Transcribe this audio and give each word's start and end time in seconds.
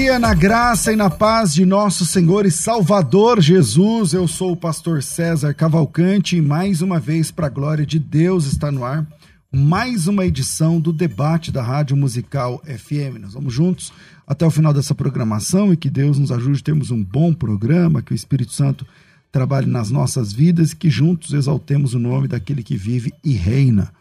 Dia 0.00 0.18
na 0.18 0.32
graça 0.32 0.94
e 0.94 0.96
na 0.96 1.10
paz 1.10 1.52
de 1.52 1.66
nosso 1.66 2.06
Senhor 2.06 2.46
e 2.46 2.50
Salvador 2.50 3.38
Jesus. 3.38 4.14
Eu 4.14 4.26
sou 4.26 4.52
o 4.52 4.56
pastor 4.56 5.02
César 5.02 5.52
Cavalcante 5.52 6.38
e 6.38 6.40
mais 6.40 6.80
uma 6.80 6.98
vez, 6.98 7.30
para 7.30 7.48
a 7.48 7.50
glória 7.50 7.84
de 7.84 7.98
Deus, 7.98 8.46
está 8.46 8.72
no 8.72 8.82
ar 8.82 9.06
mais 9.52 10.06
uma 10.06 10.24
edição 10.24 10.80
do 10.80 10.90
debate 10.90 11.52
da 11.52 11.62
Rádio 11.62 11.98
Musical 11.98 12.62
FM. 12.64 13.20
Nós 13.20 13.34
vamos 13.34 13.52
juntos 13.52 13.92
até 14.26 14.46
o 14.46 14.50
final 14.50 14.72
dessa 14.72 14.94
programação 14.94 15.70
e 15.70 15.76
que 15.76 15.90
Deus 15.90 16.18
nos 16.18 16.32
ajude 16.32 16.60
a 16.60 16.64
termos 16.64 16.90
um 16.90 17.04
bom 17.04 17.34
programa, 17.34 18.00
que 18.00 18.14
o 18.14 18.16
Espírito 18.16 18.54
Santo 18.54 18.86
trabalhe 19.30 19.66
nas 19.66 19.90
nossas 19.90 20.32
vidas 20.32 20.72
e 20.72 20.76
que 20.76 20.88
juntos 20.88 21.34
exaltemos 21.34 21.92
o 21.92 21.98
nome 21.98 22.26
daquele 22.26 22.62
que 22.62 22.74
vive 22.74 23.12
e 23.22 23.34
reina 23.34 23.92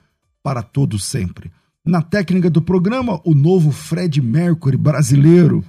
para 0.41 0.63
todos 0.63 1.03
sempre. 1.03 1.51
Na 1.85 2.01
técnica 2.01 2.49
do 2.49 2.61
programa, 2.61 3.19
o 3.25 3.35
novo 3.35 3.69
Fred 3.69 4.21
Mercury 4.21 4.77
brasileiro, 4.77 5.61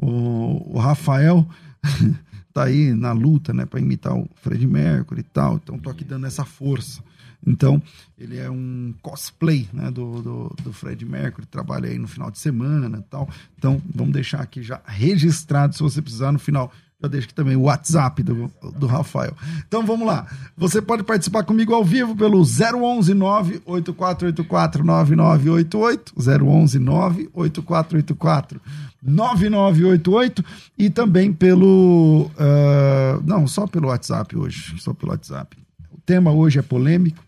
o, 0.00 0.76
o 0.76 0.78
Rafael, 0.78 1.46
tá 2.52 2.64
aí 2.64 2.92
na 2.94 3.12
luta, 3.12 3.52
né, 3.52 3.66
para 3.66 3.80
imitar 3.80 4.16
o 4.16 4.28
Fred 4.36 4.66
Mercury 4.66 5.20
e 5.20 5.24
tal. 5.24 5.56
Então 5.56 5.78
tô 5.78 5.90
aqui 5.90 6.04
dando 6.04 6.26
essa 6.26 6.44
força. 6.44 7.02
Então, 7.46 7.80
ele 8.18 8.36
é 8.36 8.50
um 8.50 8.92
cosplay 9.00 9.68
né, 9.72 9.90
do, 9.90 10.20
do, 10.20 10.56
do, 10.62 10.72
Fred 10.72 11.04
Mercury, 11.04 11.46
trabalha 11.46 11.88
aí 11.88 11.96
no 11.96 12.08
final 12.08 12.30
de 12.32 12.38
semana 12.38 12.98
e 12.98 13.02
tal. 13.02 13.28
Então, 13.56 13.80
vamos 13.94 14.12
deixar 14.12 14.40
aqui 14.40 14.60
já 14.60 14.80
registrado, 14.84 15.74
se 15.74 15.82
você 15.82 16.02
precisar 16.02 16.32
no 16.32 16.38
final 16.40 16.72
eu 17.00 17.08
deixo 17.08 17.26
aqui 17.26 17.34
também 17.34 17.54
o 17.54 17.62
WhatsApp 17.62 18.22
do, 18.24 18.52
do 18.76 18.86
Rafael. 18.86 19.32
Então 19.66 19.86
vamos 19.86 20.04
lá. 20.04 20.26
Você 20.56 20.82
pode 20.82 21.04
participar 21.04 21.44
comigo 21.44 21.72
ao 21.72 21.84
vivo 21.84 22.16
pelo 22.16 22.38
011 22.40 23.14
98484 23.14 24.84
9988, 24.84 26.14
011 26.18 26.78
98484 26.80 28.60
9988 29.00 30.44
e 30.76 30.90
também 30.90 31.32
pelo. 31.32 32.32
Uh, 32.34 33.22
não, 33.24 33.46
só 33.46 33.64
pelo 33.68 33.88
WhatsApp 33.88 34.36
hoje. 34.36 34.74
Só 34.80 34.92
pelo 34.92 35.12
WhatsApp. 35.12 35.56
O 35.92 36.00
tema 36.00 36.32
hoje 36.32 36.58
é 36.58 36.62
polêmico. 36.62 37.24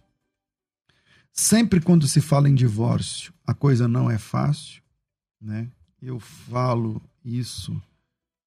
Sempre 1.32 1.80
quando 1.80 2.08
se 2.08 2.20
fala 2.20 2.48
em 2.48 2.54
divórcio, 2.56 3.32
a 3.46 3.54
coisa 3.54 3.86
não 3.86 4.10
é 4.10 4.18
fácil, 4.18 4.82
né? 5.40 5.68
Eu 6.02 6.18
falo 6.18 7.00
isso 7.24 7.80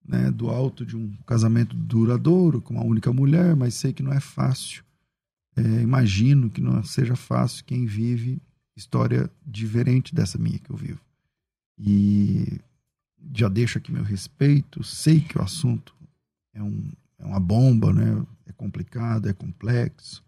né, 0.05 0.29
do 0.31 0.49
alto 0.49 0.85
de 0.85 0.95
um 0.95 1.15
casamento 1.25 1.75
duradouro 1.75 2.61
com 2.61 2.73
uma 2.73 2.83
única 2.83 3.11
mulher, 3.11 3.55
mas 3.55 3.73
sei 3.75 3.93
que 3.93 4.03
não 4.03 4.11
é 4.11 4.19
fácil. 4.19 4.83
É, 5.55 5.61
imagino 5.61 6.49
que 6.49 6.61
não 6.61 6.83
seja 6.83 7.15
fácil 7.15 7.63
quem 7.63 7.85
vive 7.85 8.41
história 8.75 9.29
diferente 9.45 10.13
dessa 10.13 10.37
minha 10.37 10.57
que 10.59 10.69
eu 10.69 10.75
vivo. 10.75 10.99
E 11.77 12.59
já 13.35 13.47
deixo 13.47 13.77
aqui 13.77 13.91
meu 13.91 14.03
respeito, 14.03 14.83
sei 14.83 15.21
que 15.21 15.37
o 15.37 15.41
assunto 15.41 15.95
é, 16.53 16.61
um, 16.61 16.91
é 17.19 17.25
uma 17.25 17.39
bomba, 17.39 17.93
né? 17.93 18.25
é 18.45 18.51
complicado, 18.51 19.29
é 19.29 19.33
complexo. 19.33 20.23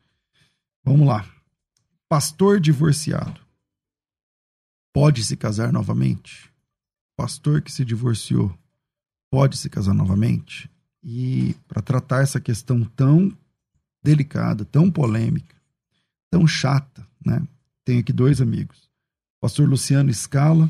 Vamos 0.84 1.08
lá. 1.08 1.28
Pastor 2.08 2.60
divorciado 2.60 3.42
pode 4.94 5.26
se 5.26 5.36
casar 5.36 5.74
novamente? 5.74 6.50
Pastor 7.18 7.62
que 7.62 7.72
se 7.72 7.84
divorciou 7.84 8.58
pode 9.30 9.58
se 9.58 9.70
casar 9.70 9.94
novamente. 9.94 10.70
E 11.04 11.56
para 11.68 11.82
tratar 11.82 12.24
essa 12.24 12.40
questão 12.40 12.84
tão 12.96 13.32
delicada, 14.04 14.66
tão 14.66 14.90
polêmica, 14.90 15.56
tão 16.32 16.48
chata, 16.48 17.06
né? 17.26 17.42
Tenho 17.84 18.00
aqui 18.00 18.12
dois 18.12 18.42
amigos. 18.42 18.90
O 19.38 19.42
pastor 19.42 19.70
Luciano 19.70 20.12
Scala, 20.14 20.70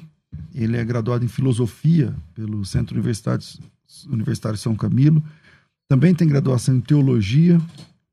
ele 0.53 0.75
é 0.75 0.83
graduado 0.83 1.23
em 1.23 1.29
filosofia 1.29 2.13
pelo 2.33 2.66
Centro 2.66 2.95
Universitário, 2.95 3.43
Universitário 4.07 4.57
São 4.57 4.75
Camilo. 4.75 5.23
Também 5.87 6.13
tem 6.13 6.27
graduação 6.27 6.75
em 6.75 6.81
teologia 6.81 7.59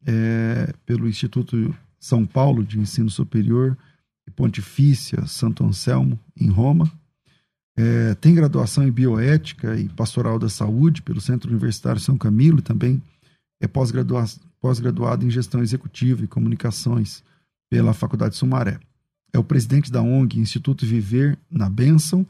é, 0.07 0.73
pelo 0.87 1.09
Instituto 1.09 1.75
São 1.99 2.25
Paulo 2.25 2.65
de 2.65 2.79
Ensino 2.79 3.11
Superior 3.11 3.77
e 4.27 4.31
Pontifícia 4.31 5.27
Santo 5.27 5.65
Anselmo, 5.65 6.19
em 6.37 6.49
Roma. 6.49 6.91
É, 7.77 8.15
tem 8.17 8.35
graduação 8.35 8.87
em 8.87 8.91
bioética 8.91 9.77
e 9.77 9.89
pastoral 9.89 10.39
da 10.39 10.49
saúde 10.49 11.01
pelo 11.01 11.21
Centro 11.21 11.51
Universitário 11.51 12.01
São 12.01 12.19
Camilo, 12.19 12.61
também 12.61 13.03
é 13.61 13.67
pós-graduado 13.67 14.33
pós 14.61 14.81
em 15.23 15.31
gestão 15.31 15.63
executiva 15.63 16.23
e 16.23 16.29
comunicações 16.29 17.25
pela 17.71 17.95
Faculdade 17.95 18.37
Sumaré. 18.37 18.79
É 19.33 19.39
o 19.39 19.45
presidente 19.45 19.91
da 19.91 20.03
ONG 20.03 20.39
Instituto 20.39 20.85
Viver 20.85 21.39
na 21.51 21.69
Bênção, 21.69 22.27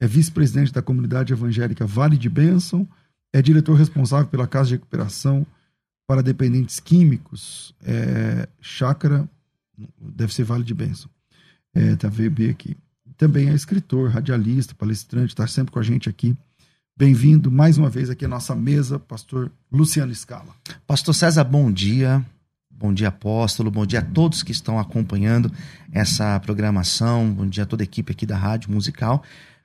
é 0.00 0.06
vice-presidente 0.06 0.72
da 0.72 0.82
comunidade 0.82 1.32
evangélica 1.32 1.86
Vale 1.86 2.16
de 2.16 2.28
Bênção, 2.28 2.88
é 3.32 3.42
diretor 3.42 3.74
responsável 3.74 4.26
pela 4.26 4.46
Casa 4.46 4.68
de 4.68 4.74
Recuperação 4.76 5.46
para 6.06 6.22
Dependentes 6.22 6.80
Químicos, 6.80 7.74
é, 7.84 8.48
Chácara, 8.60 9.28
deve 10.00 10.32
ser 10.32 10.44
Vale 10.44 10.64
de 10.64 10.72
Bênção, 10.72 11.10
é, 11.74 11.94
tá 11.96 12.08
VB 12.08 12.50
aqui 12.50 12.76
também 13.16 13.48
é 13.48 13.54
escritor, 13.54 14.10
radialista, 14.10 14.74
palestrante, 14.74 15.32
está 15.32 15.46
sempre 15.46 15.72
com 15.72 15.78
a 15.78 15.82
gente 15.82 16.08
aqui. 16.08 16.36
Bem-vindo 16.96 17.50
mais 17.50 17.76
uma 17.76 17.90
vez 17.90 18.08
aqui 18.08 18.24
à 18.24 18.28
nossa 18.28 18.54
mesa, 18.54 18.98
pastor 18.98 19.50
Luciano 19.70 20.14
Scala. 20.14 20.54
Pastor 20.86 21.14
César, 21.14 21.44
bom 21.44 21.70
dia. 21.70 22.24
Bom 22.70 22.92
dia, 22.92 23.08
apóstolo. 23.08 23.70
Bom 23.70 23.86
dia 23.86 24.00
a 24.00 24.02
todos 24.02 24.42
que 24.42 24.52
estão 24.52 24.78
acompanhando 24.78 25.50
essa 25.92 26.38
programação. 26.40 27.30
Bom 27.32 27.46
dia 27.46 27.62
a 27.62 27.66
toda 27.66 27.82
a 27.82 27.84
equipe 27.84 28.12
aqui 28.12 28.26
da 28.26 28.36
Rádio 28.36 28.70
Musical. 28.70 29.22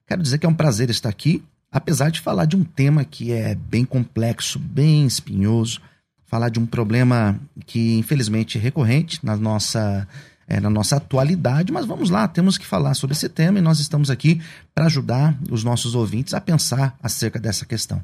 Quero 0.07 0.23
dizer 0.23 0.37
que 0.37 0.45
é 0.45 0.49
um 0.49 0.53
prazer 0.53 0.89
estar 0.89 1.09
aqui, 1.09 1.43
apesar 1.69 2.09
de 2.09 2.21
falar 2.21 2.45
de 2.45 2.55
um 2.55 2.63
tema 2.63 3.03
que 3.03 3.31
é 3.31 3.55
bem 3.55 3.83
complexo, 3.83 4.59
bem 4.59 5.05
espinhoso, 5.05 5.81
falar 6.25 6.49
de 6.49 6.59
um 6.59 6.65
problema 6.65 7.37
que 7.65 7.97
infelizmente 7.97 8.57
é 8.57 8.61
recorrente 8.61 9.19
na 9.25 9.35
nossa 9.35 10.07
é, 10.51 10.59
na 10.59 10.69
nossa 10.69 10.97
atualidade, 10.97 11.71
mas 11.71 11.85
vamos 11.85 12.09
lá, 12.09 12.27
temos 12.27 12.57
que 12.57 12.65
falar 12.65 12.93
sobre 12.93 13.15
esse 13.15 13.29
tema 13.29 13.59
e 13.59 13.61
nós 13.61 13.79
estamos 13.79 14.09
aqui 14.09 14.41
para 14.75 14.85
ajudar 14.87 15.39
os 15.49 15.63
nossos 15.63 15.95
ouvintes 15.95 16.33
a 16.33 16.41
pensar 16.41 16.97
acerca 17.01 17.39
dessa 17.39 17.65
questão. 17.65 18.03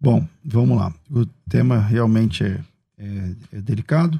Bom, 0.00 0.26
vamos 0.42 0.78
lá. 0.78 0.90
O 1.10 1.26
tema 1.46 1.78
realmente 1.78 2.42
é, 2.42 2.60
é, 2.96 3.34
é 3.52 3.60
delicado. 3.60 4.18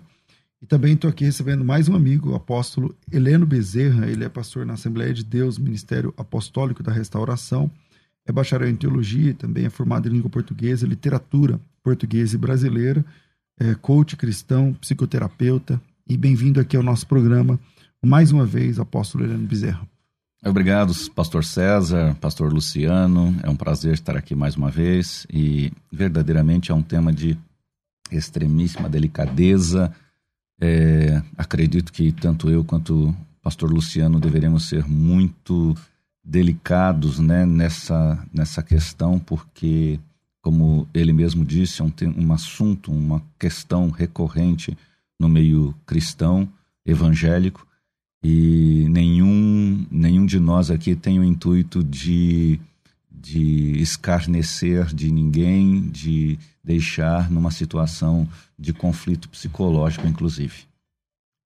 E 0.60 0.66
também 0.66 0.92
estou 0.92 1.08
aqui 1.08 1.24
recebendo 1.24 1.64
mais 1.64 1.88
um 1.88 1.96
amigo, 1.96 2.32
o 2.32 2.34
apóstolo 2.34 2.94
Heleno 3.10 3.47
Bezerra. 3.47 4.06
Ele 4.06 4.24
é 4.24 4.28
pastor 4.28 4.66
na 4.66 4.74
Assembleia 4.74 5.15
de 5.15 5.24
Deus, 5.24 5.56
Ministério 5.56 6.12
Apostólico 6.18 6.82
da 6.82 6.92
Restauração. 6.92 7.70
É 8.27 8.32
bacharel 8.32 8.68
em 8.68 8.77
teologia, 8.77 9.32
também 9.32 9.65
é 9.65 9.70
formado 9.70 10.09
em 10.09 10.12
língua 10.12 10.28
portuguesa, 10.28 10.86
literatura 10.86 11.59
portuguesa 11.82 12.34
e 12.34 12.38
brasileira. 12.38 13.03
É 13.59 13.74
coach 13.74 14.15
cristão, 14.15 14.74
psicoterapeuta, 14.74 15.80
e 16.06 16.16
bem-vindo 16.16 16.60
aqui 16.60 16.77
ao 16.77 16.83
nosso 16.83 17.06
programa, 17.06 17.59
mais 18.04 18.30
uma 18.30 18.45
vez, 18.45 18.78
apóstolo 18.78 19.24
Heleno 19.24 19.47
Bezerra. 19.47 19.89
Obrigado, 20.45 20.92
pastor 21.15 21.42
César, 21.42 22.15
pastor 22.21 22.53
Luciano. 22.53 23.34
É 23.42 23.48
um 23.48 23.56
prazer 23.56 23.95
estar 23.95 24.15
aqui 24.15 24.34
mais 24.34 24.56
uma 24.56 24.71
vez 24.71 25.27
e 25.33 25.72
verdadeiramente 25.91 26.71
é 26.71 26.74
um 26.74 26.83
tema 26.83 27.10
de 27.10 27.39
extremíssima 28.12 28.89
delicadeza. 28.89 29.91
É, 30.60 31.22
acredito 31.39 31.91
que 31.91 32.12
tanto 32.12 32.51
eu 32.51 32.62
quanto 32.62 33.09
o 33.09 33.16
pastor 33.42 33.72
Luciano 33.72 34.21
deveremos 34.21 34.68
ser 34.68 34.86
muito 34.86 35.74
delicados 36.22 37.18
né, 37.18 37.47
nessa, 37.47 38.22
nessa 38.33 38.62
questão, 38.62 39.18
porque, 39.18 39.98
como 40.42 40.86
ele 40.92 41.12
mesmo 41.15 41.42
disse, 41.42 41.80
é 41.80 41.84
um, 41.84 41.92
um 42.18 42.33
assunto, 42.34 42.92
uma 42.92 43.22
questão 43.39 43.89
recorrente 43.89 44.77
no 45.19 45.28
meio 45.28 45.75
cristão, 45.87 46.49
evangélico, 46.84 47.66
e 48.22 48.87
nenhum, 48.89 49.87
nenhum 49.91 50.25
de 50.25 50.41
nós 50.41 50.71
aqui 50.71 50.97
tem 50.97 51.21
o 51.21 51.25
intuito 51.25 51.84
de, 51.84 52.59
de 53.11 53.78
escarnecer 53.83 54.87
de 54.95 55.11
ninguém, 55.11 55.83
de 55.83 56.39
deixar 56.63 57.31
numa 57.31 57.51
situação 57.51 58.27
de 58.59 58.72
conflito 58.72 59.28
psicológico, 59.28 60.07
inclusive. 60.07 60.65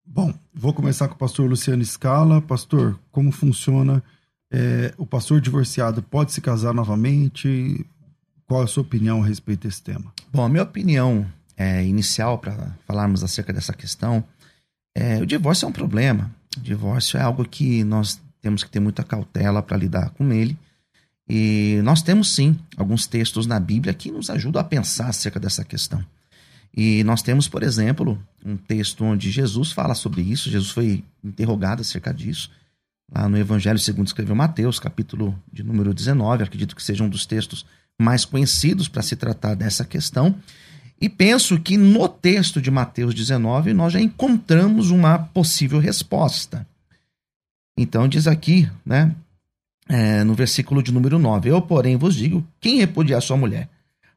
Bom, 0.06 0.32
vou 0.55 0.73
começar 0.73 1.09
com 1.09 1.15
o 1.15 1.19
pastor 1.19 1.50
Luciano 1.50 1.85
Scala. 1.85 2.41
Pastor, 2.41 2.99
como 3.11 3.32
funciona? 3.32 4.03
É, 4.50 4.94
o 4.97 5.05
pastor 5.05 5.41
divorciado 5.41 6.03
pode 6.03 6.32
se 6.32 6.41
casar 6.41 6.73
novamente? 6.73 7.85
Qual 8.47 8.62
a 8.62 8.67
sua 8.67 8.82
opinião 8.82 9.23
a 9.23 9.26
respeito 9.26 9.67
desse 9.67 9.82
tema? 9.82 10.15
Bom, 10.32 10.44
a 10.44 10.49
minha 10.49 10.62
opinião 10.62 11.26
é, 11.58 11.84
inicial 11.84 12.38
para 12.38 12.75
falarmos 12.87 13.22
acerca 13.25 13.52
dessa 13.52 13.75
questão 13.75 14.25
é 14.99 15.19
o 15.19 15.26
divórcio 15.26 15.66
é 15.66 15.69
um 15.69 15.72
problema. 15.72 16.31
O 16.56 16.60
divórcio 16.60 17.19
é 17.19 17.22
algo 17.22 17.44
que 17.44 17.84
nós 17.84 18.20
temos 18.40 18.64
que 18.64 18.70
ter 18.70 18.81
muita 18.81 19.05
cautela 19.05 19.62
para 19.62 19.76
lidar 19.76 20.10
com 20.10 20.32
ele. 20.32 20.58
E 21.28 21.81
nós 21.84 22.02
temos 22.02 22.34
sim 22.34 22.58
alguns 22.76 23.06
textos 23.06 23.46
na 23.46 23.60
Bíblia 23.60 23.94
que 23.94 24.10
nos 24.10 24.28
ajudam 24.31 24.60
a 24.60 24.64
pensar 24.64 25.08
acerca 25.08 25.38
dessa 25.38 25.64
questão. 25.64 26.05
E 26.75 27.05
nós 27.05 27.22
temos, 27.22 27.46
por 27.46 27.62
exemplo, 27.62 28.19
um 28.44 28.56
texto 28.56 29.05
onde 29.05 29.31
Jesus 29.31 29.70
fala 29.70 29.94
sobre 29.94 30.22
isso. 30.22 30.50
Jesus 30.50 30.70
foi 30.70 31.05
interrogado 31.22 31.82
acerca 31.82 32.12
disso, 32.12 32.50
lá 33.12 33.28
no 33.28 33.37
Evangelho 33.37 33.78
segundo 33.78 34.06
escreveu 34.06 34.34
Mateus, 34.34 34.78
capítulo 34.81 35.38
de 35.52 35.62
número 35.62 35.94
19. 35.94 36.44
Acredito 36.44 36.75
que 36.75 36.82
seja 36.82 37.05
um 37.05 37.08
dos 37.08 37.26
textos 37.26 37.64
mais 38.00 38.25
conhecidos 38.25 38.88
para 38.88 39.02
se 39.02 39.14
tratar 39.16 39.55
dessa 39.55 39.84
questão. 39.84 40.34
E 41.00 41.08
penso 41.08 41.60
que 41.60 41.76
no 41.76 42.08
texto 42.08 42.60
de 42.60 42.70
Mateus 42.70 43.14
19 43.14 43.72
nós 43.72 43.92
já 43.92 44.00
encontramos 44.00 44.90
uma 44.90 45.18
possível 45.18 45.78
resposta. 45.78 46.66
Então 47.76 48.08
diz 48.08 48.26
aqui, 48.26 48.68
né, 48.84 49.14
é, 49.88 50.24
no 50.24 50.34
versículo 50.34 50.82
de 50.82 50.92
número 50.92 51.18
9: 51.18 51.48
Eu, 51.48 51.62
porém, 51.62 51.96
vos 51.96 52.16
digo: 52.16 52.44
quem 52.60 52.78
repudiar 52.78 53.22
sua 53.22 53.36
mulher, 53.36 53.68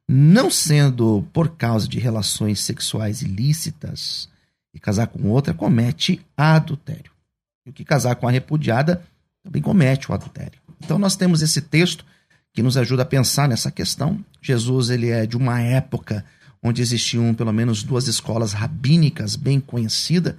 não 0.07 0.49
sendo 0.49 1.25
por 1.31 1.49
causa 1.55 1.87
de 1.87 1.99
relações 1.99 2.59
sexuais 2.61 3.21
ilícitas, 3.21 4.27
e 4.73 4.79
casar 4.79 5.07
com 5.07 5.29
outra, 5.29 5.53
comete 5.53 6.21
adultério. 6.35 7.11
E 7.65 7.69
o 7.69 7.73
que 7.73 7.83
casar 7.83 8.15
com 8.15 8.27
a 8.27 8.31
repudiada 8.31 9.03
também 9.43 9.61
comete 9.61 10.09
o 10.09 10.13
adultério. 10.13 10.59
Então 10.83 10.97
nós 10.97 11.15
temos 11.15 11.41
esse 11.41 11.61
texto 11.61 12.05
que 12.53 12.63
nos 12.63 12.77
ajuda 12.77 13.03
a 13.03 13.05
pensar 13.05 13.47
nessa 13.47 13.71
questão. 13.71 14.23
Jesus 14.41 14.89
ele 14.89 15.09
é 15.09 15.25
de 15.25 15.37
uma 15.37 15.61
época 15.61 16.25
onde 16.63 16.81
existiam 16.81 17.33
pelo 17.33 17.51
menos 17.51 17.83
duas 17.83 18.07
escolas 18.07 18.53
rabínicas 18.53 19.35
bem 19.35 19.59
conhecidas, 19.59 20.35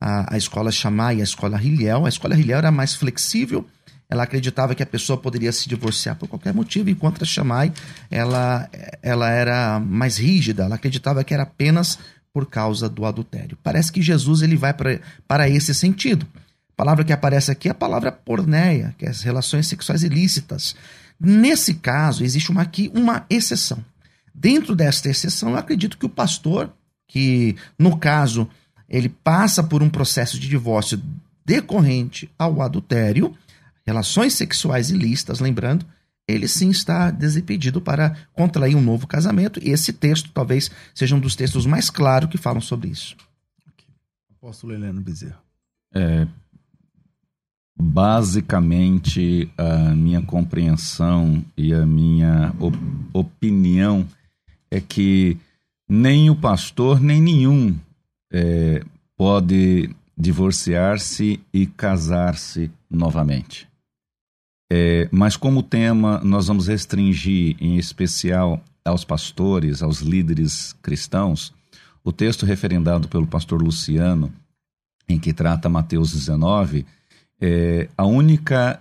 a, 0.00 0.34
a 0.34 0.38
escola 0.38 0.70
Shammai 0.70 1.16
e 1.16 1.20
a 1.20 1.24
escola 1.24 1.62
Hillel. 1.62 2.06
A 2.06 2.08
escola 2.08 2.34
Hillel 2.34 2.58
era 2.58 2.70
mais 2.70 2.94
flexível, 2.94 3.66
ela 4.08 4.22
acreditava 4.22 4.74
que 4.74 4.82
a 4.82 4.86
pessoa 4.86 5.18
poderia 5.18 5.52
se 5.52 5.68
divorciar 5.68 6.16
por 6.16 6.28
qualquer 6.28 6.54
motivo, 6.54 6.88
enquanto 6.88 7.22
a 7.22 7.26
Shammai 7.26 7.72
ela, 8.10 8.68
ela 9.02 9.30
era 9.30 9.80
mais 9.80 10.16
rígida, 10.16 10.64
ela 10.64 10.76
acreditava 10.76 11.24
que 11.24 11.34
era 11.34 11.42
apenas 11.42 11.98
por 12.32 12.46
causa 12.46 12.88
do 12.88 13.04
adultério. 13.04 13.58
Parece 13.62 13.90
que 13.90 14.02
Jesus 14.02 14.42
ele 14.42 14.56
vai 14.56 14.74
para 15.26 15.48
esse 15.48 15.74
sentido. 15.74 16.26
A 16.70 16.76
palavra 16.76 17.02
que 17.02 17.12
aparece 17.12 17.50
aqui 17.50 17.68
é 17.68 17.70
a 17.70 17.74
palavra 17.74 18.12
porneia, 18.12 18.94
que 18.98 19.06
é 19.06 19.08
as 19.08 19.22
relações 19.22 19.66
sexuais 19.66 20.02
ilícitas. 20.02 20.76
Nesse 21.18 21.74
caso, 21.74 22.22
existe 22.22 22.50
uma, 22.50 22.62
aqui 22.62 22.90
uma 22.94 23.24
exceção. 23.30 23.82
Dentro 24.38 24.76
desta 24.76 25.08
exceção, 25.08 25.50
eu 25.50 25.56
acredito 25.56 25.96
que 25.96 26.04
o 26.04 26.10
pastor, 26.10 26.70
que 27.08 27.56
no 27.78 27.96
caso 27.96 28.46
ele 28.86 29.08
passa 29.08 29.64
por 29.64 29.82
um 29.82 29.88
processo 29.88 30.38
de 30.38 30.46
divórcio 30.46 31.00
decorrente 31.42 32.30
ao 32.38 32.60
adultério, 32.60 33.34
relações 33.86 34.34
sexuais 34.34 34.90
ilícitas, 34.90 35.40
lembrando, 35.40 35.86
ele 36.28 36.46
sim 36.46 36.68
está 36.68 37.10
desimpedido 37.10 37.80
para 37.80 38.14
contrair 38.34 38.76
um 38.76 38.82
novo 38.82 39.06
casamento. 39.06 39.58
E 39.62 39.70
esse 39.70 39.90
texto 39.92 40.30
talvez 40.34 40.70
seja 40.94 41.16
um 41.16 41.20
dos 41.20 41.34
textos 41.34 41.64
mais 41.64 41.88
claros 41.88 42.28
que 42.28 42.36
falam 42.36 42.60
sobre 42.60 42.90
isso. 42.90 43.16
Apóstolo 44.30 44.74
Heleno 44.74 45.00
Bezerra. 45.00 45.40
É, 45.94 46.26
basicamente, 47.74 49.50
a 49.56 49.94
minha 49.94 50.20
compreensão 50.20 51.42
e 51.56 51.72
a 51.72 51.86
minha 51.86 52.52
op 52.60 52.76
opinião 53.14 54.06
é 54.70 54.80
que 54.80 55.36
nem 55.88 56.30
o 56.30 56.36
pastor, 56.36 57.00
nem 57.00 57.20
nenhum 57.20 57.76
é, 58.32 58.82
pode 59.16 59.90
divorciar-se 60.16 61.40
e 61.52 61.66
casar-se 61.66 62.70
novamente. 62.90 63.68
É, 64.72 65.08
mas 65.12 65.36
como 65.36 65.62
tema, 65.62 66.20
nós 66.24 66.48
vamos 66.48 66.66
restringir 66.66 67.56
em 67.60 67.76
especial 67.76 68.62
aos 68.84 69.04
pastores, 69.04 69.82
aos 69.82 70.00
líderes 70.00 70.72
cristãos, 70.82 71.52
o 72.02 72.12
texto 72.12 72.46
referendado 72.46 73.08
pelo 73.08 73.26
pastor 73.26 73.62
Luciano, 73.62 74.32
em 75.08 75.18
que 75.18 75.32
trata 75.32 75.68
Mateus 75.68 76.12
19, 76.12 76.86
é, 77.40 77.88
a 77.96 78.06
única 78.06 78.80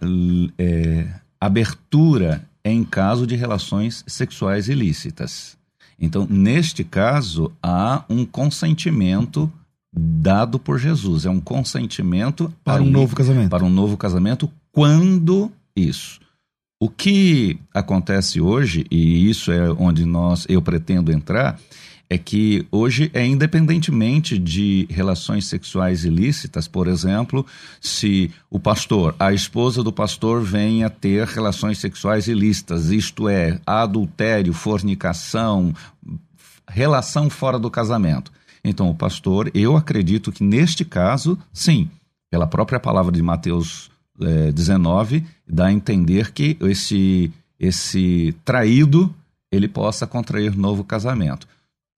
é, 0.57 1.07
abertura 1.39 2.47
em 2.63 2.83
caso 2.83 3.27
de 3.27 3.35
relações 3.35 4.03
sexuais 4.07 4.69
ilícitas. 4.69 5.57
Então, 5.99 6.27
neste 6.29 6.83
caso, 6.83 7.51
há 7.61 8.03
um 8.09 8.25
consentimento 8.25 9.51
dado 9.93 10.59
por 10.59 10.77
Jesus. 10.77 11.25
É 11.25 11.29
um 11.29 11.39
consentimento 11.39 12.53
para 12.63 12.81
um 12.81 12.89
novo 12.89 13.15
casamento. 13.15 13.49
Para 13.49 13.63
um 13.63 13.69
novo 13.69 13.95
casamento, 13.95 14.51
quando 14.71 15.51
isso. 15.75 16.19
O 16.79 16.89
que 16.89 17.57
acontece 17.73 18.41
hoje, 18.41 18.85
e 18.91 19.29
isso 19.29 19.51
é 19.51 19.71
onde 19.71 20.05
nós 20.05 20.45
eu 20.49 20.61
pretendo 20.61 21.11
entrar, 21.11 21.57
é 22.15 22.17
que 22.17 22.65
hoje 22.71 23.11
é 23.13 23.25
independentemente 23.25 24.39
de 24.39 24.87
relações 24.89 25.47
sexuais 25.47 26.05
ilícitas, 26.05 26.65
por 26.65 26.87
exemplo, 26.87 27.45
se 27.81 28.31
o 28.49 28.57
pastor, 28.57 29.13
a 29.19 29.33
esposa 29.33 29.83
do 29.83 29.91
pastor 29.91 30.41
venha 30.41 30.89
ter 30.89 31.27
relações 31.27 31.77
sexuais 31.77 32.29
ilícitas, 32.29 32.89
isto 32.89 33.27
é, 33.27 33.59
adultério, 33.65 34.53
fornicação, 34.53 35.73
relação 36.69 37.29
fora 37.29 37.59
do 37.59 37.69
casamento. 37.69 38.31
Então, 38.63 38.89
o 38.89 38.95
pastor, 38.95 39.51
eu 39.53 39.75
acredito 39.75 40.31
que 40.31 40.43
neste 40.43 40.85
caso, 40.85 41.37
sim, 41.51 41.89
pela 42.31 42.47
própria 42.47 42.79
palavra 42.79 43.11
de 43.11 43.21
Mateus 43.21 43.91
é, 44.21 44.53
19, 44.53 45.25
dá 45.45 45.65
a 45.65 45.73
entender 45.73 46.31
que 46.31 46.57
esse, 46.61 47.29
esse 47.59 48.33
traído 48.45 49.13
ele 49.51 49.67
possa 49.67 50.07
contrair 50.07 50.55
novo 50.55 50.83
casamento. 50.83 51.45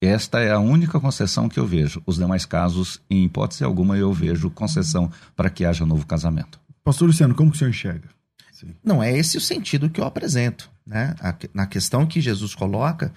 Esta 0.01 0.39
é 0.39 0.51
a 0.51 0.59
única 0.59 0.99
concessão 0.99 1.49
que 1.49 1.59
eu 1.59 1.65
vejo. 1.65 2.01
Os 2.05 2.17
demais 2.17 2.45
casos, 2.45 3.01
em 3.09 3.25
hipótese 3.25 3.63
alguma, 3.63 3.97
eu 3.97 4.13
vejo 4.13 4.49
concessão 4.51 5.11
para 5.35 5.49
que 5.49 5.65
haja 5.65 5.85
novo 5.85 6.05
casamento. 6.05 6.59
Pastor 6.83 7.07
Luciano, 7.07 7.33
como 7.33 7.49
que 7.49 7.55
o 7.55 7.59
senhor 7.59 7.71
enxerga? 7.71 8.09
Sim. 8.51 8.75
Não, 8.83 9.01
é 9.01 9.15
esse 9.15 9.37
o 9.37 9.41
sentido 9.41 9.89
que 9.89 9.99
eu 9.99 10.05
apresento. 10.05 10.69
Né? 10.85 11.15
A, 11.19 11.35
na 11.53 11.65
questão 11.65 12.05
que 12.05 12.21
Jesus 12.21 12.53
coloca 12.53 13.11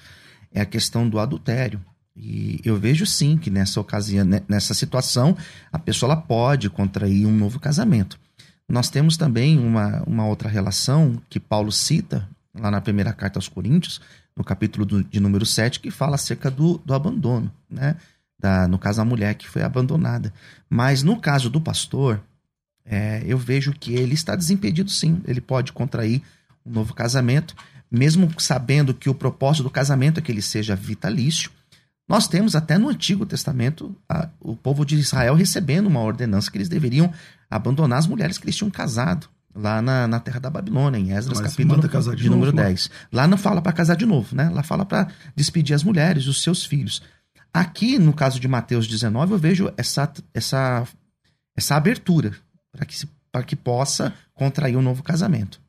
é 0.51 0.61
a 0.61 0.67
questão 0.67 1.09
do 1.09 1.19
adultério. 1.19 1.81
E 2.17 2.61
eu 2.65 2.77
vejo 2.77 3.07
sim 3.07 3.37
que 3.37 3.51
nessa 3.51 3.81
ocasião, 3.81 4.27
nessa 4.49 4.75
situação, 4.75 5.37
a 5.71 5.79
pessoa 5.79 6.17
pode 6.17 6.69
contrair 6.69 7.27
um 7.27 7.37
novo 7.37 7.61
casamento. 7.61 8.19
Nós 8.69 8.89
temos 8.89 9.17
também 9.17 9.59
uma, 9.59 10.03
uma 10.07 10.27
outra 10.27 10.49
relação 10.49 11.21
que 11.29 11.39
Paulo 11.41 11.73
cita 11.73 12.29
lá 12.55 12.71
na 12.71 12.81
primeira 12.81 13.13
carta 13.13 13.39
aos 13.39 13.49
Coríntios, 13.49 14.01
no 14.37 14.45
capítulo 14.45 14.85
do, 14.85 15.05
de 15.05 15.21
número 15.21 15.47
7, 15.47 15.81
que 15.81 15.91
fala 15.91 16.15
acerca 16.15 16.51
do, 16.51 16.79
do 16.79 16.95
abandono, 16.95 17.53
né? 17.69 17.97
Da, 18.39 18.67
no 18.67 18.79
caso, 18.79 19.01
a 19.01 19.05
mulher 19.05 19.35
que 19.35 19.49
foi 19.49 19.63
abandonada. 19.63 20.33
Mas 20.69 21.03
no 21.03 21.21
caso 21.21 21.51
do 21.51 21.61
pastor, 21.61 22.23
é, 22.85 23.23
eu 23.27 23.37
vejo 23.37 23.73
que 23.73 23.95
ele 23.95 24.15
está 24.15 24.35
desimpedido 24.35 24.91
sim. 24.91 25.21
Ele 25.27 25.41
pode 25.41 25.73
contrair 25.73 26.23
um 26.65 26.73
novo 26.73 26.95
casamento, 26.95 27.55
mesmo 27.91 28.33
sabendo 28.41 28.95
que 28.95 29.11
o 29.11 29.15
propósito 29.15 29.65
do 29.65 29.71
casamento 29.71 30.19
é 30.19 30.23
que 30.23 30.33
ele 30.33 30.41
seja 30.41 30.75
vitalício. 30.75 31.51
Nós 32.09 32.27
temos 32.27 32.57
até 32.57 32.79
no 32.79 32.89
Antigo 32.89 33.27
Testamento 33.27 33.95
a, 34.09 34.29
o 34.41 34.57
povo 34.57 34.85
de 34.87 34.97
Israel 34.97 35.35
recebendo 35.35 35.87
uma 35.87 36.01
ordenança 36.01 36.51
que 36.51 36.57
eles 36.57 36.69
deveriam 36.69 37.13
abandonar 37.49 37.99
as 37.99 38.07
mulheres 38.07 38.39
que 38.39 38.45
eles 38.47 38.57
tinham 38.57 38.71
casado 38.71 39.29
lá 39.55 39.83
na, 39.83 40.07
na 40.07 40.21
terra 40.21 40.41
da 40.41 40.51
Babilônia, 40.51 40.99
em 40.99 41.13
Esdras, 41.13 41.41
Mas 41.41 41.51
capítulo 41.53 41.81
de, 41.81 42.23
de 42.23 42.31
número 42.31 42.53
10. 42.53 42.91
Lá 43.13 43.27
não 43.27 43.37
fala 43.37 43.61
para 43.61 43.73
casar 43.73 43.97
de 43.97 44.07
novo, 44.07 44.35
né? 44.35 44.49
Lá 44.49 44.63
fala 44.63 44.85
para 44.85 45.09
despedir 45.35 45.75
as 45.75 45.83
mulheres, 45.83 46.27
os 46.27 46.43
seus 46.43 46.65
filhos. 46.65 47.03
Aqui, 47.53 47.99
no 47.99 48.13
caso 48.13 48.39
de 48.39 48.47
Mateus 48.47 48.87
19, 48.87 49.33
eu 49.33 49.39
vejo 49.39 49.73
essa, 49.77 50.11
essa, 50.33 50.87
essa 51.57 51.75
abertura 51.75 52.33
para 52.71 52.87
que, 52.87 52.97
para 53.33 53.43
que 53.43 53.57
possa 53.57 54.15
contrair 54.35 54.77
um 54.77 54.83
novo 54.83 55.03
casamento. 55.03 55.61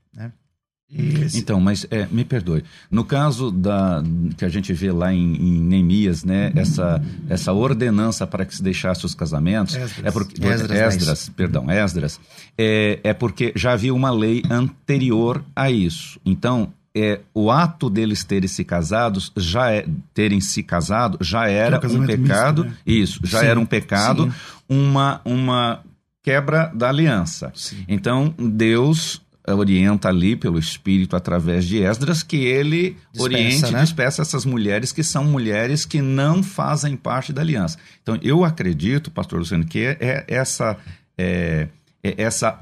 Esse. 0.94 1.40
Então, 1.40 1.60
mas 1.62 1.88
é, 1.90 2.06
me 2.12 2.26
perdoe. 2.26 2.64
No 2.90 3.06
caso 3.06 3.50
da 3.50 4.04
que 4.38 4.44
a 4.44 4.50
gente 4.50 4.74
vê 4.74 4.92
lá 4.92 5.14
em, 5.14 5.36
em 5.36 5.62
Neemias, 5.62 6.24
né, 6.24 6.52
essa 6.54 7.02
essa 7.30 7.54
ordenança 7.54 8.28
para 8.28 8.46
que 8.46 8.54
se 8.54 8.62
deixasse 8.62 9.06
os 9.06 9.16
casamentos 9.16 9.76
Esdras. 9.76 10.06
é 10.06 10.12
porque 10.12 10.46
Esdras, 10.46 10.80
Esdras, 10.80 11.30
perdão, 11.30 11.72
Esdras, 11.72 12.20
é, 12.58 13.00
é 13.04 13.14
porque 13.14 13.54
já 13.56 13.72
havia 13.72 13.94
uma 13.94 14.12
lei 14.12 14.44
anterior 14.50 15.44
a 15.56 15.72
isso. 15.72 16.20
Então, 16.26 16.74
é, 16.94 17.22
o 17.34 17.50
ato 17.50 17.90
deles 17.90 18.26
terem 18.26 18.50
se 18.50 18.66
casados 18.66 19.32
já 19.38 19.72
é 19.72 19.86
terem 20.14 20.42
se 20.42 20.62
casado 20.62 21.18
já 21.22 21.48
era 21.48 21.78
é 21.78 21.80
um 21.80 21.82
casamento 21.82 22.22
pecado. 22.22 22.64
misto, 22.66 22.76
né? 22.76 22.82
Isso, 22.86 23.20
já 23.24 23.40
Sim, 23.40 23.46
era 23.46 23.60
um 23.60 23.66
pecado, 23.66 24.26
sim. 24.26 24.34
uma 24.68 25.22
uma 25.24 25.80
quebra 26.22 26.72
da 26.76 26.90
aliança. 26.90 27.52
Sim. 27.56 27.86
Então, 27.88 28.34
Deus 28.38 29.22
orienta 29.48 30.08
ali 30.08 30.36
pelo 30.36 30.60
Espírito 30.60 31.16
através 31.16 31.66
de 31.66 31.82
Esdras 31.82 32.22
que 32.24 32.38
ele 32.38 32.98
Dispensa, 33.12 33.24
oriente 33.24 33.66
e 33.68 33.72
né? 33.72 33.82
despeça 33.82 34.22
essas 34.22 34.46
mulheres 34.46 34.92
que 34.92 35.04
são 35.04 35.24
mulheres 35.24 35.84
que 35.86 36.02
não 36.02 36.44
fazem 36.44 36.96
parte 36.96 37.34
da 37.34 37.42
aliança. 37.42 37.78
Então, 38.04 38.18
eu 38.22 38.44
acredito, 38.46 39.10
pastor 39.10 39.40
Luciano, 39.40 39.66
que 39.66 39.80
é, 39.80 39.98
é 40.00 40.26
essa, 40.28 40.78
é, 41.18 41.68
é 42.04 42.22
essa 42.22 42.60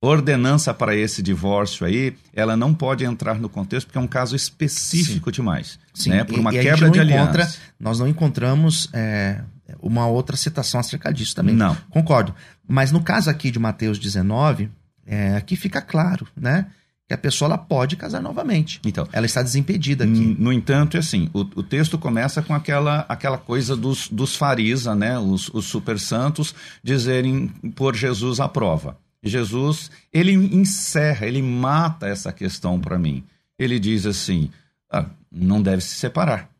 ordenança 0.00 0.74
para 0.74 0.96
esse 0.96 1.22
divórcio 1.22 1.86
aí, 1.86 2.14
ela 2.34 2.56
não 2.56 2.74
pode 2.74 3.04
entrar 3.04 3.38
no 3.38 3.48
contexto 3.48 3.86
porque 3.86 3.98
é 3.98 4.00
um 4.00 4.06
caso 4.08 4.34
específico 4.34 5.30
demais, 5.30 5.78
Sim, 5.94 6.10
né? 6.10 6.24
Por 6.24 6.36
e- 6.36 6.40
uma 6.40 6.50
e 6.50 6.54
gente 6.56 6.64
quebra 6.64 6.86
não 6.86 6.92
de 6.92 6.98
encontra- 7.00 7.42
aliança. 7.44 7.58
Nós 7.78 7.98
não 8.00 8.08
encontramos 8.08 8.88
é, 8.92 9.40
uma 9.80 10.06
outra 10.08 10.36
citação 10.36 10.80
acerca 10.80 11.12
disso 11.12 11.36
também. 11.36 11.54
Não. 11.54 11.76
Concordo. 11.90 12.34
Mas 12.66 12.90
no 12.90 13.00
caso 13.00 13.30
aqui 13.30 13.50
de 13.50 13.60
Mateus 13.60 13.96
19, 13.98 14.68
é, 15.06 15.36
aqui 15.36 15.56
fica 15.56 15.80
claro, 15.80 16.26
né? 16.36 16.66
Que 17.06 17.14
a 17.14 17.18
pessoa 17.18 17.48
ela 17.48 17.58
pode 17.58 17.96
casar 17.96 18.22
novamente. 18.22 18.80
Então, 18.84 19.06
Ela 19.12 19.26
está 19.26 19.42
desimpedida 19.42 20.04
aqui. 20.04 20.36
No 20.38 20.52
entanto, 20.52 20.96
é 20.96 21.00
assim, 21.00 21.28
o, 21.34 21.40
o 21.40 21.62
texto 21.62 21.98
começa 21.98 22.40
com 22.40 22.54
aquela, 22.54 23.04
aquela 23.08 23.36
coisa 23.36 23.76
dos, 23.76 24.08
dos 24.08 24.36
farisa, 24.36 24.94
né, 24.94 25.18
os, 25.18 25.48
os 25.48 25.66
super 25.66 25.98
santos, 25.98 26.54
dizerem 26.82 27.48
por 27.74 27.94
Jesus 27.94 28.40
à 28.40 28.48
prova. 28.48 28.96
Jesus, 29.22 29.90
ele 30.12 30.32
encerra, 30.32 31.26
ele 31.26 31.42
mata 31.42 32.06
essa 32.06 32.32
questão 32.32 32.80
para 32.80 32.98
mim. 32.98 33.22
Ele 33.58 33.78
diz 33.78 34.06
assim, 34.06 34.50
ah, 34.90 35.06
não 35.30 35.62
deve 35.62 35.82
se 35.82 35.94
separar. 35.96 36.51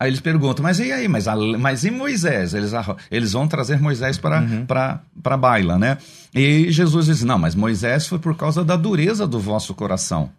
Aí 0.00 0.08
eles 0.10 0.20
perguntam, 0.20 0.62
mas 0.62 0.78
e 0.78 0.92
aí, 0.92 1.08
mas, 1.08 1.26
a- 1.26 1.34
mas 1.36 1.84
e 1.84 1.90
Moisés? 1.90 2.54
Eles, 2.54 2.70
eles 3.10 3.32
vão 3.32 3.48
trazer 3.48 3.80
Moisés 3.80 4.16
para 4.16 4.40
Uhum. 4.42 4.64
para 4.66 5.36
baila, 5.36 5.76
né? 5.76 5.98
E 6.32 6.70
Jesus 6.70 7.06
diz, 7.06 7.22
não, 7.24 7.38
mas 7.38 7.54
Moisés 7.54 8.06
foi 8.06 8.18
por 8.20 8.36
causa 8.36 8.64
da 8.64 8.76
dureza 8.76 9.26
do 9.26 9.40
vosso 9.40 9.74
coração. 9.74 10.30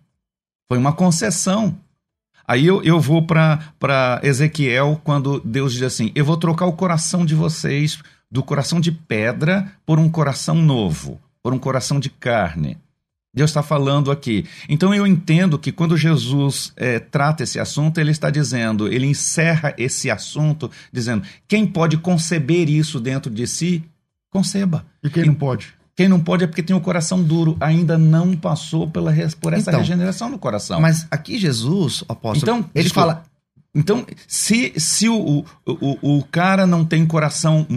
Foi 0.69 0.77
uma 0.77 0.93
concessão. 0.93 1.75
Aí 2.47 2.65
eu, 2.65 2.81
eu 2.83 2.99
vou 2.99 3.21
para 3.27 4.19
Ezequiel, 4.23 4.99
quando 5.03 5.39
Deus 5.43 5.73
diz 5.73 5.83
assim: 5.83 6.11
Eu 6.15 6.23
vou 6.25 6.37
trocar 6.37 6.65
o 6.65 6.73
coração 6.73 7.25
de 7.25 7.35
vocês 7.35 7.99
do 8.31 8.41
coração 8.43 8.79
de 8.79 8.91
pedra 8.91 9.71
por 9.85 9.99
um 9.99 10.09
coração 10.09 10.55
novo, 10.55 11.19
por 11.43 11.53
um 11.53 11.59
coração 11.59 11.99
de 11.99 12.09
carne. 12.09 12.77
Deus 13.33 13.51
está 13.51 13.61
falando 13.61 14.11
aqui. 14.11 14.45
Então 14.67 14.93
eu 14.93 15.05
entendo 15.05 15.59
que 15.59 15.71
quando 15.71 15.95
Jesus 15.95 16.73
eh, 16.75 16.99
trata 16.99 17.43
esse 17.43 17.59
assunto, 17.59 17.99
ele 17.99 18.11
está 18.11 18.29
dizendo, 18.29 18.87
ele 18.87 19.05
encerra 19.05 19.73
esse 19.77 20.09
assunto 20.09 20.69
dizendo: 20.91 21.23
quem 21.47 21.65
pode 21.65 21.97
conceber 21.97 22.69
isso 22.69 22.99
dentro 22.99 23.31
de 23.31 23.45
si, 23.45 23.83
conceba. 24.31 24.85
E 25.03 25.09
quem 25.09 25.25
não 25.25 25.35
pode? 25.35 25.73
Quem 25.95 26.07
não 26.07 26.21
pode 26.21 26.45
é 26.45 26.47
porque 26.47 26.63
tem 26.63 26.73
o 26.73 26.79
coração 26.79 27.21
duro, 27.21 27.57
ainda 27.59 27.97
não 27.97 28.33
passou 28.35 28.89
pela, 28.89 29.13
por 29.41 29.51
essa 29.51 29.69
Então, 29.69 29.81
regeneração 29.81 30.31
do 30.31 30.39
coração. 30.39 30.79
Mas 30.79 31.05
aqui 31.11 31.37
Jesus, 31.37 32.05
apóstolo, 32.07 32.37
Então, 32.41 32.69
ele 32.73 32.85
desculpa. 32.85 33.15
fala. 33.15 33.23
Então, 33.75 34.05
se, 34.25 34.73
se 34.77 35.09
o, 35.09 35.43
o, 35.65 36.17
o, 36.17 36.23
cara 36.23 36.65
não 36.65 36.85
tem 36.85 37.05
coração 37.05 37.67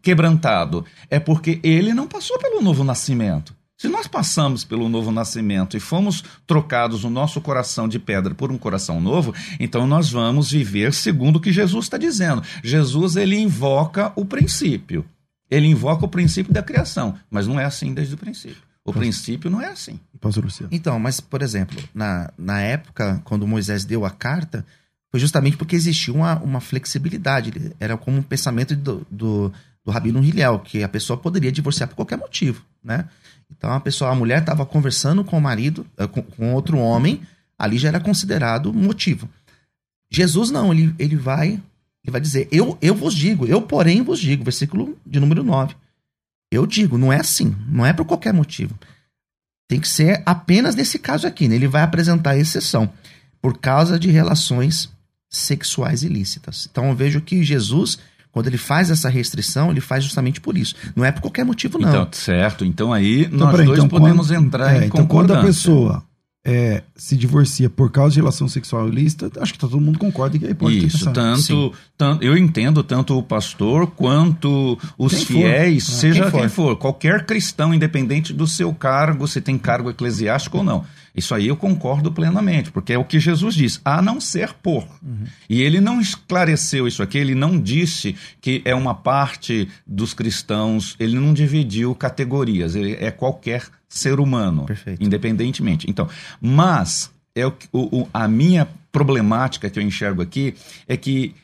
quebrantado, 0.00 0.82
é 1.10 1.20
porque 1.20 1.60
ele 1.62 1.92
não 1.92 2.08
passou 2.08 2.38
pelo 2.38 2.62
novo 2.62 2.82
nascimento. 2.82 3.54
Se 3.78 3.86
nós 3.86 4.08
passamos 4.08 4.64
pelo 4.64 4.88
novo 4.88 5.12
nascimento 5.12 5.76
e 5.76 5.80
fomos 5.80 6.24
trocados 6.44 7.04
o 7.04 7.10
nosso 7.10 7.40
coração 7.40 7.86
de 7.86 8.00
pedra 8.00 8.34
por 8.34 8.50
um 8.50 8.58
coração 8.58 9.00
novo, 9.00 9.32
então 9.60 9.86
nós 9.86 10.10
vamos 10.10 10.50
viver 10.50 10.92
segundo 10.92 11.36
o 11.36 11.40
que 11.40 11.52
Jesus 11.52 11.84
está 11.84 11.96
dizendo. 11.96 12.42
Jesus 12.64 13.14
ele 13.14 13.38
invoca 13.38 14.12
o 14.16 14.24
princípio. 14.24 15.06
Ele 15.48 15.68
invoca 15.68 16.04
o 16.04 16.08
princípio 16.08 16.52
da 16.52 16.60
criação, 16.60 17.14
mas 17.30 17.46
não 17.46 17.58
é 17.58 17.64
assim 17.64 17.94
desde 17.94 18.14
o 18.14 18.18
princípio. 18.18 18.60
O 18.84 18.92
princípio 18.92 19.48
não 19.48 19.60
é 19.60 19.68
assim. 19.68 20.00
Pastor 20.20 20.44
Luciano. 20.44 20.70
Então, 20.72 20.98
mas, 20.98 21.20
por 21.20 21.40
exemplo, 21.40 21.78
na, 21.94 22.32
na 22.36 22.60
época, 22.60 23.20
quando 23.24 23.46
Moisés 23.46 23.84
deu 23.84 24.04
a 24.04 24.10
carta, 24.10 24.66
foi 25.08 25.20
justamente 25.20 25.56
porque 25.56 25.76
existia 25.76 26.12
uma, 26.12 26.36
uma 26.40 26.60
flexibilidade. 26.60 27.52
Era 27.78 27.96
como 27.96 28.18
um 28.18 28.22
pensamento 28.22 28.74
do, 28.74 29.06
do, 29.10 29.52
do 29.84 29.90
Rabino 29.92 30.24
Hillel, 30.24 30.58
que 30.60 30.82
a 30.82 30.88
pessoa 30.88 31.16
poderia 31.16 31.52
divorciar 31.52 31.88
por 31.88 31.94
qualquer 31.94 32.16
motivo, 32.16 32.64
né? 32.82 33.06
Então, 33.50 33.72
a 33.72 33.80
pessoa, 33.80 34.10
a 34.10 34.14
mulher 34.14 34.40
estava 34.40 34.64
conversando 34.64 35.24
com 35.24 35.36
o 35.36 35.40
marido, 35.40 35.86
eh, 35.96 36.06
com, 36.06 36.22
com 36.22 36.54
outro 36.54 36.78
homem, 36.78 37.22
ali 37.58 37.78
já 37.78 37.88
era 37.88 38.00
considerado 38.00 38.72
motivo. 38.72 39.28
Jesus 40.10 40.50
não, 40.50 40.72
ele, 40.72 40.94
ele 40.98 41.16
vai 41.16 41.60
ele 42.08 42.12
vai 42.12 42.20
dizer, 42.20 42.48
eu, 42.50 42.78
eu 42.80 42.94
vos 42.94 43.12
digo, 43.14 43.46
eu 43.46 43.60
porém 43.60 44.02
vos 44.02 44.18
digo, 44.18 44.42
versículo 44.42 44.96
de 45.04 45.20
número 45.20 45.42
9. 45.42 45.74
Eu 46.50 46.66
digo, 46.66 46.96
não 46.96 47.12
é 47.12 47.20
assim, 47.20 47.54
não 47.68 47.84
é 47.84 47.92
por 47.92 48.06
qualquer 48.06 48.32
motivo. 48.32 48.78
Tem 49.68 49.78
que 49.78 49.88
ser 49.88 50.22
apenas 50.24 50.74
nesse 50.74 50.98
caso 50.98 51.26
aqui, 51.26 51.46
né? 51.46 51.56
Ele 51.56 51.68
vai 51.68 51.82
apresentar 51.82 52.38
exceção, 52.38 52.90
por 53.42 53.58
causa 53.58 53.98
de 53.98 54.10
relações 54.10 54.90
sexuais 55.28 56.02
ilícitas. 56.02 56.66
Então 56.70 56.88
eu 56.88 56.94
vejo 56.94 57.20
que 57.20 57.42
Jesus, 57.42 57.98
quando 58.38 58.46
ele 58.48 58.58
faz 58.58 58.90
essa 58.90 59.08
restrição, 59.08 59.70
ele 59.70 59.80
faz 59.80 60.04
justamente 60.04 60.40
por 60.40 60.56
isso. 60.56 60.74
Não 60.96 61.04
é 61.04 61.12
por 61.12 61.20
qualquer 61.22 61.44
motivo, 61.44 61.78
não. 61.78 61.88
Então, 61.88 62.08
certo. 62.12 62.64
Então 62.64 62.92
aí 62.92 63.22
Então, 63.26 63.38
nós 63.40 63.50
peraí, 63.50 63.66
dois 63.66 63.78
então, 63.84 63.88
podemos 63.88 64.28
quando- 64.28 64.44
entrar 64.46 64.74
é, 64.74 64.84
em 64.84 64.86
então, 64.86 65.06
quando 65.06 65.32
a 65.32 65.36
concordância. 65.36 65.46
pessoa 65.70 66.02
é, 66.46 66.82
se 66.96 67.14
divorcia 67.16 67.68
por 67.68 67.90
causa 67.90 68.14
de 68.14 68.20
relação 68.20 68.48
sexual 68.48 68.88
ilícita, 68.88 69.30
acho 69.38 69.52
que 69.52 69.58
tá 69.58 69.66
todo 69.68 69.80
mundo 69.80 69.98
concorda 69.98 70.38
que 70.38 70.46
aí 70.46 70.54
pode 70.54 70.86
Isso, 70.86 71.10
tanto, 71.12 71.72
tanto. 71.96 72.24
Eu 72.24 72.38
entendo 72.38 72.82
tanto 72.82 73.18
o 73.18 73.22
pastor 73.22 73.86
quanto 73.88 74.78
os 74.96 75.12
Quem 75.12 75.20
for. 75.26 75.26
fiéis, 75.34 75.88
É, 75.88 75.92
seja 75.92 76.22
quem 76.22 76.30
for. 76.30 76.40
quem 76.40 76.48
for. 76.48 76.76
qualquer 76.76 77.26
cristão, 77.26 77.74
independente 77.74 78.32
do 78.32 78.46
seu 78.46 78.72
cargo, 78.72 79.28
se 79.28 79.40
tem 79.42 79.58
cargo 79.58 79.90
eclesiástico 79.90 80.58
ou 80.58 80.64
não. 80.64 80.84
Isso 81.18 81.34
aí 81.34 81.48
eu 81.48 81.56
concordo 81.56 82.10
plenamente, 82.12 82.70
porque 82.70 82.92
é 82.92 82.98
o 82.98 83.04
que 83.04 83.18
Jesus 83.20 83.54
diz, 83.54 83.80
a 83.84 84.00
não 84.00 84.20
ser 84.20 84.54
por. 84.54 84.86
E 85.50 85.60
ele 85.60 85.80
não 85.80 86.00
esclareceu 86.00 86.86
isso 86.86 87.02
aqui, 87.02 87.18
ele 87.18 87.34
não 87.34 87.60
disse 87.60 88.16
que 88.40 88.62
é 88.64 88.74
uma 88.74 88.94
parte 88.94 89.68
dos 89.86 90.14
cristãos, 90.14 90.96
ele 90.98 91.18
não 91.18 91.34
dividiu 91.34 91.94
categorias, 91.94 92.74
ele 92.74 92.92
é 93.00 93.10
qualquer 93.10 93.64
ser 93.88 94.20
humano, 94.20 94.64
Perfeito. 94.66 95.02
independentemente. 95.02 95.88
Então, 95.90 96.08
mas 96.40 97.10
é 97.34 97.46
o- 97.46 97.52
o- 97.72 98.08
a 98.12 98.26
minha 98.28 98.68
problemática 98.92 99.68
que 99.70 99.78
eu 99.78 99.82
enxergo 99.82 100.22
aqui 100.22 100.54
é 100.86 100.96
que 100.96 101.34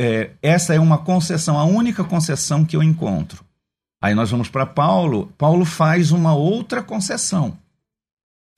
é, 0.00 0.30
essa 0.40 0.74
é 0.74 0.78
uma 0.80 0.98
concessão, 0.98 1.58
a 1.58 1.64
única 1.64 2.04
concessão 2.04 2.64
que 2.64 2.76
eu 2.76 2.82
encontro. 2.82 3.44
Aí 4.00 4.14
nós 4.14 4.30
vamos 4.30 4.48
para 4.48 4.64
Paulo. 4.64 5.32
Paulo 5.36 5.64
faz 5.64 6.12
uma 6.12 6.32
outra 6.34 6.80
concessão, 6.82 7.56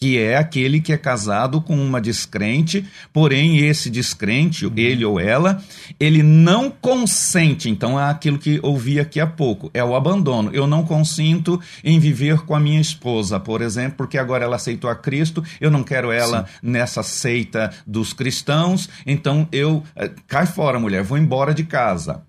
que 0.02 0.18
é 0.18 0.38
aquele 0.38 0.80
que 0.80 0.94
é 0.94 0.96
casado 0.96 1.60
com 1.60 1.76
uma 1.76 2.00
descrente, 2.00 2.86
porém 3.12 3.58
esse 3.58 3.90
descrente, 3.90 4.64
ele 4.74 5.04
ou 5.04 5.20
ela, 5.20 5.62
ele 6.00 6.22
não 6.22 6.70
consente. 6.70 7.68
Então 7.68 8.00
é 8.00 8.08
aquilo 8.08 8.38
que 8.38 8.58
ouvi 8.62 8.98
aqui 8.98 9.20
há 9.20 9.26
pouco, 9.26 9.70
é 9.74 9.84
o 9.84 9.94
abandono. 9.94 10.50
Eu 10.54 10.66
não 10.66 10.84
consinto 10.84 11.60
em 11.84 12.00
viver 12.00 12.38
com 12.46 12.54
a 12.54 12.60
minha 12.60 12.80
esposa, 12.80 13.38
por 13.38 13.60
exemplo, 13.60 13.98
porque 13.98 14.16
agora 14.16 14.42
ela 14.42 14.56
aceitou 14.56 14.88
a 14.88 14.96
Cristo, 14.96 15.44
eu 15.60 15.70
não 15.70 15.84
quero 15.84 16.10
ela 16.10 16.46
nessa 16.62 17.02
seita 17.02 17.70
dos 17.86 18.14
cristãos, 18.14 18.88
então 19.04 19.46
eu 19.52 19.84
eh, 19.94 20.10
cai 20.26 20.46
fora, 20.46 20.80
mulher, 20.80 21.02
vou 21.02 21.18
embora 21.18 21.52
de 21.52 21.64
casa. 21.64 22.22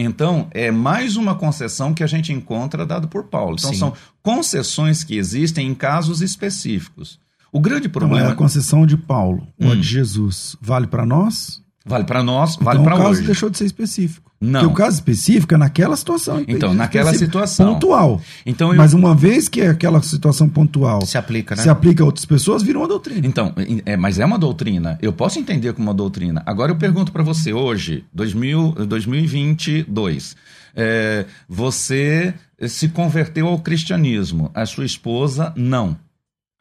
Então, 0.00 0.46
é 0.52 0.70
mais 0.70 1.16
uma 1.16 1.34
concessão 1.34 1.92
que 1.92 2.04
a 2.04 2.06
gente 2.06 2.32
encontra 2.32 2.86
dado 2.86 3.08
por 3.08 3.24
Paulo. 3.24 3.56
Então, 3.58 3.72
Sim. 3.72 3.78
são 3.78 3.92
concessões 4.22 5.02
que 5.02 5.16
existem 5.16 5.66
em 5.66 5.74
casos 5.74 6.22
específicos. 6.22 7.18
O 7.50 7.58
grande 7.60 7.88
Não, 7.88 7.90
é 7.90 7.92
problema 7.92 8.28
a 8.30 8.34
concessão 8.36 8.86
de 8.86 8.96
Paulo 8.96 9.46
ou 9.60 9.70
a 9.70 9.72
Hum. 9.72 9.80
de 9.80 9.82
Jesus 9.88 10.56
vale 10.60 10.86
para 10.86 11.04
nós? 11.04 11.60
Vale 11.88 12.04
para 12.04 12.22
nós, 12.22 12.56
vale 12.56 12.78
então, 12.78 12.84
para 12.84 12.94
o 12.94 12.98
caso 12.98 13.10
hoje. 13.10 13.22
deixou 13.22 13.50
de 13.50 13.58
ser 13.58 13.64
específico. 13.64 14.30
Não. 14.40 14.60
Porque 14.60 14.72
o 14.72 14.76
caso 14.76 14.94
específico 14.96 15.54
é 15.54 15.56
naquela 15.56 15.96
situação. 15.96 16.44
Então, 16.46 16.72
naquela 16.72 17.12
situação. 17.12 17.74
Pontual. 17.74 18.20
Então, 18.46 18.70
eu, 18.70 18.76
Mas 18.76 18.94
uma 18.94 19.14
vez 19.14 19.48
que 19.48 19.60
é 19.60 19.68
aquela 19.68 20.00
situação 20.00 20.48
pontual 20.48 21.04
Se 21.04 21.18
aplica, 21.18 21.56
né? 21.56 21.62
se 21.62 21.68
aplica 21.68 22.04
a 22.04 22.06
outras 22.06 22.24
pessoas, 22.24 22.62
virou 22.62 22.82
uma 22.82 22.88
doutrina. 22.88 23.26
Então, 23.26 23.52
é, 23.84 23.96
mas 23.96 24.18
é 24.18 24.24
uma 24.24 24.38
doutrina. 24.38 24.96
Eu 25.02 25.12
posso 25.12 25.40
entender 25.40 25.72
como 25.72 25.88
uma 25.88 25.94
doutrina. 25.94 26.42
Agora 26.46 26.70
eu 26.70 26.76
pergunto 26.76 27.10
para 27.10 27.22
você 27.22 27.52
hoje, 27.52 28.04
2000, 28.12 28.86
2022, 28.86 30.36
é, 30.76 31.24
você 31.48 32.34
se 32.66 32.88
converteu 32.88 33.48
ao 33.48 33.58
cristianismo, 33.58 34.50
a 34.54 34.64
sua 34.66 34.84
esposa 34.84 35.52
não. 35.56 35.96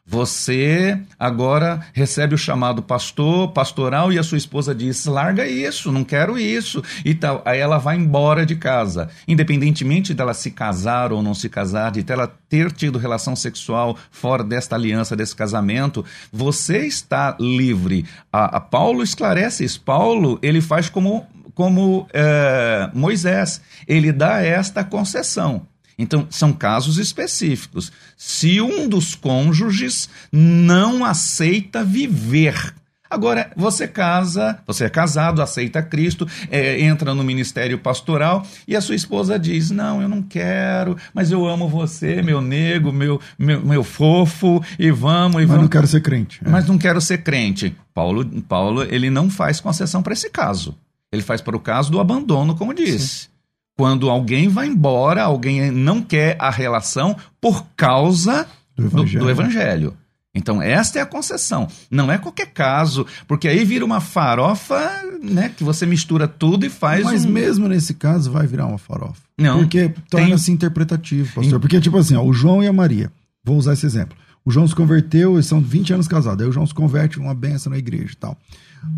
Você 0.10 0.98
agora 1.20 1.82
recebe 1.92 2.34
o 2.34 2.38
chamado 2.38 2.82
pastor, 2.82 3.52
pastoral, 3.52 4.10
e 4.10 4.18
a 4.18 4.24
sua 4.24 4.38
esposa 4.38 4.74
diz: 4.74 5.06
larga 5.06 5.46
isso, 5.46 5.92
não 5.92 6.06
quero 6.06 6.40
isso 6.40 6.82
e 7.04 7.14
tal. 7.14 7.42
Aí 7.44 7.60
ela 7.60 7.78
vai 7.78 7.98
embora 7.98 8.46
de 8.46 8.56
casa. 8.56 9.10
Independentemente 9.28 10.14
dela 10.14 10.34
se 10.34 10.52
casar 10.52 11.12
ou 11.12 11.22
não 11.22 11.34
se 11.34 11.50
casar, 11.50 11.92
de 11.92 12.06
ela 12.10 12.34
ter 12.48 12.72
tido 12.72 12.98
relação 12.98 13.36
sexual 13.36 13.98
fora 14.10 14.46
desta 14.46 14.78
aliança, 14.78 15.14
desse 15.14 15.36
casamento, 15.36 16.06
você 16.32 16.86
está 16.86 17.36
livre. 17.38 18.06
A, 18.32 18.58
a 18.58 18.60
Paulo 18.62 19.04
esclarece 19.04 19.66
isso. 19.66 19.82
Paulo, 19.82 20.40
ele 20.42 20.62
faz 20.62 20.90
como, 20.90 21.28
como 21.54 22.08
é, 22.14 22.90
Moisés. 22.94 23.60
Ele 23.86 24.14
dá 24.14 24.42
esta 24.42 24.86
concessão. 24.86 25.68
Então, 25.98 26.28
são 26.30 26.54
casos 26.54 26.98
específicos. 26.98 27.92
Se 28.16 28.62
um 28.62 28.88
dos 28.88 29.16
cônjuges 29.16 30.08
não 30.32 31.04
aceita 31.04 31.84
viver. 31.84 32.74
Agora, 33.10 33.52
você 33.56 33.88
casa, 33.88 34.60
você 34.68 34.84
é 34.84 34.90
casado, 34.90 35.42
aceita 35.42 35.82
Cristo, 35.82 36.28
é, 36.52 36.82
entra 36.82 37.16
no 37.16 37.24
ministério 37.24 37.80
pastoral 37.80 38.46
e 38.68 38.76
a 38.76 38.82
sua 38.82 38.96
esposa 38.96 39.40
diz: 39.40 39.72
Não, 39.72 40.02
eu 40.02 40.10
não 40.10 40.22
quero, 40.22 40.98
mas 41.14 41.32
eu 41.32 41.48
amo 41.48 41.70
você, 41.70 42.22
meu 42.22 42.42
nego, 42.42 42.92
meu, 42.92 43.20
meu, 43.40 43.66
meu 43.66 43.84
fofo, 43.84 44.62
e 44.78 44.92
vamos, 44.92 45.36
e 45.36 45.46
mas 45.46 45.48
vamos. 45.48 45.62
não 45.62 45.70
quero 45.70 45.88
ser 45.88 46.02
crente. 46.02 46.42
É. 46.46 46.50
Mas 46.50 46.68
não 46.68 46.78
quero 46.78 47.00
ser 47.00 47.20
crente. 47.20 47.74
Paulo, 47.94 48.26
Paulo 48.42 48.84
ele 48.84 49.10
não 49.10 49.30
faz 49.30 49.62
concessão 49.62 50.04
para 50.04 50.14
esse 50.14 50.30
caso. 50.30 50.78
Ele 51.10 51.22
faz 51.22 51.40
para 51.40 51.56
o 51.56 51.62
caso 51.62 51.90
do 51.90 52.02
abandono, 52.02 52.56
como 52.56 52.74
disse. 52.74 53.08
Sim 53.08 53.37
quando 53.78 54.10
alguém 54.10 54.50
vai 54.50 54.68
embora, 54.68 55.24
alguém 55.24 55.70
não 55.70 56.02
quer 56.02 56.36
a 56.40 56.50
relação 56.50 57.16
por 57.40 57.64
causa 57.78 58.48
do 58.76 58.86
evangelho. 58.86 59.20
Do, 59.20 59.26
do 59.26 59.32
evangelho. 59.32 59.94
Então, 60.34 60.62
esta 60.62 61.00
é 61.00 61.02
a 61.02 61.06
concessão. 61.06 61.68
Não 61.90 62.12
é 62.12 62.18
qualquer 62.18 62.48
caso, 62.48 63.06
porque 63.28 63.48
aí 63.48 63.64
vira 63.64 63.86
uma 63.86 64.00
farofa, 64.00 65.04
né? 65.22 65.52
Que 65.56 65.64
você 65.64 65.86
mistura 65.86 66.28
tudo 66.28 66.66
e 66.66 66.70
faz. 66.70 67.04
Mas 67.04 67.26
um... 67.26 67.30
mesmo 67.30 67.68
nesse 67.68 67.94
caso, 67.94 68.32
vai 68.32 68.46
virar 68.46 68.66
uma 68.68 68.78
farofa. 68.78 69.22
Não. 69.38 69.60
Porque 69.60 69.94
torna-se 70.10 70.46
tem... 70.46 70.56
interpretativo, 70.56 71.34
pastor. 71.36 71.60
Porque, 71.60 71.80
tipo 71.80 71.98
assim, 71.98 72.16
ó, 72.16 72.24
o 72.24 72.34
João 72.34 72.64
e 72.64 72.68
a 72.68 72.74
Maria. 72.74 73.12
Vou 73.44 73.58
usar 73.58 73.74
esse 73.74 73.86
exemplo. 73.86 74.18
O 74.46 74.52
João 74.52 74.68
se 74.68 74.76
converteu, 74.76 75.34
eles 75.34 75.46
são 75.46 75.60
20 75.60 75.94
anos 75.94 76.08
casados. 76.08 76.42
Aí 76.42 76.50
o 76.50 76.54
João 76.54 76.66
se 76.66 76.74
converte, 76.74 77.20
uma 77.20 77.34
benção 77.34 77.72
na 77.72 77.78
igreja 77.78 78.14
e 78.14 78.18
tal. 78.18 78.38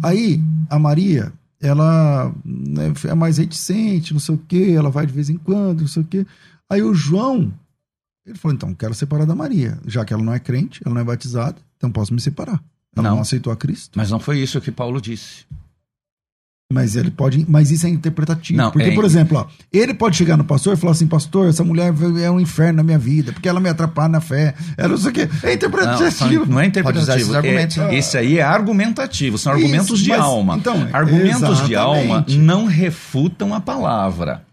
Aí, 0.03 0.41
a 0.69 0.77
Maria, 0.77 1.31
ela 1.61 2.33
né, 2.45 2.93
é 3.07 3.13
mais 3.13 3.37
reticente, 3.37 4.13
não 4.13 4.19
sei 4.19 4.35
o 4.35 4.37
quê, 4.37 4.73
ela 4.75 4.89
vai 4.89 5.05
de 5.05 5.13
vez 5.13 5.29
em 5.29 5.37
quando, 5.37 5.81
não 5.81 5.87
sei 5.87 6.03
o 6.03 6.05
quê. 6.05 6.25
Aí 6.69 6.81
o 6.81 6.93
João, 6.93 7.53
ele 8.25 8.37
falou, 8.37 8.55
então, 8.55 8.73
quero 8.73 8.93
separar 8.93 9.25
da 9.25 9.35
Maria, 9.35 9.79
já 9.85 10.05
que 10.05 10.13
ela 10.13 10.23
não 10.23 10.33
é 10.33 10.39
crente, 10.39 10.81
ela 10.85 10.93
não 10.93 11.01
é 11.01 11.03
batizada, 11.03 11.57
então 11.77 11.91
posso 11.91 12.13
me 12.13 12.21
separar. 12.21 12.63
Ela 12.95 13.09
não, 13.09 13.15
não 13.15 13.21
aceitou 13.21 13.51
a 13.51 13.57
Cristo. 13.57 13.97
Mas 13.97 14.09
não 14.09 14.19
foi 14.19 14.39
isso 14.39 14.59
que 14.61 14.71
Paulo 14.71 15.01
disse. 15.01 15.45
Mas 16.71 16.95
ele 16.95 17.09
pode. 17.09 17.43
Mas 17.49 17.71
isso 17.71 17.87
é 17.87 17.89
interpretativo. 17.89 18.55
Não, 18.55 18.69
porque, 18.69 18.89
é... 18.89 18.93
por 18.93 19.03
exemplo, 19.03 19.39
ó, 19.39 19.47
ele 19.73 19.91
pode 19.91 20.15
chegar 20.15 20.37
no 20.37 20.43
pastor 20.43 20.75
e 20.75 20.77
falar 20.77 20.91
assim: 20.91 21.07
Pastor, 21.07 21.49
essa 21.49 21.63
mulher 21.63 21.91
é 22.21 22.29
um 22.29 22.39
inferno 22.39 22.77
na 22.77 22.83
minha 22.83 22.99
vida, 22.99 23.33
porque 23.33 23.49
ela 23.49 23.59
me 23.59 23.69
atrapalha 23.69 24.09
na 24.09 24.21
fé. 24.21 24.53
Ela 24.77 24.89
não 24.89 24.97
sei 24.97 25.09
o 25.09 25.13
quê. 25.15 25.29
É 25.41 25.53
interpretativo. 25.53 26.45
Não, 26.45 26.53
não 26.53 26.59
é 26.59 26.67
interpretativo. 26.67 27.35
É, 27.35 27.95
esse 27.95 28.15
aí 28.19 28.37
é 28.37 28.43
argumentativo, 28.43 29.35
são 29.39 29.53
isso, 29.53 29.65
argumentos 29.65 29.99
de 29.99 30.09
mas, 30.09 30.19
alma. 30.19 30.57
Então, 30.57 30.87
argumentos 30.93 31.41
exatamente. 31.41 31.67
de 31.69 31.75
alma 31.75 32.25
não 32.37 32.67
refutam 32.67 33.51
a 33.55 33.59
palavra. 33.59 34.43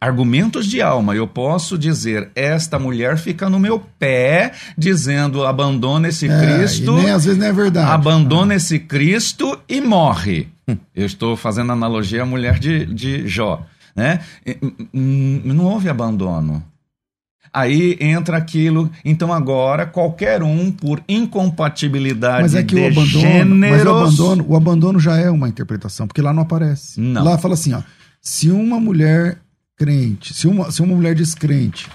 Argumentos 0.00 0.66
de 0.66 0.80
alma, 0.80 1.14
eu 1.16 1.26
posso 1.26 1.76
dizer, 1.76 2.30
esta 2.34 2.78
mulher 2.78 3.18
fica 3.18 3.50
no 3.50 3.58
meu 3.58 3.84
pé, 3.98 4.52
dizendo, 4.78 5.44
abandona 5.44 6.08
esse 6.08 6.26
é, 6.26 6.40
Cristo. 6.40 6.92
nem, 6.94 7.10
às 7.10 7.24
vezes 7.24 7.38
não 7.38 7.46
é 7.46 7.52
verdade. 7.52 7.90
Abandona 7.90 8.54
ah. 8.54 8.56
esse 8.56 8.78
Cristo 8.78 9.58
e 9.68 9.80
morre. 9.80 10.48
Eu 10.94 11.06
estou 11.06 11.36
fazendo 11.36 11.72
analogia 11.72 12.22
à 12.22 12.26
mulher 12.26 12.58
de, 12.58 12.86
de 12.86 13.26
Jó. 13.26 13.64
Né? 13.94 14.20
Não 14.92 15.64
houve 15.64 15.88
abandono. 15.88 16.62
Aí 17.52 17.96
entra 18.00 18.36
aquilo. 18.36 18.90
Então 19.04 19.32
agora 19.32 19.84
qualquer 19.84 20.42
um 20.42 20.70
por 20.70 21.02
incompatibilidade 21.08 22.42
mas 22.42 22.54
é 22.54 22.62
que 22.62 22.74
de 22.74 22.80
o 22.80 22.86
abandono, 22.86 23.06
gêneros... 23.06 23.58
mas 23.58 23.84
o 23.84 23.90
abandono, 23.90 24.46
o 24.48 24.56
abandono 24.56 25.00
já 25.00 25.16
é 25.16 25.28
uma 25.28 25.48
interpretação, 25.48 26.06
porque 26.06 26.22
lá 26.22 26.32
não 26.32 26.42
aparece. 26.42 27.00
Não. 27.00 27.24
Lá 27.24 27.38
fala 27.38 27.54
assim, 27.54 27.72
ó, 27.72 27.82
se 28.20 28.50
uma 28.50 28.78
mulher 28.78 29.38
crente, 29.76 30.32
se 30.34 30.46
uma, 30.46 30.70
se 30.70 30.80
uma 30.80 30.94
mulher 30.94 31.14
descrente 31.14 31.88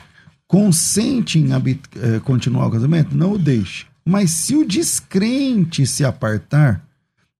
consente 0.47 1.39
em 1.39 1.49
eh, 1.53 2.19
continuar 2.23 2.67
o 2.67 2.71
casamento, 2.71 3.15
não 3.15 3.33
o 3.33 3.37
deixe. 3.37 3.85
Mas 4.05 4.31
se 4.31 4.55
o 4.55 4.65
descrente 4.65 5.87
se 5.87 6.05
apartar, 6.05 6.83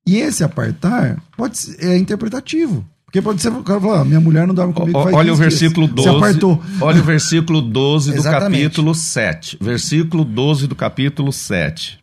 e 0.05 0.17
esse 0.17 0.43
apartar 0.43 1.21
pode 1.35 1.57
ser, 1.57 1.83
é 1.83 1.97
interpretativo. 1.97 2.85
Porque 3.05 3.21
pode 3.21 3.41
ser 3.41 3.49
o 3.49 3.63
cara 3.63 3.79
falar, 3.79 4.01
ah, 4.01 4.05
minha 4.05 4.19
mulher 4.19 4.45
não 4.45 4.53
dorme 4.53 4.73
comigo 4.73 5.01
faz 5.01 5.15
Olha 5.15 5.31
o 5.31 5.35
versículo 5.37 5.87
12. 5.87 6.09
Se 6.09 6.15
apartou. 6.15 6.61
Olha 6.81 6.99
o 6.99 7.03
versículo 7.03 7.61
12 7.61 8.13
do 8.13 8.23
capítulo 8.23 8.93
7. 8.93 9.57
Versículo 9.61 10.25
12 10.25 10.67
do 10.67 10.75
capítulo 10.75 11.31
7. 11.31 11.99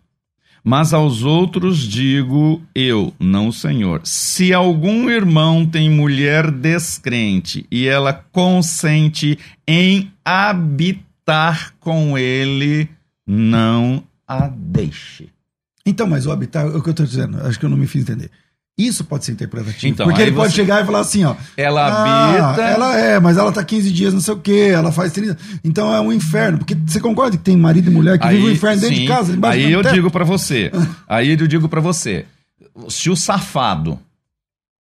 Mas 0.64 0.94
aos 0.94 1.22
outros 1.22 1.78
digo 1.78 2.62
eu, 2.74 3.12
não 3.18 3.48
o 3.48 3.52
Senhor. 3.52 4.00
Se 4.04 4.54
algum 4.54 5.10
irmão 5.10 5.66
tem 5.66 5.90
mulher 5.90 6.50
descrente 6.50 7.66
e 7.70 7.86
ela 7.86 8.12
consente 8.12 9.38
em 9.66 10.10
habitar 10.24 11.74
com 11.80 12.16
ele, 12.16 12.88
não 13.26 14.04
a 14.26 14.46
deixe. 14.48 15.28
Então, 15.84 16.06
mas 16.06 16.26
o 16.26 16.32
habitar, 16.32 16.64
é 16.64 16.68
o 16.68 16.82
que 16.82 16.88
eu 16.88 16.92
estou 16.92 17.06
dizendo, 17.06 17.38
acho 17.46 17.58
que 17.58 17.64
eu 17.64 17.70
não 17.70 17.76
me 17.76 17.86
fiz 17.86 18.02
entender. 18.02 18.30
Isso 18.78 19.04
pode 19.04 19.24
ser 19.24 19.32
interpretativo. 19.32 19.92
Então, 19.92 20.06
porque 20.06 20.22
ele 20.22 20.30
você... 20.30 20.36
pode 20.36 20.54
chegar 20.54 20.82
e 20.82 20.86
falar 20.86 21.00
assim, 21.00 21.24
ó. 21.24 21.36
Ela 21.56 21.86
ah, 21.86 22.48
habita. 22.48 22.62
Ela 22.62 22.98
é, 22.98 23.20
mas 23.20 23.36
ela 23.36 23.52
tá 23.52 23.62
15 23.62 23.92
dias, 23.92 24.14
não 24.14 24.20
sei 24.20 24.32
o 24.32 24.38
quê, 24.38 24.70
ela 24.72 24.90
faz 24.90 25.12
30. 25.12 25.36
Então 25.62 25.94
é 25.94 26.00
um 26.00 26.10
inferno. 26.10 26.58
Porque 26.58 26.74
você 26.74 26.98
concorda 26.98 27.36
que 27.36 27.42
tem 27.42 27.56
marido 27.56 27.90
e 27.90 27.94
mulher 27.94 28.18
que 28.18 28.26
aí, 28.26 28.36
vive 28.36 28.48
o 28.48 28.52
inferno 28.52 28.80
dentro 28.80 28.96
sim, 28.96 29.02
de 29.02 29.08
casa? 29.08 29.38
Aí 29.46 29.70
eu 29.70 29.82
digo 29.82 30.10
para 30.10 30.24
você. 30.24 30.72
aí 31.06 31.30
eu 31.38 31.46
digo 31.46 31.68
para 31.68 31.80
você. 31.80 32.24
Se 32.88 33.10
o 33.10 33.16
safado 33.16 33.98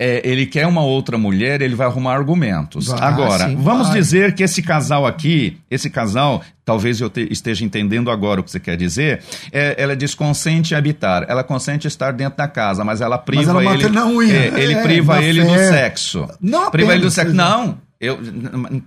é, 0.01 0.23
ele 0.25 0.47
quer 0.47 0.67
uma 0.67 0.83
outra 0.83 1.19
mulher, 1.19 1.61
ele 1.61 1.75
vai 1.75 1.89
arrumar 1.89 2.15
argumentos. 2.15 2.93
Agora, 2.93 3.49
sim, 3.49 3.57
vamos 3.57 3.89
vai. 3.89 3.99
dizer 3.99 4.35
que 4.35 4.45
esse 4.45 4.63
casal 4.63 5.05
aqui, 5.05 5.59
esse 5.69 5.91
casal, 5.91 6.41
talvez 6.65 7.01
eu 7.01 7.11
te, 7.11 7.27
esteja 7.33 7.65
entendendo 7.65 8.09
agora 8.09 8.41
o 8.41 8.45
que 8.45 8.51
você 8.51 8.61
quer 8.61 8.77
dizer, 8.77 9.23
é, 9.51 9.75
ela 9.77 9.97
desconsente 9.97 10.73
em 10.73 10.77
habitar, 10.77 11.27
ela 11.29 11.43
consente 11.43 11.89
estar 11.89 12.13
dentro 12.13 12.39
da 12.39 12.47
casa, 12.47 12.85
mas 12.85 13.01
ela 13.01 13.19
priva 13.19 13.53
mas 13.53 13.67
ela 13.67 13.75
ele, 13.75 13.89
não 13.89 14.23
ia. 14.23 14.35
É, 14.35 14.61
ele 14.61 14.75
é, 14.75 14.83
priva 14.83 15.21
ele 15.21 15.45
fé. 15.45 15.49
do 15.49 15.69
sexo. 15.75 16.29
Não 16.41 16.71
priva 16.71 16.93
ele 16.93 17.03
do 17.03 17.11
sexo. 17.11 17.35
Não, 17.35 17.79
eu, 18.01 18.21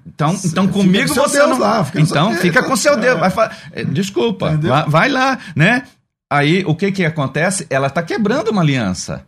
então, 0.06 0.40
então 0.46 0.68
comigo 0.70 1.14
você 1.14 1.38
Deus 1.40 1.50
não. 1.50 1.60
Lá, 1.60 1.84
fica 1.84 2.00
então 2.00 2.34
fica 2.36 2.64
com 2.64 2.78
seu 2.78 2.96
Deus. 2.96 3.20
Vai, 3.20 3.50
é, 3.74 3.84
desculpa, 3.84 4.56
vai, 4.56 4.86
vai, 4.88 5.10
lá, 5.10 5.38
né? 5.54 5.84
Aí 6.30 6.64
o 6.66 6.74
que 6.74 6.90
que 6.94 7.04
acontece? 7.04 7.68
Ela 7.70 7.88
está 7.88 8.02
quebrando 8.02 8.50
uma 8.50 8.62
aliança. 8.62 9.26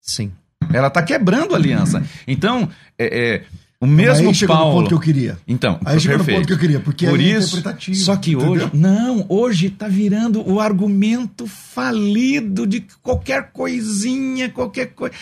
Sim. 0.00 0.32
Ela 0.72 0.88
está 0.88 1.02
quebrando 1.02 1.54
a 1.54 1.56
aliança. 1.56 2.02
Então, 2.26 2.68
é, 2.98 3.34
é 3.34 3.42
o 3.78 3.86
mesmo 3.86 4.30
aí 4.30 4.46
Paulo. 4.46 4.68
No 4.68 4.78
ponto 4.78 4.88
que 4.88 4.94
eu 4.94 5.00
queria. 5.00 5.38
Então, 5.46 5.78
aí 5.84 6.00
chegou 6.00 6.16
perfeito. 6.18 6.30
no 6.30 6.36
ponto 6.36 6.46
que 6.46 6.52
eu 6.54 6.58
queria, 6.58 6.80
porque 6.80 7.06
Por 7.06 7.20
é 7.20 7.22
isso, 7.22 7.58
interpretativo. 7.58 7.96
Só 7.96 8.16
que 8.16 8.32
entendeu? 8.32 8.52
hoje, 8.52 8.70
não, 8.72 9.26
hoje 9.28 9.66
está 9.66 9.86
virando 9.86 10.48
o 10.48 10.60
argumento 10.60 11.46
falido 11.46 12.66
de 12.66 12.86
qualquer 13.02 13.50
coisinha, 13.52 14.48
qualquer 14.48 14.86
coisa. 14.86 15.14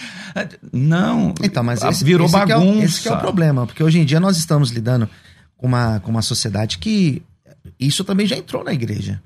Não. 0.72 1.34
Então, 1.42 1.64
mas 1.64 1.82
esse, 1.82 2.04
virou 2.04 2.26
esse 2.26 2.32
bagunça. 2.32 2.72
Que 2.72 2.80
é, 2.80 2.84
esse 2.84 3.00
que 3.02 3.08
é 3.08 3.12
o 3.12 3.18
problema, 3.18 3.66
porque 3.66 3.82
hoje 3.82 3.98
em 3.98 4.04
dia 4.04 4.20
nós 4.20 4.36
estamos 4.36 4.70
lidando 4.70 5.08
com 5.56 5.66
uma, 5.66 5.98
com 5.98 6.10
uma 6.10 6.22
sociedade 6.22 6.78
que 6.78 7.22
isso 7.78 8.04
também 8.04 8.26
já 8.26 8.36
entrou 8.36 8.62
na 8.62 8.72
igreja, 8.72 9.20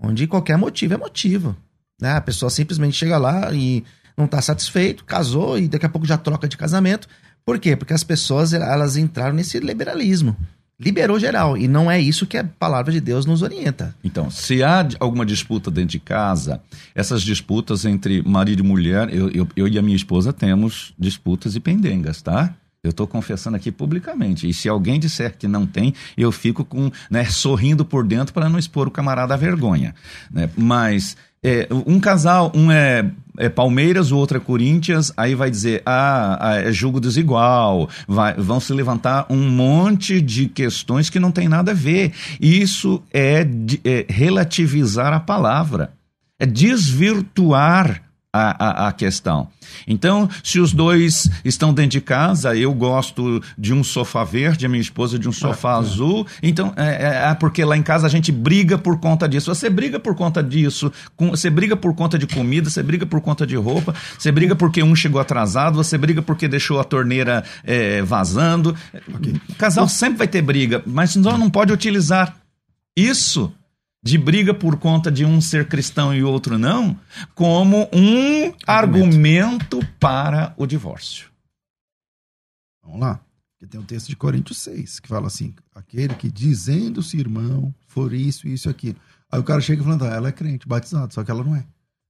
onde 0.00 0.26
qualquer 0.26 0.58
motivo 0.58 0.94
é 0.94 0.96
motivo. 0.96 1.56
Né? 2.00 2.12
A 2.12 2.20
pessoa 2.20 2.50
simplesmente 2.50 2.96
chega 2.96 3.18
lá 3.18 3.52
e 3.52 3.84
não 4.16 4.26
está 4.26 4.40
satisfeito, 4.40 5.04
casou 5.04 5.58
e 5.58 5.68
daqui 5.68 5.86
a 5.86 5.88
pouco 5.88 6.06
já 6.06 6.16
troca 6.16 6.48
de 6.48 6.56
casamento. 6.56 7.08
Por 7.44 7.58
quê? 7.58 7.76
Porque 7.76 7.92
as 7.92 8.04
pessoas 8.04 8.52
elas 8.52 8.96
entraram 8.96 9.34
nesse 9.34 9.58
liberalismo. 9.58 10.36
Liberou 10.78 11.20
geral. 11.20 11.56
E 11.56 11.68
não 11.68 11.90
é 11.90 12.00
isso 12.00 12.26
que 12.26 12.36
a 12.36 12.44
palavra 12.44 12.92
de 12.92 13.00
Deus 13.00 13.26
nos 13.26 13.42
orienta. 13.42 13.94
Então, 14.02 14.30
se 14.30 14.62
há 14.62 14.86
alguma 14.98 15.24
disputa 15.24 15.70
dentro 15.70 15.90
de 15.90 16.00
casa, 16.00 16.60
essas 16.94 17.22
disputas 17.22 17.84
entre 17.84 18.22
marido 18.22 18.60
e 18.60 18.66
mulher, 18.66 19.12
eu, 19.14 19.30
eu, 19.30 19.48
eu 19.54 19.68
e 19.68 19.78
a 19.78 19.82
minha 19.82 19.96
esposa 19.96 20.32
temos 20.32 20.92
disputas 20.98 21.54
e 21.54 21.60
pendengas, 21.60 22.22
tá? 22.22 22.54
Eu 22.82 22.90
estou 22.90 23.06
confessando 23.06 23.56
aqui 23.56 23.70
publicamente. 23.70 24.48
E 24.48 24.52
se 24.52 24.68
alguém 24.68 24.98
disser 24.98 25.36
que 25.38 25.48
não 25.48 25.64
tem, 25.64 25.94
eu 26.18 26.30
fico 26.30 26.64
com 26.64 26.90
né, 27.08 27.24
sorrindo 27.24 27.84
por 27.84 28.04
dentro 28.04 28.34
para 28.34 28.48
não 28.48 28.58
expor 28.58 28.88
o 28.88 28.90
camarada 28.90 29.32
à 29.32 29.36
vergonha. 29.36 29.94
Né? 30.30 30.50
Mas 30.56 31.16
é, 31.42 31.66
um 31.70 31.98
casal, 32.00 32.52
um 32.54 32.70
é 32.70 33.10
é 33.38 33.48
Palmeiras, 33.48 34.12
o 34.12 34.16
outro 34.16 34.36
é 34.36 34.40
Corinthians, 34.40 35.12
aí 35.16 35.34
vai 35.34 35.50
dizer, 35.50 35.82
ah, 35.84 36.38
ah, 36.40 36.56
é 36.56 36.72
julgo 36.72 37.00
desigual, 37.00 37.88
vai, 38.06 38.34
vão 38.34 38.60
se 38.60 38.72
levantar 38.72 39.26
um 39.28 39.48
monte 39.48 40.20
de 40.20 40.46
questões 40.46 41.10
que 41.10 41.18
não 41.18 41.32
tem 41.32 41.48
nada 41.48 41.72
a 41.72 41.74
ver. 41.74 42.12
Isso 42.40 43.02
é, 43.12 43.46
é 43.84 44.06
relativizar 44.08 45.12
a 45.12 45.20
palavra, 45.20 45.92
é 46.38 46.46
desvirtuar 46.46 48.02
a, 48.34 48.84
a, 48.84 48.88
a, 48.88 48.92
questão. 48.92 49.46
Então, 49.86 50.28
se 50.42 50.58
os 50.58 50.72
dois 50.72 51.30
estão 51.44 51.72
dentro 51.72 51.92
de 51.92 52.00
casa, 52.00 52.56
eu 52.56 52.74
gosto 52.74 53.40
de 53.56 53.72
um 53.72 53.84
sofá 53.84 54.24
verde, 54.24 54.66
a 54.66 54.68
minha 54.68 54.80
esposa 54.80 55.16
de 55.16 55.28
um 55.28 55.32
sofá 55.32 55.74
é, 55.74 55.78
azul, 55.78 56.26
então 56.42 56.72
é, 56.76 56.84
é, 56.84 57.30
é, 57.30 57.34
porque 57.34 57.64
lá 57.64 57.76
em 57.76 57.82
casa 57.82 58.08
a 58.08 58.10
gente 58.10 58.32
briga 58.32 58.76
por 58.76 58.98
conta 58.98 59.28
disso. 59.28 59.54
Você 59.54 59.70
briga 59.70 60.00
por 60.00 60.16
conta 60.16 60.42
disso, 60.42 60.92
com, 61.14 61.30
você 61.30 61.48
briga 61.48 61.76
por 61.76 61.94
conta 61.94 62.18
de 62.18 62.26
comida, 62.26 62.68
você 62.68 62.82
briga 62.82 63.06
por 63.06 63.20
conta 63.20 63.46
de 63.46 63.54
roupa, 63.54 63.94
você 64.18 64.32
briga 64.32 64.56
porque 64.56 64.82
um 64.82 64.96
chegou 64.96 65.20
atrasado, 65.20 65.76
você 65.76 65.96
briga 65.96 66.20
porque 66.20 66.48
deixou 66.48 66.80
a 66.80 66.84
torneira 66.84 67.44
é, 67.62 68.02
vazando. 68.02 68.74
Okay. 69.16 69.34
O 69.48 69.54
casal 69.54 69.88
sempre 69.88 70.18
vai 70.18 70.28
ter 70.28 70.42
briga, 70.42 70.82
mas 70.84 71.14
não, 71.14 71.38
não 71.38 71.48
pode 71.48 71.72
utilizar 71.72 72.34
isso 72.96 73.52
de 74.04 74.18
briga 74.18 74.52
por 74.52 74.76
conta 74.76 75.10
de 75.10 75.24
um 75.24 75.40
ser 75.40 75.66
cristão 75.66 76.14
e 76.14 76.22
outro 76.22 76.58
não, 76.58 77.00
como 77.34 77.88
um 77.90 78.52
argumento, 78.66 79.78
argumento 79.78 79.80
para 79.98 80.52
o 80.58 80.66
divórcio. 80.66 81.30
Vamos 82.84 83.00
lá. 83.00 83.18
Porque 83.54 83.66
tem 83.66 83.80
o 83.80 83.82
um 83.82 83.86
texto 83.86 84.08
de 84.08 84.16
Coríntios 84.16 84.58
6, 84.58 85.00
que 85.00 85.08
fala 85.08 85.28
assim: 85.28 85.54
aquele 85.74 86.14
que 86.14 86.30
dizendo-se 86.30 87.16
irmão 87.16 87.74
for 87.86 88.12
isso, 88.12 88.46
isso 88.46 88.68
aquilo. 88.68 88.96
Aí 89.32 89.40
o 89.40 89.44
cara 89.44 89.62
chega 89.62 89.80
e 89.80 89.84
fala: 89.84 90.12
ah, 90.12 90.16
ela 90.16 90.28
é 90.28 90.32
crente, 90.32 90.68
batizada, 90.68 91.10
só 91.10 91.24
que 91.24 91.30
ela 91.30 91.42
não 91.42 91.56
é. 91.56 91.64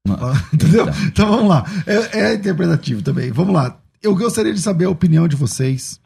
Não. 0.04 0.16
Entendeu? 0.52 0.88
Então. 0.88 1.04
então 1.07 1.28
vamos 1.28 1.48
lá. 1.48 1.64
É, 1.87 2.18
é 2.18 2.35
interpretativo 2.35 3.02
também. 3.02 3.30
Vamos 3.30 3.54
lá. 3.54 3.78
Eu 4.02 4.16
gostaria 4.16 4.52
de 4.52 4.61
saber 4.61 4.87
a 4.87 4.90
opinião 4.90 5.28
de 5.28 5.37
vocês 5.37 6.00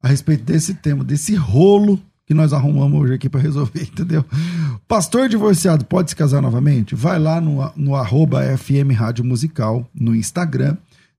a 0.00 0.06
respeito 0.06 0.44
desse 0.44 0.74
tema, 0.74 1.02
desse 1.02 1.34
rolo 1.34 2.00
que 2.32 2.34
nós 2.34 2.54
arrumamos 2.54 2.98
hoje 2.98 3.14
aqui 3.14 3.28
para 3.28 3.40
resolver, 3.40 3.82
entendeu? 3.92 4.24
Pastor 4.88 5.28
divorciado 5.28 5.84
pode 5.84 6.10
se 6.10 6.16
casar 6.16 6.40
novamente? 6.40 6.94
Vai 6.94 7.18
lá 7.18 7.40
no, 7.40 7.70
no 7.76 7.94
arroba 7.94 8.42
FM 8.56 8.96
Rádio 8.96 9.22
Musical, 9.22 9.86
no 9.94 10.16
Instagram. 10.16 10.76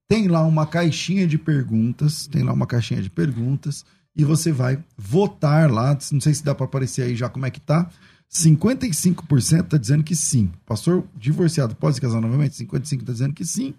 Tem 0.08 0.28
lá 0.28 0.42
uma 0.42 0.66
caixinha 0.66 1.28
de 1.28 1.38
perguntas. 1.38 2.28
Tem 2.28 2.42
lá 2.42 2.52
uma 2.52 2.66
caixinha 2.66 3.02
de 3.02 3.10
perguntas. 3.10 3.86
E 4.16 4.24
você 4.24 4.52
vai 4.52 4.84
votar 4.98 5.72
lá. 5.72 5.98
Não 6.12 6.20
sei 6.20 6.34
se 6.34 6.44
dá 6.44 6.56
para 6.56 6.66
aparecer 6.66 7.04
aí 7.04 7.16
já 7.16 7.30
como 7.30 7.46
é 7.46 7.52
que 7.52 7.62
tá. 7.62 7.88
55% 8.34 9.68
tá 9.68 9.78
dizendo 9.78 10.04
que 10.04 10.16
sim. 10.16 10.52
Pastor 10.66 11.04
divorciado 11.16 11.76
pode 11.76 11.96
se 11.96 12.02
casar 12.02 12.20
novamente? 12.20 12.56
55% 12.66 13.06
tá 13.06 13.12
dizendo 13.12 13.34
que 13.34 13.46
sim. 13.46 13.76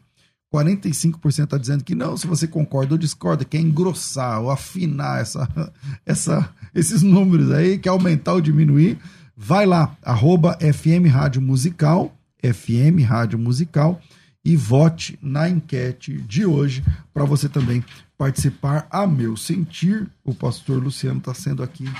45% 0.55 1.45
está 1.45 1.59
dizendo 1.59 1.83
que 1.83 1.95
não. 1.95 2.17
Se 2.17 2.27
você 2.27 2.47
concorda 2.47 2.95
ou 2.95 2.99
discorda, 2.99 3.45
quer 3.45 3.59
engrossar 3.59 4.41
ou 4.41 4.51
afinar 4.51 5.21
essa, 5.21 5.49
essa, 6.07 6.49
esses 6.73 7.03
números 7.03 7.51
aí, 7.51 7.77
quer 7.79 7.89
aumentar 7.89 8.35
ou 8.35 8.41
diminuir, 8.41 8.99
vai 9.37 9.67
lá, 9.67 9.97
arroba 10.03 10.57
FM 10.61 11.11
Rádio 11.11 11.43
Musical, 11.43 12.17
FM 12.41 13.03
Rádio 13.05 13.39
Musical, 13.39 14.01
e 14.45 14.57
vote 14.57 15.19
na 15.23 15.49
enquete 15.49 16.21
de 16.21 16.45
hoje 16.45 16.85
para 17.13 17.25
você 17.25 17.49
também 17.49 17.83
participar. 18.17 18.87
A 18.91 19.07
meu 19.07 19.37
sentir, 19.37 20.07
o 20.23 20.35
pastor 20.35 20.83
Luciano 20.83 21.19
está 21.19 21.35
sendo 21.35 21.63
aqui 21.63 21.91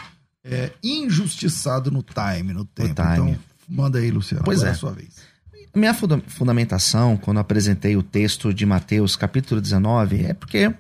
é, 0.45 0.71
injustiçado 0.83 1.91
no 1.91 2.03
time, 2.03 2.53
no 2.53 2.65
tempo. 2.67 2.95
Time. 2.95 3.33
Então, 3.33 3.39
manda 3.69 3.99
aí, 3.99 4.11
Luciano. 4.11 4.45
Pois 4.45 4.63
é. 4.63 4.69
é 4.69 4.71
a 4.71 4.75
sua 4.75 4.93
vez. 4.93 5.34
Minha 5.75 5.93
fundamentação, 5.93 7.17
quando 7.17 7.41
apresentei 7.41 7.97
o 7.97 8.03
texto 8.03 8.55
de 8.55 8.65
Mateus, 8.65 9.17
capítulo 9.17 9.61
19, 9.61 10.25
é 10.27 10.33
porque 10.33 10.73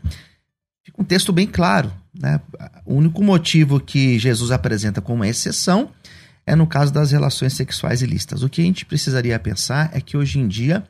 fica 0.84 1.02
um 1.02 1.04
texto 1.04 1.32
bem 1.32 1.48
claro. 1.48 1.92
Né? 2.16 2.40
O 2.86 2.94
único 2.94 3.20
motivo 3.20 3.80
que 3.80 4.20
Jesus 4.20 4.52
apresenta 4.52 5.00
como 5.00 5.24
exceção 5.24 5.90
é 6.46 6.54
no 6.54 6.64
caso 6.64 6.92
das 6.92 7.10
relações 7.10 7.54
sexuais 7.54 8.02
ilícitas. 8.02 8.44
O 8.44 8.48
que 8.48 8.60
a 8.60 8.64
gente 8.64 8.86
precisaria 8.86 9.36
pensar 9.38 9.90
é 9.92 10.00
que 10.00 10.16
hoje 10.16 10.38
em 10.38 10.46
dia 10.46 10.84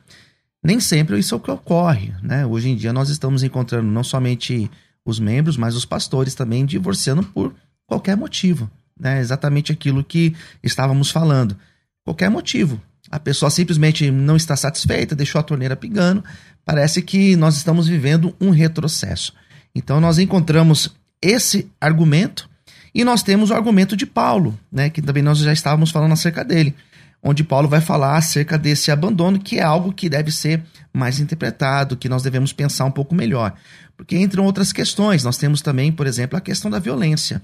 nem 0.63 0.79
sempre 0.79 1.17
isso 1.17 1.33
é 1.33 1.37
o 1.37 1.41
que 1.41 1.49
ocorre. 1.49 2.13
Né? 2.21 2.45
Hoje 2.45 2.69
em 2.69 2.75
dia 2.75 2.93
nós 2.93 3.09
estamos 3.09 3.41
encontrando 3.41 3.89
não 3.89 4.03
somente 4.03 4.69
os 5.03 5.19
membros, 5.19 5.57
mas 5.57 5.75
os 5.75 5.85
pastores 5.85 6.35
também 6.35 6.63
divorciando 6.63 7.23
por 7.23 7.55
qualquer 7.87 8.15
motivo. 8.15 8.69
Né? 8.99 9.19
Exatamente 9.19 9.71
aquilo 9.71 10.03
que 10.03 10.35
estávamos 10.61 11.09
falando. 11.09 11.57
Qualquer 12.03 12.29
motivo 12.29 12.79
a 13.15 13.19
pessoa 13.19 13.49
simplesmente 13.49 14.11
não 14.11 14.35
está 14.35 14.57
satisfeita, 14.57 15.15
deixou 15.15 15.39
a 15.39 15.43
torneira 15.43 15.73
pingando. 15.73 16.21
Parece 16.65 17.01
que 17.01 17.37
nós 17.37 17.55
estamos 17.55 17.87
vivendo 17.87 18.35
um 18.41 18.49
retrocesso. 18.49 19.33
Então 19.73 20.01
nós 20.01 20.19
encontramos 20.19 20.93
esse 21.21 21.71
argumento 21.79 22.49
e 22.93 23.05
nós 23.05 23.23
temos 23.23 23.51
o 23.51 23.53
argumento 23.53 23.95
de 23.95 24.05
Paulo, 24.05 24.59
né, 24.69 24.89
que 24.89 25.01
também 25.01 25.23
nós 25.23 25.37
já 25.37 25.53
estávamos 25.53 25.91
falando 25.91 26.11
acerca 26.11 26.43
dele, 26.43 26.75
onde 27.23 27.41
Paulo 27.41 27.69
vai 27.69 27.79
falar 27.79 28.17
acerca 28.17 28.57
desse 28.57 28.91
abandono, 28.91 29.39
que 29.39 29.59
é 29.59 29.63
algo 29.63 29.93
que 29.93 30.09
deve 30.09 30.29
ser 30.29 30.61
mais 30.91 31.17
interpretado, 31.17 31.95
que 31.95 32.09
nós 32.09 32.21
devemos 32.21 32.51
pensar 32.51 32.83
um 32.83 32.91
pouco 32.91 33.15
melhor. 33.15 33.53
Porque 33.95 34.17
entre 34.17 34.41
outras 34.41 34.73
questões, 34.73 35.23
nós 35.23 35.37
temos 35.37 35.61
também, 35.61 35.89
por 35.89 36.05
exemplo, 36.05 36.37
a 36.37 36.41
questão 36.41 36.69
da 36.69 36.79
violência, 36.79 37.41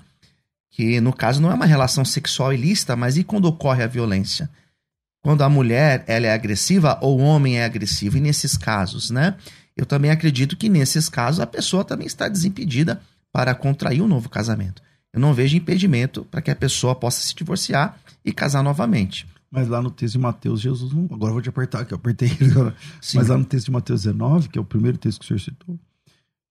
que 0.70 1.00
no 1.00 1.14
caso 1.14 1.42
não 1.42 1.50
é 1.50 1.54
uma 1.54 1.66
relação 1.66 2.04
sexual 2.04 2.52
ilícita, 2.52 2.98
mas 2.98 3.16
e 3.16 3.24
quando 3.24 3.46
ocorre 3.46 3.84
a 3.84 3.88
violência? 3.88 4.50
Quando 5.22 5.44
a 5.44 5.50
mulher 5.50 6.04
ela 6.08 6.26
é 6.26 6.34
agressiva 6.34 6.98
ou 7.02 7.20
o 7.20 7.24
homem 7.24 7.58
é 7.58 7.66
agressivo. 7.66 8.18
E 8.18 8.22
nesses 8.22 8.58
casos, 8.58 9.10
né? 9.12 9.36
Eu 9.76 9.86
também 9.86 10.12
acredito 10.12 10.58
que 10.58 10.68
nesses 10.68 11.08
casos 11.08 11.40
a 11.40 11.48
pessoa 11.48 11.84
também 11.84 12.08
está 12.08 12.28
desimpedida 12.28 13.02
para 13.32 13.56
contrair 13.56 14.02
um 14.02 14.08
novo 14.08 14.30
casamento. 14.30 14.82
Eu 15.14 15.20
não 15.20 15.34
vejo 15.34 15.56
impedimento 15.56 16.26
para 16.26 16.42
que 16.42 16.52
a 16.52 16.56
pessoa 16.56 16.96
possa 16.96 17.22
se 17.22 17.36
divorciar 17.36 17.98
e 18.24 18.32
casar 18.32 18.64
novamente. 18.64 19.28
Mas 19.50 19.68
lá 19.68 19.82
no 19.82 19.92
texto 19.92 20.14
de 20.14 20.20
Mateus, 20.20 20.62
Jesus 20.62 20.94
não. 20.94 21.08
Agora 21.12 21.34
vou 21.34 21.42
te 21.42 21.50
apertar, 21.50 21.86
que 21.86 21.94
eu 21.94 21.98
apertei 21.98 22.32
agora. 22.50 22.74
Sim. 23.02 23.18
Mas 23.18 23.28
lá 23.28 23.38
no 23.38 23.44
texto 23.44 23.66
de 23.66 23.72
Mateus 23.72 24.04
19, 24.04 24.50
que 24.50 24.58
é 24.58 24.62
o 24.62 24.66
primeiro 24.66 24.98
texto 24.98 25.20
que 25.20 25.26
o 25.26 25.28
senhor 25.28 25.40
citou, 25.40 25.80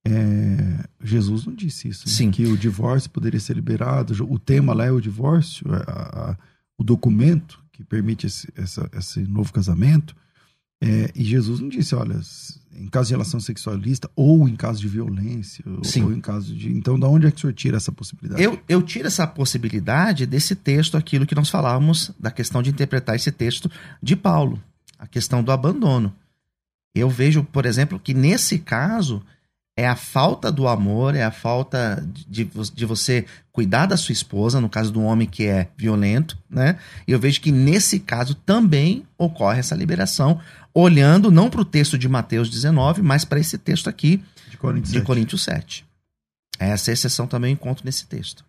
é, 0.06 0.84
Jesus 1.02 1.46
não 1.46 1.54
disse 1.54 1.88
isso. 1.88 2.06
Né? 2.06 2.12
Sim. 2.12 2.30
Que 2.30 2.46
o 2.46 2.56
divórcio 2.56 3.10
poderia 3.10 3.40
ser 3.40 3.54
liberado. 3.54 4.12
O 4.30 4.38
tema 4.38 4.74
lá 4.74 4.84
é 4.84 4.90
o 4.90 5.00
divórcio, 5.00 5.66
a, 5.72 6.30
a, 6.30 6.36
o 6.76 6.84
documento 6.84 7.59
que 7.80 7.84
permite 7.84 8.26
esse, 8.26 8.46
essa, 8.54 8.88
esse 8.92 9.20
novo 9.20 9.52
casamento. 9.52 10.14
É, 10.82 11.10
e 11.14 11.24
Jesus 11.24 11.60
não 11.60 11.68
disse, 11.68 11.94
olha, 11.94 12.20
em 12.74 12.88
caso 12.88 13.08
de 13.08 13.14
relação 13.14 13.40
sexualista, 13.40 14.10
ou 14.14 14.48
em 14.48 14.56
caso 14.56 14.80
de 14.80 14.88
violência, 14.88 15.64
Sim. 15.82 16.04
ou 16.04 16.12
em 16.12 16.20
caso 16.20 16.54
de. 16.54 16.70
Então, 16.70 16.98
da 16.98 17.08
onde 17.08 17.26
é 17.26 17.30
que 17.30 17.38
o 17.38 17.40
senhor 17.40 17.52
tira 17.52 17.76
essa 17.76 17.92
possibilidade? 17.92 18.42
Eu, 18.42 18.58
eu 18.68 18.82
tiro 18.82 19.06
essa 19.06 19.26
possibilidade 19.26 20.26
desse 20.26 20.54
texto, 20.54 20.96
aquilo 20.96 21.26
que 21.26 21.34
nós 21.34 21.48
falávamos, 21.48 22.12
da 22.18 22.30
questão 22.30 22.62
de 22.62 22.70
interpretar 22.70 23.16
esse 23.16 23.32
texto 23.32 23.70
de 24.02 24.14
Paulo, 24.14 24.62
a 24.98 25.06
questão 25.06 25.42
do 25.42 25.52
abandono. 25.52 26.14
Eu 26.94 27.08
vejo, 27.08 27.44
por 27.44 27.66
exemplo, 27.66 27.98
que 27.98 28.12
nesse 28.12 28.58
caso 28.58 29.22
é 29.80 29.86
a 29.86 29.96
falta 29.96 30.52
do 30.52 30.68
amor, 30.68 31.14
é 31.14 31.22
a 31.22 31.30
falta 31.30 32.06
de, 32.28 32.44
de 32.74 32.84
você 32.84 33.24
cuidar 33.50 33.86
da 33.86 33.96
sua 33.96 34.12
esposa, 34.12 34.60
no 34.60 34.68
caso 34.68 34.92
do 34.92 35.00
homem 35.00 35.26
que 35.26 35.46
é 35.46 35.68
violento, 35.74 36.36
né? 36.50 36.78
E 37.08 37.12
eu 37.12 37.18
vejo 37.18 37.40
que 37.40 37.50
nesse 37.50 37.98
caso 37.98 38.34
também 38.34 39.06
ocorre 39.16 39.58
essa 39.58 39.74
liberação, 39.74 40.38
olhando 40.74 41.30
não 41.30 41.48
para 41.48 41.62
o 41.62 41.64
texto 41.64 41.96
de 41.96 42.10
Mateus 42.10 42.50
19, 42.50 43.00
mas 43.00 43.24
para 43.24 43.40
esse 43.40 43.56
texto 43.56 43.88
aqui 43.88 44.22
de 44.50 44.58
Coríntios, 44.58 44.92
de 44.92 45.00
Coríntios 45.00 45.44
7. 45.44 45.86
Essa 46.58 46.92
exceção 46.92 47.26
também 47.26 47.52
eu 47.52 47.54
encontro 47.54 47.82
nesse 47.86 48.06
texto. 48.06 48.44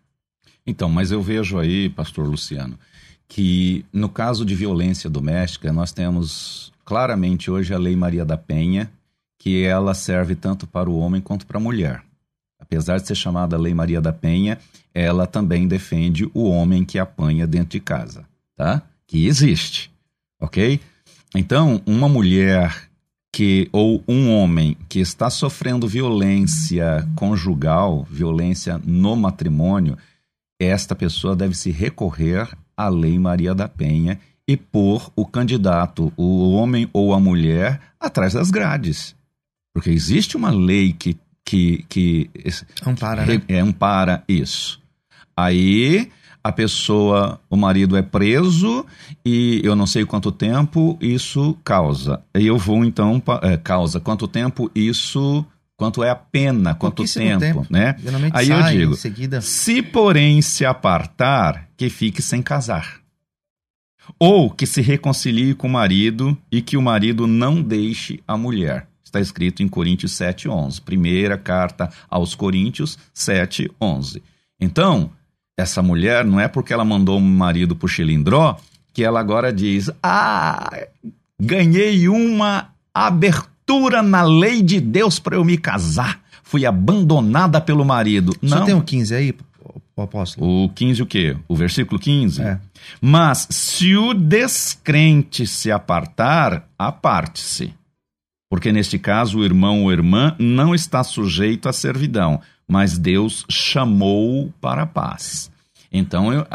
Então, 0.66 0.90
mas 0.90 1.10
eu 1.10 1.22
vejo 1.22 1.58
aí, 1.58 1.88
pastor 1.88 2.28
Luciano, 2.28 2.78
que 3.26 3.86
no 3.90 4.10
caso 4.10 4.44
de 4.44 4.54
violência 4.54 5.08
doméstica, 5.08 5.72
nós 5.72 5.92
temos 5.92 6.74
claramente 6.84 7.50
hoje 7.50 7.72
a 7.72 7.78
Lei 7.78 7.96
Maria 7.96 8.22
da 8.22 8.36
Penha, 8.36 8.92
que 9.42 9.64
ela 9.64 9.92
serve 9.92 10.36
tanto 10.36 10.68
para 10.68 10.88
o 10.88 10.96
homem 10.96 11.20
quanto 11.20 11.48
para 11.48 11.58
a 11.58 11.60
mulher. 11.60 12.00
Apesar 12.60 13.00
de 13.00 13.08
ser 13.08 13.16
chamada 13.16 13.58
Lei 13.58 13.74
Maria 13.74 14.00
da 14.00 14.12
Penha, 14.12 14.56
ela 14.94 15.26
também 15.26 15.66
defende 15.66 16.30
o 16.32 16.48
homem 16.48 16.84
que 16.84 16.96
apanha 16.96 17.44
dentro 17.44 17.70
de 17.70 17.80
casa, 17.80 18.24
tá? 18.54 18.80
Que 19.04 19.26
existe, 19.26 19.90
ok? 20.40 20.80
Então, 21.34 21.82
uma 21.84 22.08
mulher 22.08 22.88
que 23.34 23.68
ou 23.72 24.04
um 24.06 24.30
homem 24.32 24.76
que 24.88 25.00
está 25.00 25.28
sofrendo 25.28 25.88
violência 25.88 27.04
conjugal, 27.16 28.06
violência 28.08 28.80
no 28.84 29.16
matrimônio, 29.16 29.98
esta 30.60 30.94
pessoa 30.94 31.34
deve 31.34 31.56
se 31.56 31.72
recorrer 31.72 32.48
à 32.76 32.88
Lei 32.88 33.18
Maria 33.18 33.56
da 33.56 33.66
Penha 33.66 34.20
e 34.46 34.56
pôr 34.56 35.10
o 35.16 35.26
candidato, 35.26 36.12
o 36.16 36.52
homem 36.52 36.88
ou 36.92 37.12
a 37.12 37.18
mulher, 37.18 37.80
atrás 37.98 38.34
das 38.34 38.48
grades. 38.48 39.20
Porque 39.74 39.90
existe 39.90 40.36
uma 40.36 40.50
lei 40.50 40.92
que, 40.92 41.16
que, 41.44 41.84
que 41.88 42.30
ampara, 42.86 43.24
né? 43.26 43.42
é, 43.48 43.58
ampara 43.58 44.22
isso. 44.28 44.80
Aí 45.36 46.10
a 46.44 46.50
pessoa, 46.50 47.40
o 47.48 47.56
marido 47.56 47.96
é 47.96 48.02
preso 48.02 48.84
e 49.24 49.60
eu 49.62 49.76
não 49.76 49.86
sei 49.86 50.04
quanto 50.04 50.32
tempo 50.32 50.98
isso 51.00 51.56
causa. 51.64 52.20
E 52.36 52.46
eu 52.46 52.58
vou 52.58 52.84
então, 52.84 53.22
é, 53.42 53.56
causa 53.56 54.00
quanto 54.00 54.26
tempo 54.26 54.70
isso 54.74 55.44
quanto 55.76 56.04
é 56.04 56.10
a 56.10 56.14
pena, 56.14 56.74
quanto 56.74 57.04
tempo, 57.04 57.40
tempo, 57.40 57.66
né? 57.68 57.96
Geralmente 58.00 58.32
Aí 58.36 58.50
eu 58.50 58.62
digo, 58.62 58.94
seguida... 58.94 59.40
se 59.40 59.82
porém 59.82 60.40
se 60.40 60.64
apartar, 60.64 61.68
que 61.76 61.90
fique 61.90 62.22
sem 62.22 62.40
casar. 62.40 63.00
Ou 64.18 64.50
que 64.50 64.66
se 64.66 64.80
reconcilie 64.80 65.54
com 65.54 65.66
o 65.66 65.70
marido 65.70 66.36
e 66.50 66.62
que 66.62 66.76
o 66.76 66.82
marido 66.82 67.26
não 67.26 67.60
deixe 67.60 68.20
a 68.28 68.36
mulher. 68.36 68.86
Está 69.12 69.20
escrito 69.20 69.62
em 69.62 69.68
Coríntios 69.68 70.12
7:11. 70.12 70.80
Primeira 70.80 71.36
carta 71.36 71.90
aos 72.08 72.34
Coríntios 72.34 72.98
7:11. 73.12 74.22
Então, 74.58 75.10
essa 75.54 75.82
mulher 75.82 76.24
não 76.24 76.40
é 76.40 76.48
porque 76.48 76.72
ela 76.72 76.82
mandou 76.82 77.18
o 77.18 77.20
marido 77.20 77.76
pro 77.76 77.86
Chilindró 77.86 78.56
que 78.94 79.04
ela 79.04 79.20
agora 79.20 79.52
diz: 79.52 79.90
"Ah, 80.02 80.70
ganhei 81.38 82.08
uma 82.08 82.70
abertura 82.94 84.02
na 84.02 84.22
lei 84.22 84.62
de 84.62 84.80
Deus 84.80 85.18
para 85.18 85.36
eu 85.36 85.44
me 85.44 85.58
casar. 85.58 86.18
Fui 86.42 86.64
abandonada 86.64 87.60
pelo 87.60 87.84
marido. 87.84 88.34
Só 88.42 88.60
Não. 88.60 88.64
tem 88.64 88.74
o 88.74 88.82
15 88.82 89.14
aí, 89.14 89.34
o 89.94 90.00
apóstolo? 90.00 90.64
O 90.64 90.68
15 90.70 91.02
o 91.02 91.06
quê? 91.06 91.36
O 91.46 91.54
versículo 91.54 92.00
15? 92.00 92.40
É. 92.40 92.58
Mas 92.98 93.46
se 93.50 93.94
o 93.94 94.14
descrente 94.14 95.46
se 95.46 95.70
apartar, 95.70 96.66
aparte-se. 96.78 97.74
Porque 98.52 98.70
neste 98.70 98.98
caso 98.98 99.38
o 99.38 99.44
irmão 99.46 99.84
ou 99.84 99.90
irmã 99.90 100.36
não 100.38 100.74
está 100.74 101.02
sujeito 101.02 101.70
à 101.70 101.72
servidão, 101.72 102.38
mas 102.68 102.98
Deus 102.98 103.46
chamou 103.50 104.52
para 104.60 104.82
a 104.82 104.86
paz. 104.86 105.50
Então 105.90 106.30
eu. 106.30 106.46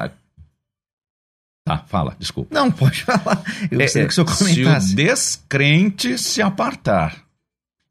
Tá, 1.66 1.80
fala, 1.88 2.16
desculpa. 2.20 2.54
Não, 2.54 2.72
pode 2.72 3.02
falar. 3.04 3.42
Eu 3.72 3.80
É, 3.82 3.84
gostaria 3.86 4.08
que 4.08 4.14
o 4.14 4.16
senhor 4.16 4.30
se 4.30 4.38
comentasse. 4.44 4.94
o 4.94 4.96
descrente 4.96 6.18
se 6.20 6.40
apartar. 6.40 7.18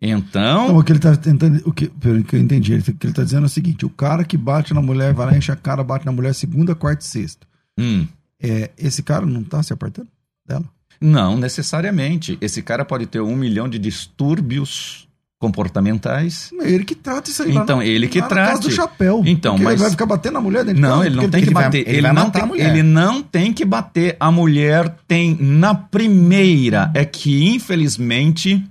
Então, 0.00 0.66
Então, 0.66 0.78
o 0.78 0.84
que 0.84 0.92
ele 0.92 0.98
tá 1.00 1.16
tentando. 1.16 1.60
O 1.68 1.72
que, 1.72 1.88
pelo 1.88 2.22
que 2.22 2.36
eu 2.36 2.40
entendi, 2.40 2.74
ele, 2.74 2.82
o 2.82 2.84
que 2.94 3.06
ele 3.08 3.12
tá 3.12 3.24
dizendo 3.24 3.42
é 3.42 3.46
o 3.46 3.48
seguinte: 3.50 3.84
o 3.84 3.90
cara 3.90 4.24
que 4.24 4.36
bate 4.36 4.72
na 4.72 4.80
mulher, 4.80 5.12
vai 5.14 5.26
lá, 5.26 5.36
enche 5.36 5.50
a 5.50 5.56
cara, 5.56 5.82
bate 5.82 6.06
na 6.06 6.12
mulher 6.12 6.32
segunda, 6.32 6.76
quarta 6.76 7.04
e 7.04 7.08
sexta. 7.08 7.44
hum, 7.76 8.06
É, 8.40 8.70
esse 8.78 9.02
cara 9.02 9.26
não 9.26 9.42
tá 9.42 9.60
se 9.64 9.72
apartando 9.72 10.08
dela? 10.46 10.64
Não 11.00 11.36
necessariamente. 11.36 12.36
Esse 12.40 12.62
cara 12.62 12.84
pode 12.84 13.06
ter 13.06 13.20
um 13.20 13.36
milhão 13.36 13.68
de 13.68 13.78
distúrbios 13.78 15.06
comportamentais. 15.38 16.50
Ele 16.62 16.82
que 16.84 16.94
trata 16.94 17.30
isso 17.30 17.42
aí 17.42 17.54
Então, 17.54 17.78
na- 17.78 17.84
ele 17.84 18.08
que 18.08 18.22
trate. 18.22 18.62
do 18.62 18.70
chapéu. 18.70 19.22
Então, 19.26 19.58
mas- 19.58 19.74
Ele 19.74 19.82
vai 19.82 19.90
ficar 19.90 20.06
batendo 20.06 20.32
na 20.34 20.40
mulher 20.40 20.60
dentro 20.64 20.76
de 20.76 20.80
Não, 20.80 21.04
ele 21.04 21.14
não 21.16 21.28
tem 21.28 21.44
que 21.44 21.50
vai- 21.52 21.64
bater. 21.64 21.86
ele 21.88 22.12
não 22.12 22.30
tem, 22.30 22.42
a 22.42 22.46
mulher. 22.46 22.70
ele 22.70 22.82
não 22.82 23.22
tem 23.22 23.52
que 23.52 23.64
bater. 23.64 24.16
A 24.18 24.30
mulher 24.32 24.96
tem 25.06 25.36
na 25.38 25.74
primeira. 25.74 26.90
É 26.94 27.04
que, 27.04 27.44
infelizmente, 27.54 28.64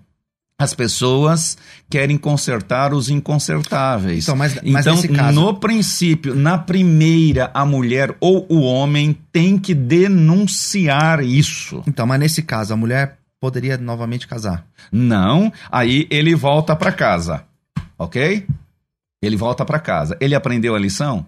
as 0.60 0.74
pessoas 0.74 1.58
querem 1.90 2.18
consertar 2.18 2.94
os 2.94 3.10
inconsertáveis. 3.10 4.24
Então, 4.24 4.36
mas- 4.36 4.56
mas 4.64 4.86
Então, 4.86 4.96
nesse 4.96 5.10
caso- 5.10 5.40
no 5.40 5.54
princípio, 5.60 6.34
na 6.34 6.58
primeira, 6.58 7.52
a 7.54 7.66
mulher 7.66 8.16
ou 8.22 8.46
o 8.50 8.62
homem 8.62 9.18
tem 9.32 9.58
que 9.60 9.74
denunciar 9.74 11.24
isso. 11.24 11.84
Então, 11.86 12.06
mas 12.08 12.20
nesse 12.20 12.42
caso, 12.42 12.74
a 12.74 12.78
mulher 12.78 13.18
poderia 13.42 13.78
novamente 13.78 14.28
casar. 14.28 14.66
Não, 14.92 15.52
aí 15.72 16.08
ele 16.10 16.34
volta 16.34 16.76
para 16.76 16.92
casa, 16.92 17.44
ok? 18.00 18.48
Ele 19.22 19.36
volta 19.36 19.66
para 19.66 19.80
casa. 19.80 20.16
Ele 20.22 20.36
aprendeu 20.36 20.74
a 20.76 20.80
lição? 20.80 21.26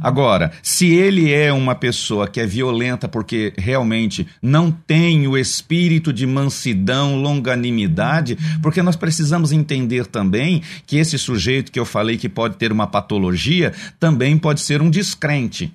Agora, 0.00 0.52
se 0.62 0.86
ele 0.92 1.32
é 1.32 1.52
uma 1.52 1.74
pessoa 1.74 2.28
que 2.28 2.40
é 2.40 2.46
violenta 2.46 3.08
porque 3.08 3.52
realmente 3.56 4.26
não 4.42 4.70
tem 4.70 5.26
o 5.26 5.36
espírito 5.36 6.12
de 6.12 6.26
mansidão, 6.26 7.16
longanimidade, 7.20 8.36
porque 8.62 8.82
nós 8.82 8.96
precisamos 8.96 9.52
entender 9.52 10.06
também 10.06 10.62
que 10.86 10.96
esse 10.96 11.18
sujeito 11.18 11.70
que 11.72 11.78
eu 11.80 11.84
falei 11.86 12.16
que 12.16 12.28
pode 12.28 12.56
ter 12.56 12.72
uma 12.72 12.86
patologia 12.86 13.72
também 13.98 14.36
pode 14.38 14.60
ser 14.60 14.82
um 14.82 14.90
descrente. 14.90 15.72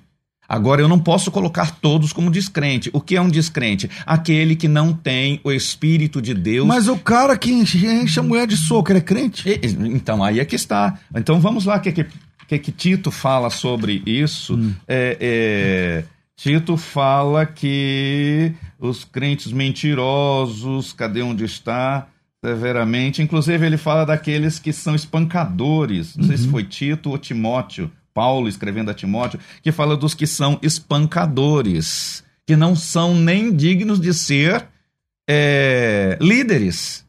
Agora, 0.48 0.82
eu 0.82 0.88
não 0.88 0.98
posso 0.98 1.30
colocar 1.30 1.70
todos 1.80 2.12
como 2.12 2.28
descrente. 2.28 2.90
O 2.92 3.00
que 3.00 3.14
é 3.14 3.20
um 3.20 3.28
descrente? 3.28 3.88
Aquele 4.04 4.56
que 4.56 4.66
não 4.66 4.92
tem 4.92 5.40
o 5.44 5.52
Espírito 5.52 6.20
de 6.20 6.34
Deus. 6.34 6.66
Mas 6.66 6.88
o 6.88 6.96
cara 6.96 7.38
que 7.38 7.52
enche, 7.52 7.86
enche 7.86 8.18
a 8.18 8.22
mulher 8.22 8.48
de 8.48 8.56
soco, 8.56 8.90
ele 8.90 8.98
é 8.98 9.02
crente? 9.02 9.48
E- 9.48 9.60
Então, 9.94 10.24
aí 10.24 10.40
é 10.40 10.44
que 10.44 10.56
está. 10.56 10.98
Então, 11.14 11.38
vamos 11.40 11.66
lá, 11.66 11.78
que, 11.78 11.92
que, 11.92 12.04
que, 12.50 12.58
que 12.58 12.72
Tito 12.72 13.10
fala 13.10 13.48
sobre 13.48 14.02
isso? 14.04 14.58
É, 14.88 15.16
é, 15.20 16.04
Tito 16.36 16.76
fala 16.76 17.46
que 17.46 18.52
os 18.78 19.04
crentes 19.04 19.52
mentirosos, 19.52 20.92
cadê 20.92 21.22
onde 21.22 21.44
está? 21.44 22.08
Severamente. 22.44 23.22
Inclusive, 23.22 23.64
ele 23.64 23.76
fala 23.76 24.04
daqueles 24.04 24.58
que 24.58 24.72
são 24.72 24.94
espancadores. 24.94 26.16
Não 26.16 26.24
sei 26.24 26.38
se 26.38 26.48
foi 26.48 26.64
Tito 26.64 27.10
ou 27.10 27.18
Timóteo. 27.18 27.90
Paulo 28.12 28.48
escrevendo 28.48 28.90
a 28.90 28.94
Timóteo, 28.94 29.38
que 29.62 29.70
fala 29.70 29.96
dos 29.96 30.14
que 30.14 30.26
são 30.26 30.58
espancadores, 30.60 32.24
que 32.44 32.56
não 32.56 32.74
são 32.74 33.14
nem 33.14 33.54
dignos 33.54 34.00
de 34.00 34.12
ser 34.12 34.66
é, 35.28 36.18
líderes. 36.20 37.06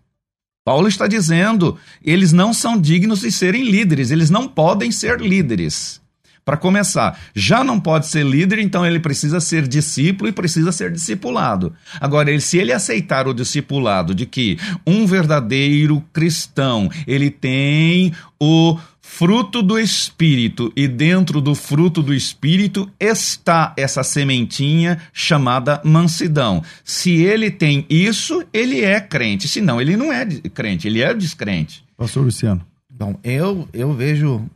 Paulo 0.63 0.87
está 0.87 1.07
dizendo, 1.07 1.77
eles 2.03 2.31
não 2.31 2.53
são 2.53 2.79
dignos 2.79 3.21
de 3.21 3.31
serem 3.31 3.63
líderes, 3.63 4.11
eles 4.11 4.29
não 4.29 4.47
podem 4.47 4.91
ser 4.91 5.19
líderes. 5.19 5.99
Para 6.43 6.57
começar, 6.57 7.19
já 7.35 7.63
não 7.63 7.79
pode 7.79 8.07
ser 8.07 8.25
líder, 8.25 8.59
então 8.59 8.85
ele 8.85 8.99
precisa 8.99 9.39
ser 9.39 9.67
discípulo 9.67 10.27
e 10.27 10.33
precisa 10.33 10.71
ser 10.71 10.91
discipulado. 10.91 11.73
Agora, 11.99 12.37
se 12.39 12.57
ele 12.57 12.73
aceitar 12.73 13.27
o 13.27 13.33
discipulado 13.33 14.13
de 14.13 14.25
que 14.25 14.57
um 14.85 15.05
verdadeiro 15.05 16.03
cristão, 16.11 16.89
ele 17.05 17.29
tem 17.29 18.11
o 18.39 18.77
fruto 19.13 19.61
do 19.61 19.77
espírito 19.77 20.71
e 20.73 20.87
dentro 20.87 21.41
do 21.41 21.53
fruto 21.53 22.01
do 22.01 22.13
espírito 22.13 22.89
está 22.97 23.73
essa 23.75 24.03
sementinha 24.03 24.99
chamada 25.11 25.81
mansidão. 25.83 26.63
Se 26.83 27.21
ele 27.21 27.51
tem 27.51 27.85
isso, 27.89 28.41
ele 28.53 28.81
é 28.81 29.01
crente. 29.01 29.49
Se 29.49 29.59
não, 29.59 29.81
ele 29.81 29.97
não 29.97 30.13
é 30.13 30.25
crente, 30.53 30.87
ele 30.87 31.01
é 31.01 31.13
descrente. 31.13 31.83
Pastor 31.97 32.23
Luciano. 32.23 32.65
Bom, 32.89 33.19
eu, 33.21 33.67
eu 33.73 33.93
vejo, 33.93 34.49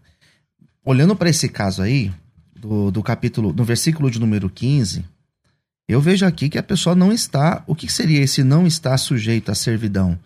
olhando 0.85 1.17
para 1.17 1.29
esse 1.29 1.49
caso 1.49 1.81
aí, 1.81 2.09
do, 2.55 2.89
do 2.91 3.03
capítulo, 3.03 3.53
no 3.53 3.65
versículo 3.65 4.09
de 4.09 4.19
número 4.19 4.49
15, 4.49 5.03
eu 5.87 5.99
vejo 5.99 6.25
aqui 6.25 6.47
que 6.47 6.57
a 6.57 6.63
pessoa 6.63 6.95
não 6.95 7.11
está. 7.11 7.61
O 7.67 7.75
que 7.75 7.91
seria 7.91 8.21
esse 8.21 8.41
não 8.41 8.65
está 8.65 8.97
sujeito 8.97 9.51
à 9.51 9.55
servidão? 9.55 10.17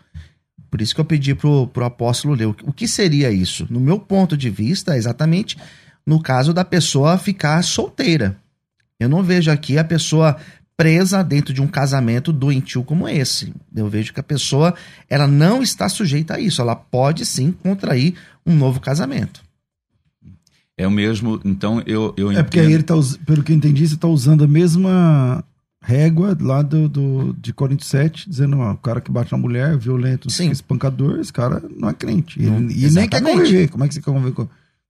Por 0.69 0.81
isso 0.81 0.93
que 0.93 1.01
eu 1.01 1.05
pedi 1.05 1.33
pro, 1.33 1.67
pro 1.67 1.85
apóstolo 1.85 2.33
ler. 2.33 2.47
O 2.47 2.73
que 2.73 2.87
seria 2.87 3.31
isso? 3.31 3.67
No 3.69 3.79
meu 3.79 3.99
ponto 3.99 4.37
de 4.37 4.49
vista, 4.49 4.93
é 4.93 4.97
exatamente 4.97 5.57
no 6.05 6.21
caso 6.21 6.53
da 6.53 6.63
pessoa 6.65 7.17
ficar 7.17 7.63
solteira. 7.63 8.37
Eu 8.99 9.09
não 9.09 9.23
vejo 9.23 9.49
aqui 9.49 9.77
a 9.77 9.83
pessoa 9.83 10.37
presa 10.75 11.23
dentro 11.23 11.53
de 11.53 11.61
um 11.61 11.67
casamento 11.67 12.31
doentio 12.31 12.83
como 12.83 13.07
esse. 13.07 13.53
Eu 13.75 13.89
vejo 13.89 14.13
que 14.13 14.19
a 14.19 14.23
pessoa 14.23 14.73
ela 15.09 15.27
não 15.27 15.61
está 15.61 15.89
sujeita 15.89 16.35
a 16.35 16.39
isso. 16.39 16.61
Ela 16.61 16.75
pode 16.75 17.25
sim 17.25 17.51
contrair 17.51 18.15
um 18.45 18.55
novo 18.55 18.79
casamento. 18.79 19.41
É 20.77 20.87
o 20.87 20.91
mesmo, 20.91 21.41
então 21.43 21.83
eu, 21.85 22.13
eu 22.15 22.31
É 22.31 22.41
porque 22.41 22.59
aí 22.59 22.71
ele 22.71 22.83
tá, 22.83 22.95
pelo 23.25 23.43
que 23.43 23.51
eu 23.51 23.55
entendi, 23.57 23.85
você 23.85 23.97
tá 23.97 24.07
usando 24.07 24.45
a 24.45 24.47
mesma 24.47 25.43
régua 25.81 26.37
lá 26.39 26.61
do, 26.61 26.87
do, 26.89 27.33
de 27.39 27.53
Coríntios 27.53 27.89
7, 27.89 28.29
dizendo, 28.29 28.57
ó, 28.59 28.73
o 28.73 28.77
cara 28.77 28.99
que 29.01 29.11
bate 29.11 29.31
na 29.31 29.37
mulher, 29.37 29.77
violento, 29.77 30.29
Sim. 30.29 30.51
espancador, 30.51 31.19
esse 31.19 31.31
cara 31.31 31.61
não 31.77 31.89
é 31.89 31.93
crente. 31.93 32.39
Ele, 32.39 32.49
Não, 32.49 32.69
e 32.69 32.91
nem 32.91 33.07
quer 33.07 33.21
conviver. 33.21 33.69
Como 33.69 33.83
é 33.83 33.87
que 33.87 33.93
você 33.93 34.01
quer 34.01 34.11
conviver 34.11 34.33
com... 34.33 34.47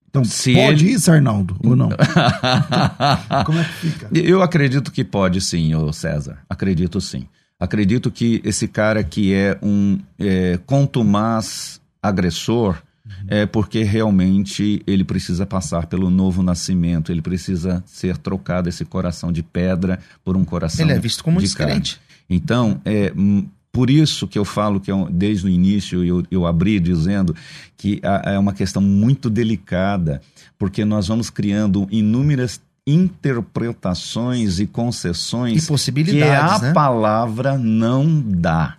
Então, 0.09 0.23
Se 0.23 0.53
pode 0.53 0.85
ele- 0.85 0.95
isso, 0.95 1.11
Arnaldo, 1.11 1.55
ou 1.63 1.75
não? 1.75 1.89
Como 3.45 3.59
é 3.59 3.63
que 3.63 3.73
fica? 3.73 4.09
Eu 4.11 4.41
acredito 4.41 4.91
que 4.91 5.03
pode 5.03 5.39
sim, 5.39 5.75
ô 5.75 5.93
César. 5.93 6.39
Acredito 6.49 6.99
sim. 6.99 7.27
Acredito 7.59 8.09
que 8.09 8.41
esse 8.43 8.67
cara 8.67 9.03
que 9.03 9.33
é 9.33 9.57
um 9.61 9.99
é, 10.17 10.57
contumaz 10.65 11.79
agressor 12.01 12.81
é 13.27 13.45
porque 13.45 13.83
realmente 13.83 14.81
ele 14.87 15.03
precisa 15.03 15.45
passar 15.45 15.85
pelo 15.87 16.09
novo 16.09 16.41
nascimento, 16.43 17.11
ele 17.11 17.21
precisa 17.21 17.83
ser 17.85 18.17
trocado 18.17 18.69
esse 18.69 18.85
coração 18.85 19.31
de 19.31 19.43
pedra 19.43 19.99
por 20.23 20.35
um 20.37 20.43
coração 20.45 20.85
Ele 20.85 20.93
é 20.93 20.99
visto 20.99 21.23
como 21.23 21.39
de 21.39 21.53
carne. 21.53 21.79
descrente. 21.79 22.01
Então, 22.29 22.79
é 22.85 23.11
hum, 23.15 23.45
por 23.71 23.89
isso 23.89 24.27
que 24.27 24.37
eu 24.37 24.45
falo 24.45 24.79
que 24.79 24.91
é 24.91 24.95
desde 25.11 25.45
o 25.45 25.49
início 25.49 26.03
eu, 26.03 26.23
eu 26.31 26.45
abri 26.47 26.79
dizendo 26.79 27.35
que 27.77 28.01
é 28.25 28.37
uma 28.37 28.53
questão 28.53 28.81
muito 28.81 29.29
delicada, 29.29 30.21
porque 30.57 30.83
nós 30.83 31.07
vamos 31.07 31.29
criando 31.29 31.87
inúmeras 31.91 32.59
interpretações 32.87 34.59
e 34.59 34.65
concessões 34.67 35.63
E 35.63 35.67
possibilidades, 35.67 36.59
que 36.59 36.65
a 36.65 36.67
né? 36.69 36.73
palavra 36.73 37.57
não 37.57 38.21
dá. 38.25 38.75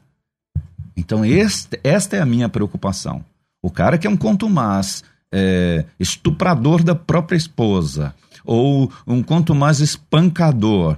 Então, 0.97 1.25
este- 1.25 1.79
esta 1.83 2.17
é 2.17 2.21
a 2.21 2.27
minha 2.27 2.49
preocupação. 2.49 3.25
O 3.63 3.71
cara 3.71 3.99
que 3.99 4.07
é 4.07 4.11
um 4.11 4.17
contumaz, 4.17 5.03
é, 5.33 5.85
estuprador 5.99 6.83
da 6.83 6.95
própria 6.95 7.37
esposa, 7.37 8.15
ou 8.45 8.91
um 9.07 9.23
quanto 9.23 9.55
mais 9.55 9.81
espancador. 9.81 10.97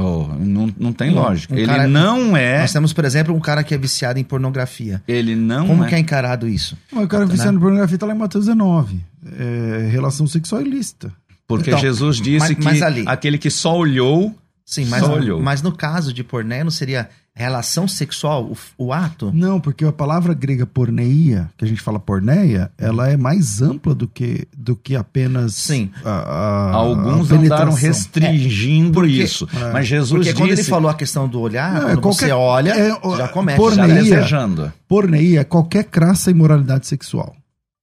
Oh, 0.00 0.28
não, 0.38 0.72
não 0.78 0.92
tem 0.92 1.10
lógica. 1.10 1.52
um 1.54 1.58
ele 1.58 1.66
cara- 1.66 1.88
não 1.88 2.36
é. 2.36 2.60
Nós 2.60 2.72
temos, 2.72 2.92
por 2.92 3.04
exemplo, 3.04 3.34
um 3.34 3.40
cara 3.40 3.64
que 3.64 3.74
é 3.74 3.78
viciado 3.78 4.18
em 4.18 4.22
pornografia. 4.24 5.02
Ele 5.08 5.34
não 5.34 5.66
Como 5.66 5.84
é. 5.84 5.88
que 5.88 5.94
é 5.96 5.98
encarado 5.98 6.46
isso? 6.48 6.78
O 6.92 7.06
cara 7.08 7.26
viciado 7.26 7.56
em 7.56 7.60
pornografia 7.60 7.98
tá 7.98 8.06
lá 8.06 8.14
em 8.14 8.18
Mateus 8.18 8.46
19. 8.46 9.00
É, 9.38 9.88
relação 9.90 10.26
sexual 10.28 10.62
ilícita. 10.62 11.12
Porque 11.48 11.70
Então, 11.70 11.80
Jesus 11.80 12.18
disse 12.20 12.38
mas- 12.50 12.56
que 12.58 12.64
mas 12.64 12.82
ali- 12.82 13.04
aquele 13.08 13.38
que 13.38 13.50
só 13.50 13.76
olhou. 13.76 14.32
Sim, 14.64 14.84
mas, 14.84 15.00
Só 15.02 15.14
olhou. 15.14 15.42
mas 15.42 15.62
no 15.62 15.72
caso 15.72 16.12
de 16.12 16.22
porné, 16.22 16.62
não 16.62 16.70
seria 16.70 17.08
relação 17.38 17.86
sexual, 17.86 18.44
o, 18.76 18.86
o 18.86 18.92
ato? 18.92 19.30
Não, 19.32 19.60
porque 19.60 19.84
a 19.84 19.92
palavra 19.92 20.34
grega 20.34 20.66
porneia, 20.66 21.48
que 21.56 21.64
a 21.64 21.68
gente 21.68 21.80
fala 21.80 21.98
porneia, 22.00 22.70
ela 22.76 23.08
é 23.08 23.16
mais 23.16 23.62
ampla 23.62 23.94
do 23.94 24.08
que, 24.08 24.46
do 24.56 24.74
que 24.74 24.96
apenas 24.96 25.54
Sim. 25.54 25.90
a, 26.04 26.10
a- 26.10 26.72
alguns 26.74 27.30
a 27.30 27.36
andaram 27.36 27.72
restringindo 27.72 28.92
Porque- 28.94 29.10
isso. 29.12 29.48
é. 29.54 29.72
Mas 29.72 29.86
Jesus 29.86 30.24
Porque 30.26 30.34
quando 30.38 30.50
disse. 30.50 30.62
ele 30.62 30.68
falou 30.70 30.90
a 30.90 30.94
questão 30.94 31.28
do 31.28 31.40
olhar, 31.40 31.72
Não, 31.74 31.80
é 31.80 31.84
quando 31.92 32.00
qualquer- 32.02 32.26
você 32.26 32.32
olha, 32.32 32.70
é, 32.72 32.88
já 33.16 33.28
começa. 33.28 33.56
por- 33.56 33.72
já 33.74 33.84
porneia. 33.86 34.02
desejando. 34.02 34.72
Porneia 34.88 35.40
é 35.40 35.44
qualquer 35.44 35.84
crassa 35.84 36.30
imoralidade 36.30 36.86
sexual. 36.86 37.34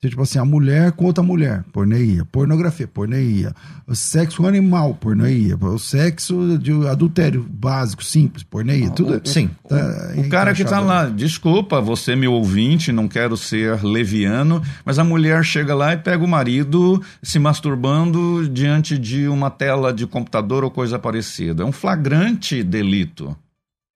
Então, 0.06 0.16
Tipo 0.16 0.22
assim, 0.22 0.40
a 0.40 0.46
mulher 0.46 0.92
com 0.94 1.06
outra 1.06 1.24
mulher, 1.24 1.64
porneia. 1.74 2.26
Pornografia, 2.26 2.88
porneia. 2.88 3.54
O 3.88 3.96
sexo 3.96 4.48
animal, 4.48 4.96
porneia. 4.96 5.58
O 5.58 5.78
sexo 5.78 6.58
de 6.58 6.72
adultério 6.88 7.46
básico, 7.50 8.04
simples, 8.04 8.44
porneia. 8.44 8.90
Tudo. 8.92 9.22
Sim. 9.28 9.50
tá 9.68 10.14
O 10.18 10.30
cara 10.30 10.54
que 10.54 10.64
tá 10.64 10.80
lá, 10.80 11.06
desculpa, 11.06 11.82
você 11.82 12.14
é 12.14 12.16
meu 12.16 12.34
ouvinte, 12.34 12.92
não 12.92 13.08
quero 13.08 13.36
ser 13.36 13.84
leviano, 13.84 14.62
mas 14.84 14.98
a 15.00 15.04
mulher 15.04 15.44
chega 15.44 15.76
lá 15.76 15.94
e 15.94 15.98
pega 15.98 16.24
o 16.24 16.28
marido 16.28 17.02
se 17.22 17.40
masturbando 17.40 18.48
diante 18.48 18.98
de 18.98 19.28
uma 19.28 19.50
tela 19.50 19.94
de 19.94 20.08
computador 20.08 20.64
ou 20.64 20.72
coisa 20.72 20.98
parecida. 20.98 21.64
É 21.64 21.66
um 21.66 21.72
flagrante 21.72 22.64
delito. 22.64 23.36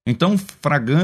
Então, 0.09 0.35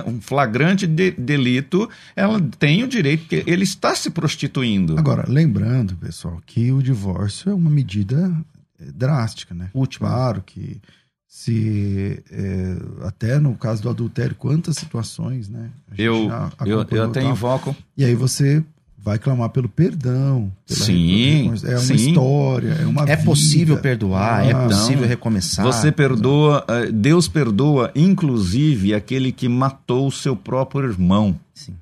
um 0.08 0.22
flagrante 0.22 0.86
de- 0.88 1.12
delito, 1.12 1.90
ela 2.16 2.42
tem 2.60 2.84
o 2.84 2.88
direito, 2.88 3.22
porque 3.22 3.44
ele 3.46 3.64
está 3.64 3.96
se 3.96 4.10
prostituindo. 4.10 4.98
Agora, 4.98 5.26
lembrando, 5.28 5.96
pessoal, 5.96 6.42
que 6.46 6.72
o 6.72 6.82
divórcio 6.82 7.52
é 7.52 7.54
uma 7.54 7.70
medida 7.70 8.32
eh, 8.80 8.92
drástica, 8.94 9.54
né? 9.54 9.70
Última. 9.74 10.10
Claro 10.10 10.44
que 10.46 10.82
se 11.28 12.24
eh, 12.32 12.78
até 13.04 13.40
no 13.40 13.56
caso 13.56 13.82
do 13.84 13.90
adultério, 13.90 14.36
quantas 14.36 14.78
situações, 14.78 15.50
né? 15.50 15.70
A 15.88 15.96
gente 15.96 16.06
eu, 16.06 16.30
eu, 16.66 16.86
eu 16.90 17.04
até 17.04 17.22
invoco. 17.24 17.76
E 17.98 18.06
aí 18.06 18.16
você 18.16 18.64
vai 19.06 19.20
clamar 19.20 19.50
pelo 19.50 19.70
perdão. 19.70 20.52
pela 20.68 20.80
Sim, 20.84 21.50
É 21.64 21.70
uma 21.70 21.78
sim. 21.78 21.94
história, 21.94 22.72
é 22.82 22.86
uma 22.88 23.04
É 23.04 23.16
vida. 23.16 23.24
possível 23.24 23.78
perdoar, 23.78 24.44
é 24.48 24.52
Ah, 24.52 24.64
possível 24.68 24.96
então, 24.98 25.08
recomeçar. 25.08 25.64
Você 25.64 25.92
perdoa, 25.92 26.66
eh, 26.68 26.92
Deus 26.92 27.28
perdoa, 27.28 27.92
inclusive, 27.96 28.96
aquele 28.96 29.32
que 29.32 29.48
matou 29.48 30.08
o 30.08 30.12
seu 30.12 30.36
próprio 30.36 30.90
irmão. 30.90 31.40
Sim. 31.54 31.76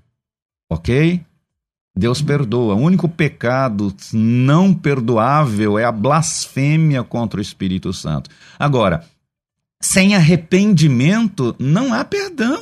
Ok? 0.69 1.21
Deus 1.97 2.21
perdoa. 2.21 2.73
O 2.75 2.79
único 2.81 3.07
pecado 3.07 3.95
não 4.12 4.73
perdoável 4.73 5.79
é 5.79 5.86
a 5.86 5.91
blasfêmia 5.93 7.03
contra 7.03 7.39
o 7.39 7.41
Espírito 7.41 7.93
Santo. 7.93 8.29
Agora, 8.59 9.05
sem 9.81 10.13
arrependimento, 10.13 11.55
não 11.57 11.93
há 11.93 12.03
perdão. 12.03 12.62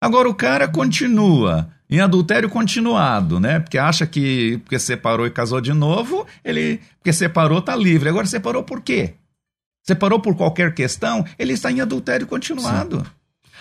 Agora, 0.00 0.28
o 0.28 0.34
cara 0.34 0.68
continua 0.68 1.68
em 1.90 2.00
adultério 2.00 2.50
continuado, 2.50 3.40
né? 3.40 3.60
Porque 3.60 3.78
acha 3.78 4.06
que 4.06 4.58
porque 4.58 4.78
separou 4.78 5.26
e 5.26 5.30
casou 5.30 5.60
de 5.60 5.72
novo, 5.72 6.26
ele, 6.44 6.80
porque 6.98 7.12
separou, 7.12 7.62
tá 7.62 7.74
livre. 7.74 8.08
Agora, 8.08 8.26
separou 8.26 8.62
por 8.62 8.82
quê? 8.82 9.14
Separou 9.86 10.20
por 10.20 10.36
qualquer 10.36 10.74
questão, 10.74 11.24
ele 11.38 11.54
está 11.54 11.72
em 11.72 11.80
adultério 11.80 12.26
continuado. 12.26 13.06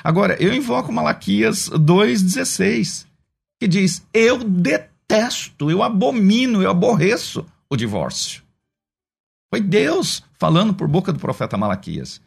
Agora, 0.04 0.36
eu 0.42 0.54
invoco 0.54 0.92
Malaquias 0.92 1.70
2,16, 1.70 3.06
que 3.60 3.68
diz: 3.68 4.06
Eu 4.14 4.44
detesto, 4.44 5.72
eu 5.72 5.82
abomino, 5.82 6.62
eu 6.62 6.70
aborreço 6.70 7.46
o 7.70 7.78
divórcio. 7.78 8.44
Foi 9.50 9.62
Deus 9.62 10.22
falando 10.38 10.74
por 10.74 10.88
boca 10.88 11.14
do 11.14 11.20
profeta 11.20 11.58
Malaquias. 11.58 12.22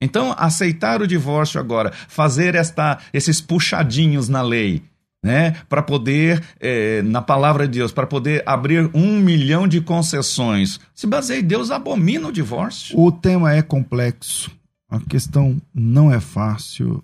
Então, 0.00 0.34
aceitar 0.36 1.00
o 1.00 1.06
divórcio 1.06 1.60
agora, 1.60 1.92
fazer 2.08 2.54
esta, 2.54 2.98
esses 3.12 3.40
puxadinhos 3.40 4.28
na 4.28 4.42
lei, 4.42 4.82
né, 5.24 5.52
para 5.70 5.82
poder, 5.82 6.44
eh, 6.60 7.00
na 7.02 7.22
palavra 7.22 7.66
de 7.66 7.78
Deus, 7.78 7.90
para 7.92 8.06
poder 8.06 8.42
abrir 8.44 8.90
um 8.94 9.18
milhão 9.18 9.66
de 9.66 9.80
concessões, 9.80 10.78
se 10.94 11.06
baseia 11.06 11.40
em 11.40 11.44
Deus 11.44 11.70
abomina 11.70 12.28
o 12.28 12.32
divórcio. 12.32 12.98
O 13.00 13.10
tema 13.10 13.54
é 13.54 13.62
complexo, 13.62 14.50
a 14.88 15.00
questão 15.00 15.56
não 15.74 16.12
é 16.12 16.20
fácil. 16.20 17.02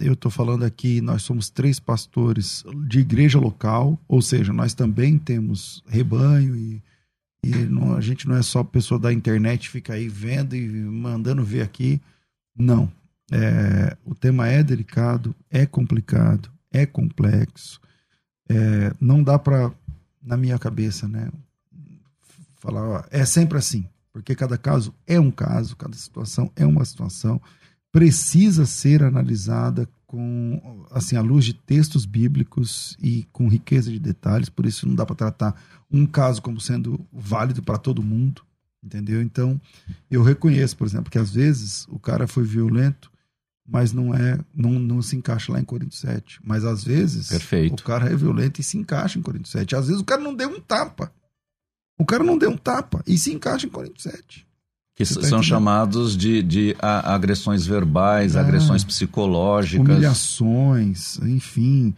Eu 0.00 0.14
estou 0.14 0.30
falando 0.32 0.64
aqui, 0.64 1.00
nós 1.00 1.22
somos 1.22 1.48
três 1.48 1.78
pastores 1.78 2.64
de 2.88 2.98
igreja 2.98 3.38
local, 3.38 3.96
ou 4.08 4.20
seja, 4.20 4.52
nós 4.52 4.74
também 4.74 5.16
temos 5.16 5.82
rebanho 5.86 6.56
e, 6.56 6.82
e 7.44 7.50
não- 7.50 7.94
a 7.94 8.00
gente 8.00 8.28
não 8.28 8.36
é 8.36 8.42
só 8.42 8.64
pessoa 8.64 8.98
da 8.98 9.12
internet 9.12 9.70
fica 9.70 9.94
aí 9.94 10.08
vendo 10.08 10.56
e 10.56 10.68
mandando 10.68 11.44
ver 11.44 11.62
aqui. 11.62 12.00
Não. 12.58 12.90
É, 13.32 13.96
o 14.04 14.12
tema 14.12 14.48
é 14.48 14.60
delicado, 14.60 15.32
é 15.48 15.64
complicado, 15.64 16.50
é 16.72 16.86
complexo. 16.86 17.80
É, 18.48 18.92
não 19.00 19.22
dá 19.22 19.38
para, 19.38 19.72
na 20.22 20.36
minha 20.36 20.58
cabeça, 20.58 21.06
né, 21.06 21.30
falar, 22.56 22.88
ó, 22.88 23.04
é 23.10 23.24
sempre 23.24 23.58
assim, 23.58 23.86
porque 24.12 24.34
cada 24.34 24.58
caso 24.58 24.94
é 25.06 25.18
um 25.18 25.30
caso, 25.30 25.76
cada 25.76 25.96
situação 25.96 26.50
é 26.56 26.66
uma 26.66 26.84
situação, 26.84 27.40
precisa 27.92 28.66
ser 28.66 29.02
analisada 29.02 29.88
com 30.06 30.84
assim 30.90 31.16
à 31.16 31.20
luz 31.20 31.44
de 31.44 31.54
textos 31.54 32.04
bíblicos 32.04 32.96
e 33.00 33.24
com 33.32 33.48
riqueza 33.48 33.90
de 33.90 33.98
detalhes, 33.98 34.48
por 34.48 34.66
isso 34.66 34.86
não 34.86 34.94
dá 34.94 35.06
para 35.06 35.14
tratar 35.14 35.62
um 35.90 36.04
caso 36.04 36.42
como 36.42 36.60
sendo 36.60 37.04
válido 37.12 37.62
para 37.62 37.78
todo 37.78 38.02
mundo, 38.02 38.42
entendeu? 38.82 39.22
Então, 39.22 39.60
eu 40.10 40.22
reconheço, 40.22 40.76
por 40.76 40.86
exemplo, 40.86 41.10
que 41.10 41.18
às 41.18 41.30
vezes 41.30 41.86
o 41.88 41.98
cara 41.98 42.26
foi 42.26 42.44
violento, 42.44 43.10
mas 43.70 43.92
não 43.92 44.12
é, 44.14 44.38
não, 44.54 44.72
não 44.72 45.00
se 45.00 45.14
encaixa 45.16 45.52
lá 45.52 45.60
em 45.60 45.64
Coríntios 45.64 46.00
7, 46.00 46.40
mas 46.42 46.64
às 46.64 46.82
vezes 46.82 47.28
Perfeito. 47.28 47.80
o 47.80 47.84
cara 47.84 48.10
é 48.10 48.16
violento 48.16 48.60
e 48.60 48.64
se 48.64 48.76
encaixa 48.76 49.18
em 49.18 49.22
Coríntios 49.22 49.52
7. 49.52 49.76
Às 49.76 49.86
vezes 49.86 50.00
o 50.02 50.04
cara 50.04 50.20
não 50.20 50.34
deu 50.34 50.48
um 50.48 50.60
tapa. 50.60 51.12
O 51.98 52.04
cara 52.04 52.24
não 52.24 52.36
deu 52.36 52.50
um 52.50 52.56
tapa 52.56 53.02
e 53.06 53.16
se 53.16 53.32
encaixa 53.32 53.66
em 53.66 53.70
Coríntios 53.70 54.02
7. 54.02 54.46
Que 54.96 55.04
Você 55.04 55.20
tá 55.20 55.28
são 55.28 55.42
chamados 55.42 56.16
de, 56.16 56.42
de 56.42 56.76
agressões 56.80 57.64
verbais, 57.64 58.36
Ah. 58.36 58.40
agressões 58.40 58.82
psicológicas. 58.84 59.86
Humilhações, 59.86 61.18
enfim, 61.20 61.94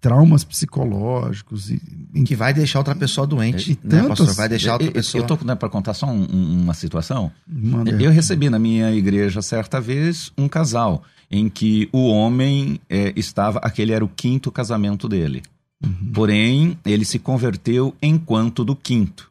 traumas 0.00 0.44
psicológicos. 0.44 1.70
E, 1.70 1.80
em- 2.14 2.24
Que 2.24 2.36
vai 2.36 2.52
deixar 2.52 2.78
outra 2.80 2.94
pessoa 2.94 3.26
doente, 3.26 3.72
E 3.82 3.86
né, 3.86 4.02
pastor? 4.08 4.32
Vai 4.34 4.48
deixar 4.48 4.74
outra 4.74 4.90
pessoa... 4.90 5.22
Eu 5.22 5.26
tô 5.26 5.44
né, 5.44 5.54
para 5.54 5.68
contar 5.68 5.94
só 5.94 6.06
um- 6.06 6.26
um- 6.30 6.62
uma 6.62 6.74
situação. 6.74 7.30
manda- 7.46 7.90
Eu 7.90 8.10
recebi 8.10 8.50
na 8.50 8.58
minha 8.58 8.92
igreja 8.92 9.40
certa 9.42 9.80
vez 9.80 10.30
um 10.36 10.48
casal 10.48 11.02
em 11.30 11.48
que 11.48 11.88
o 11.92 12.08
homem 12.08 12.78
eh, 12.90 13.12
estava, 13.16 13.58
aquele 13.60 13.92
era 13.92 14.04
o 14.04 14.08
quinto 14.08 14.52
casamento 14.52 15.08
dele. 15.08 15.42
Uhum. 15.82 16.12
Porém, 16.12 16.78
ele 16.84 17.04
se 17.04 17.18
converteu 17.18 17.94
enquanto 18.02 18.64
do 18.64 18.76
quinto. 18.76 19.30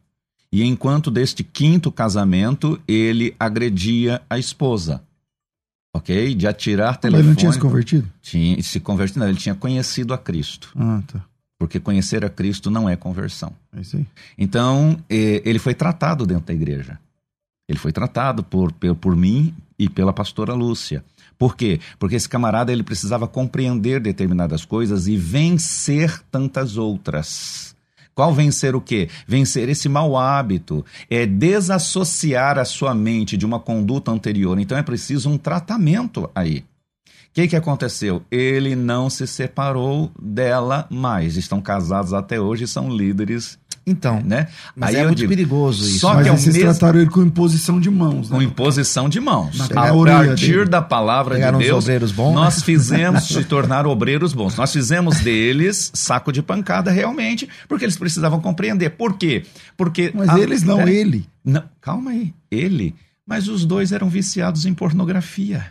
E 0.52 0.64
enquanto 0.64 1.10
deste 1.10 1.44
quinto 1.44 1.92
casamento, 1.92 2.80
ele 2.88 3.36
agredia 3.40 4.22
a 4.30 4.38
esposa. 4.38 5.02
Ok? 5.96 6.34
De 6.36 6.48
atirar 6.48 6.98
telefone. 6.98 7.22
ele 7.24 7.30
não 7.30 7.36
tinha 7.36 7.52
se 7.52 7.60
convertido? 7.60 8.10
Tinha- 8.22 8.62
se 8.64 8.80
convertido, 8.80 9.20
não, 9.20 9.30
ele 9.30 9.38
tinha 9.38 9.54
conhecido 9.56 10.14
a 10.14 10.18
Cristo. 10.18 10.72
Ah, 10.76 11.02
tá. 11.06 11.24
Porque 11.60 11.80
conhecer 11.80 12.26
a 12.26 12.30
Cristo 12.30 12.70
não 12.72 12.90
é 12.90 12.96
conversão. 12.96 13.54
É 13.76 13.82
isso 13.82 13.96
aí. 13.98 14.06
Então, 14.38 14.98
ele 15.10 15.60
foi 15.60 15.74
tratado 15.74 16.26
dentro 16.26 16.48
da 16.48 16.54
igreja. 16.54 17.00
Ele 17.70 17.78
foi 17.80 17.92
tratado 17.94 18.44
por, 18.44 18.72
por, 18.74 18.96
por 18.96 19.16
mim 19.16 19.54
e 19.80 19.88
pela 19.88 20.12
pastora 20.12 20.54
Lúcia. 20.54 21.04
Por 21.38 21.56
quê? 21.56 21.80
Porque 21.98 22.16
esse 22.16 22.28
camarada 22.28 22.72
ele 22.72 22.84
precisava 22.84 23.28
compreender 23.28 24.02
determinadas 24.02 24.66
coisas 24.66 25.08
e 25.08 25.16
vencer 25.16 26.20
tantas 26.32 26.76
outras. 26.76 27.73
Qual 28.16 28.34
vencer 28.34 28.76
o 28.76 28.82
quê? 28.82 29.10
Vencer 29.28 29.70
esse 29.70 29.90
mau 29.90 30.18
hábito, 30.18 30.86
é 31.10 31.26
desassociar 31.26 32.60
a 32.60 32.66
sua 32.66 32.94
mente 32.94 33.36
de 33.36 33.46
uma 33.46 33.60
conduta 33.60 34.12
anterior. 34.12 34.60
Então 34.60 34.78
é 34.78 34.84
preciso 34.84 35.30
um 35.30 35.38
tratamento 35.38 36.30
aí. 36.36 36.64
O 37.34 37.34
que, 37.34 37.48
que 37.48 37.56
aconteceu? 37.56 38.22
Ele 38.30 38.76
não 38.76 39.10
se 39.10 39.26
separou 39.26 40.12
dela 40.22 40.88
mais. 40.92 41.36
Estão 41.36 41.60
casados 41.60 42.14
até 42.14 42.40
hoje 42.40 42.66
e 42.66 42.68
são 42.68 42.96
líderes, 42.96 43.58
Então, 43.86 44.22
né? 44.24 44.48
mas 44.76 44.96
Aí 44.96 45.02
é 45.02 45.06
muito 45.06 45.18
digo, 45.18 45.30
perigoso 45.30 45.84
isso. 45.86 46.00
só 46.00 46.14
Mas 46.14 46.24
que 46.24 46.30
é 46.30 46.32
vocês 46.38 46.56
mesmo- 46.56 46.70
trataram 46.72 47.02
ele 47.02 47.10
com 47.10 47.22
imposição 47.22 47.82
de 47.82 47.90
mãos, 47.90 48.30
né? 48.30 48.38
com 48.38 48.42
imposição 48.42 49.10
de 49.10 49.20
mãos. 49.20 49.58
Na 49.58 49.88
A 49.90 49.94
orelha 49.94 50.28
partir 50.30 50.52
dele. 50.54 50.66
da 50.70 50.82
palavra 50.82 51.36
Pegaram 51.36 51.60
de 51.60 51.66
Deus, 51.66 51.84
obreiros 51.84 52.12
bons, 52.14 52.34
nós 52.34 52.58
né? 52.58 52.64
fizemos 52.64 53.24
se 53.28 53.44
tornar 53.44 53.86
obreiros 53.86 54.32
bons. 54.34 54.56
Nós 54.56 54.72
fizemos 54.72 55.20
deles 55.20 55.92
saco 55.94 56.32
de 56.32 56.42
pancada 56.42 56.92
realmente, 56.92 57.50
porque 57.68 57.84
eles 57.84 57.98
precisavam 57.98 58.40
compreender. 58.40 58.92
Por 58.92 59.18
quê? 59.18 59.44
Porque 59.76 60.12
Mas 60.16 60.30
a- 60.30 60.40
eles 60.40 60.64
não, 60.64 60.80
é, 60.82 60.90
ele. 60.94 61.26
Não, 61.44 61.64
calma 61.82 62.12
aí. 62.12 62.34
Ele. 62.50 62.96
Mas 63.28 63.48
os 63.50 63.66
dois 63.66 63.92
eram 63.92 64.08
viciados 64.08 64.66
em 64.66 64.74
pornografia. 64.74 65.66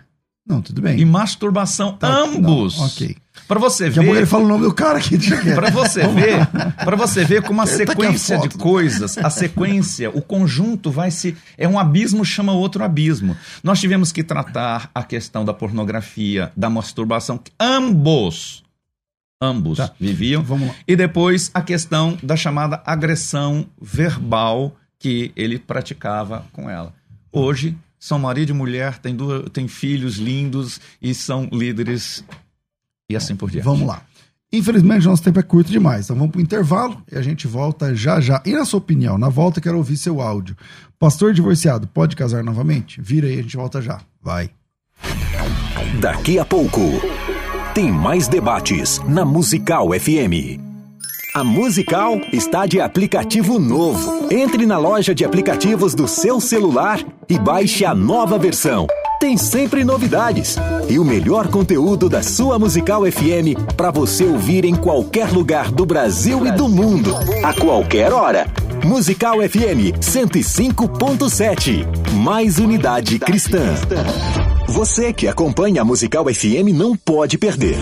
Não, 0.47 0.61
tudo 0.61 0.83
bem. 0.83 0.99
E 0.99 1.05
masturbação, 1.05 1.93
Tá, 1.97 2.09
ambos. 2.09 2.77
não, 2.79 2.87
ok. 2.87 3.17
Para 3.49 3.59
você 3.59 3.85
Daqui 3.85 3.99
a 3.99 4.03
pouco 4.03 4.16
ele 4.16 4.24
ver, 4.24 4.30
fala 4.30 4.45
o 4.45 4.49
nome 4.49 4.64
do 4.64 4.74
cara 4.74 4.99
aqui. 4.99 5.18
para 5.55 5.70
você 5.70 6.07
ver, 6.07 6.47
para 6.85 6.97
você 6.97 7.24
ver 7.24 7.43
como 7.43 7.61
a 7.61 7.66
tá 7.66 7.72
a 7.72 7.76
sequência 7.76 8.39
de 8.39 8.49
coisas, 8.51 9.18
a 9.18 9.30
sequência, 9.30 10.11
o 10.11 10.20
conjunto 10.22 10.91
vai 10.91 11.11
se 11.11 11.37
é 11.57 11.66
um 11.66 11.78
abismo 11.78 12.24
chama 12.24 12.53
outro 12.53 12.85
abismo. 12.85 13.37
Nós 13.62 13.80
tivemos 13.80 14.12
que 14.12 14.22
tratar 14.22 14.91
a 14.95 15.03
questão 15.03 15.45
da 15.45 15.55
pornografia, 15.55 16.53
da 16.57 16.68
masturbação, 16.70 17.39
que 17.39 17.51
ambos 17.59 18.62
ambos 19.43 19.78
Tá. 19.78 19.91
viviam. 19.99 20.45
E 20.87 20.95
depois 20.95 21.51
a 21.53 21.61
questão 21.61 22.16
da 22.22 22.37
chamada 22.37 22.80
agressão 22.87 23.66
verbal 23.80 24.76
que 24.99 25.33
ele 25.35 25.59
praticava 25.59 26.47
com 26.53 26.70
ela. 26.70 26.95
Hoje 27.33 27.76
são 27.99 28.18
marido 28.18 28.51
e 28.51 28.53
mulher, 28.53 28.99
têm, 28.99 29.16
duas, 29.16 29.49
têm 29.53 29.66
filhos 29.66 30.16
lindos 30.16 30.80
e 31.01 31.12
são 31.12 31.49
líderes 31.53 32.24
e 33.13 33.17
assim 33.17 33.37
por 33.37 33.51
diante. 33.51 33.65
Vamos 33.65 33.87
lá. 33.87 34.03
Infelizmente, 34.53 35.07
nosso 35.07 35.23
tempo 35.23 35.41
é 35.41 35.43
curto 35.43 35.71
demais. 35.71 36.05
Então 36.05 36.17
vamos 36.17 36.33
para 36.33 36.39
o 36.39 36.43
intervalo 36.43 37.03
e 37.11 37.17
a 37.17 37.23
gente 37.23 37.47
volta 37.47 37.95
já 37.95 38.21
já. 38.21 38.43
E 38.45 38.53
na 38.53 38.67
sua 38.67 38.79
opinião, 38.79 39.17
na 39.17 39.31
volta 39.31 39.61
quero 39.61 39.79
ouvir 39.79 39.97
seu 39.97 40.21
áudio. 40.21 40.55
Pastor 40.99 41.33
divorciado, 41.33 41.87
pode 41.87 42.15
casar 42.15 42.45
novamente? 42.45 43.01
Vira 43.01 43.27
aí, 43.27 43.39
a 43.39 43.43
gente 43.43 43.57
volta 43.57 43.81
já. 43.81 44.01
Vai. 44.23 44.51
Daqui 46.01 46.39
a 46.39 46.45
pouco, 46.45 46.81
tem 47.75 47.91
mais 47.91 48.29
debates 48.29 49.01
na 49.09 49.25
Musical 49.25 49.89
FM. 49.99 50.61
A 51.35 51.43
Musical 51.43 52.21
está 52.31 52.67
de 52.67 52.79
aplicativo 52.79 53.59
novo. 53.59 54.29
Entre 54.31 54.67
na 54.67 54.77
loja 54.77 55.15
de 55.15 55.25
aplicativos 55.25 55.95
do 55.95 56.07
seu 56.07 56.39
celular 56.39 57.01
e 57.27 57.39
baixe 57.39 57.87
a 57.87 57.95
nova 57.95 58.39
versão. 58.39 58.87
Tem 59.23 59.37
sempre 59.37 59.85
novidades 59.85 60.57
e 60.89 60.99
o 60.99 61.05
melhor 61.05 61.47
conteúdo 61.47 62.09
da 62.09 62.25
sua 62.25 62.59
Musical 62.59 63.03
FM 63.03 63.55
para 63.77 63.93
você 63.93 64.25
ouvir 64.25 64.64
em 64.64 64.75
qualquer 64.75 65.31
lugar 65.31 65.70
do 65.70 65.87
Brasil 65.87 66.45
e 66.45 66.51
do 66.51 66.68
mundo, 66.68 67.14
a 67.41 67.55
qualquer 67.55 68.12
hora. 68.12 68.49
Musical 68.85 69.37
FM 69.37 69.95
105.7. 70.01 71.87
Mais 72.14 72.59
unidade 72.59 73.20
cristã. 73.20 73.62
Você 74.66 75.12
que 75.12 75.29
acompanha 75.29 75.83
a 75.83 75.85
Musical 75.85 76.25
FM 76.25 76.75
não 76.75 76.97
pode 76.97 77.39
perder. 77.39 77.77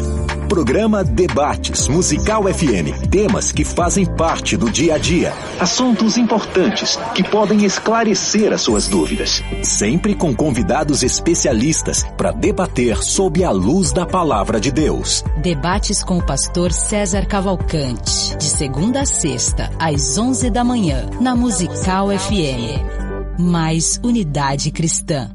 Programa 0.50 1.04
Debates 1.04 1.86
Musical 1.86 2.42
FM. 2.52 3.08
Temas 3.08 3.52
que 3.52 3.64
fazem 3.64 4.04
parte 4.04 4.56
do 4.56 4.68
dia 4.68 4.96
a 4.96 4.98
dia. 4.98 5.32
Assuntos 5.60 6.16
importantes 6.16 6.98
que 7.14 7.22
podem 7.22 7.64
esclarecer 7.64 8.52
as 8.52 8.60
suas 8.60 8.88
dúvidas. 8.88 9.44
Sempre 9.62 10.12
com 10.12 10.34
convidados 10.34 11.04
especialistas 11.04 12.04
para 12.16 12.32
debater 12.32 13.00
sob 13.00 13.44
a 13.44 13.52
luz 13.52 13.92
da 13.92 14.04
palavra 14.04 14.58
de 14.60 14.72
Deus. 14.72 15.22
Debates 15.40 16.02
com 16.02 16.18
o 16.18 16.26
pastor 16.26 16.72
César 16.72 17.26
Cavalcante, 17.26 18.36
de 18.36 18.44
segunda 18.46 19.02
a 19.02 19.06
sexta, 19.06 19.70
às 19.78 20.18
11 20.18 20.50
da 20.50 20.64
manhã, 20.64 21.08
na 21.20 21.36
Musical 21.36 22.08
FM. 22.08 23.38
Mais 23.38 24.00
unidade 24.02 24.72
cristã. 24.72 25.30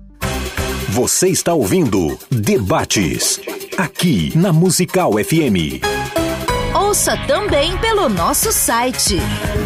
Você 0.90 1.30
está 1.30 1.54
ouvindo 1.54 2.20
Debates. 2.30 3.55
Aqui 3.78 4.32
na 4.38 4.52
Musical 4.54 5.12
FM. 5.14 5.82
Ouça 6.74 7.16
também 7.28 7.78
pelo 7.78 8.08
nosso 8.10 8.52
site 8.52 9.18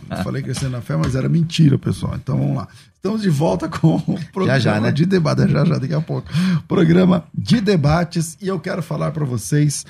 Eu 0.10 0.24
falei 0.24 0.42
crescendo 0.42 0.72
na 0.72 0.82
fé, 0.82 0.96
mas 0.96 1.16
era 1.16 1.30
mentira, 1.30 1.78
pessoal. 1.78 2.16
Então 2.16 2.38
vamos 2.38 2.56
lá. 2.56 2.68
Estamos 2.96 3.22
de 3.22 3.30
volta 3.30 3.70
com 3.70 3.96
o 3.96 4.32
programa 4.32 4.60
já, 4.60 4.80
né? 4.80 4.92
de 4.92 5.06
debate. 5.06 5.48
Já, 5.48 5.66
já, 5.66 5.78
daqui 5.78 5.94
a 5.94 6.02
pouco. 6.02 6.28
Programa 6.68 7.26
de 7.34 7.62
debates. 7.62 8.38
E 8.42 8.48
eu 8.48 8.60
quero 8.60 8.82
falar 8.82 9.12
para 9.12 9.26
vocês, 9.26 9.86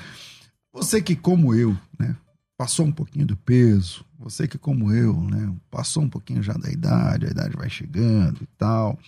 você 0.72 1.02
que, 1.02 1.16
como 1.16 1.54
eu, 1.54 1.76
né, 1.98 2.14
passou 2.56 2.86
um 2.86 2.92
pouquinho 2.92 3.26
do 3.26 3.36
peso, 3.36 4.04
você 4.18 4.46
que, 4.46 4.58
como 4.58 4.92
eu, 4.92 5.20
né, 5.22 5.52
passou 5.70 6.02
um 6.02 6.08
pouquinho 6.08 6.42
já 6.42 6.54
da 6.54 6.70
idade, 6.70 7.26
a 7.26 7.30
idade 7.30 7.56
vai 7.56 7.70
chegando 7.70 8.42
e 8.42 8.46
tal, 8.56 8.98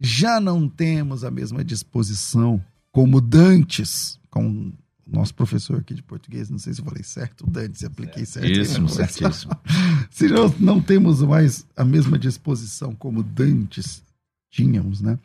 já 0.00 0.40
não 0.40 0.68
temos 0.68 1.24
a 1.24 1.30
mesma 1.30 1.62
disposição 1.62 2.62
como 2.92 3.20
dantes, 3.20 4.18
com 4.30 4.72
nosso 5.06 5.34
professor 5.34 5.80
aqui 5.80 5.94
de 5.94 6.02
português, 6.02 6.50
não 6.50 6.58
sei 6.58 6.72
se 6.72 6.80
eu 6.80 6.84
falei 6.84 7.02
certo, 7.02 7.42
o 7.46 7.50
Dantes, 7.50 7.84
apliquei 7.84 8.24
certo. 8.24 8.46
Né? 8.46 8.88
certíssimo. 8.88 9.52
se 10.10 10.28
não, 10.28 10.48
não 10.58 10.80
temos 10.80 11.22
mais 11.22 11.66
a 11.76 11.84
mesma 11.84 12.18
disposição 12.18 12.94
como 12.94 13.22
dantes 13.22 14.02
tínhamos, 14.50 15.00
né? 15.00 15.18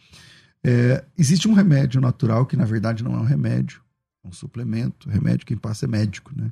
É, 0.63 1.03
existe 1.17 1.47
um 1.47 1.53
remédio 1.53 2.01
natural 2.01 2.45
que, 2.45 2.57
na 2.57 2.65
verdade, 2.65 3.03
não 3.03 3.13
é 3.13 3.17
um 3.17 3.23
remédio, 3.23 3.81
é 4.23 4.27
um 4.27 4.31
suplemento. 4.31 5.09
Remédio 5.09 5.45
quem 5.45 5.57
passa 5.57 5.85
é 5.85 5.87
médico, 5.87 6.31
né? 6.35 6.51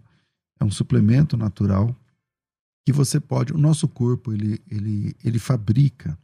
É 0.59 0.63
um 0.63 0.71
suplemento 0.71 1.35
natural 1.35 1.95
que 2.85 2.93
você 2.93 3.19
pode. 3.19 3.53
O 3.53 3.57
nosso 3.57 3.87
corpo 3.87 4.31
ele, 4.31 4.61
ele, 4.69 5.15
ele 5.23 5.39
fabrica 5.39 6.17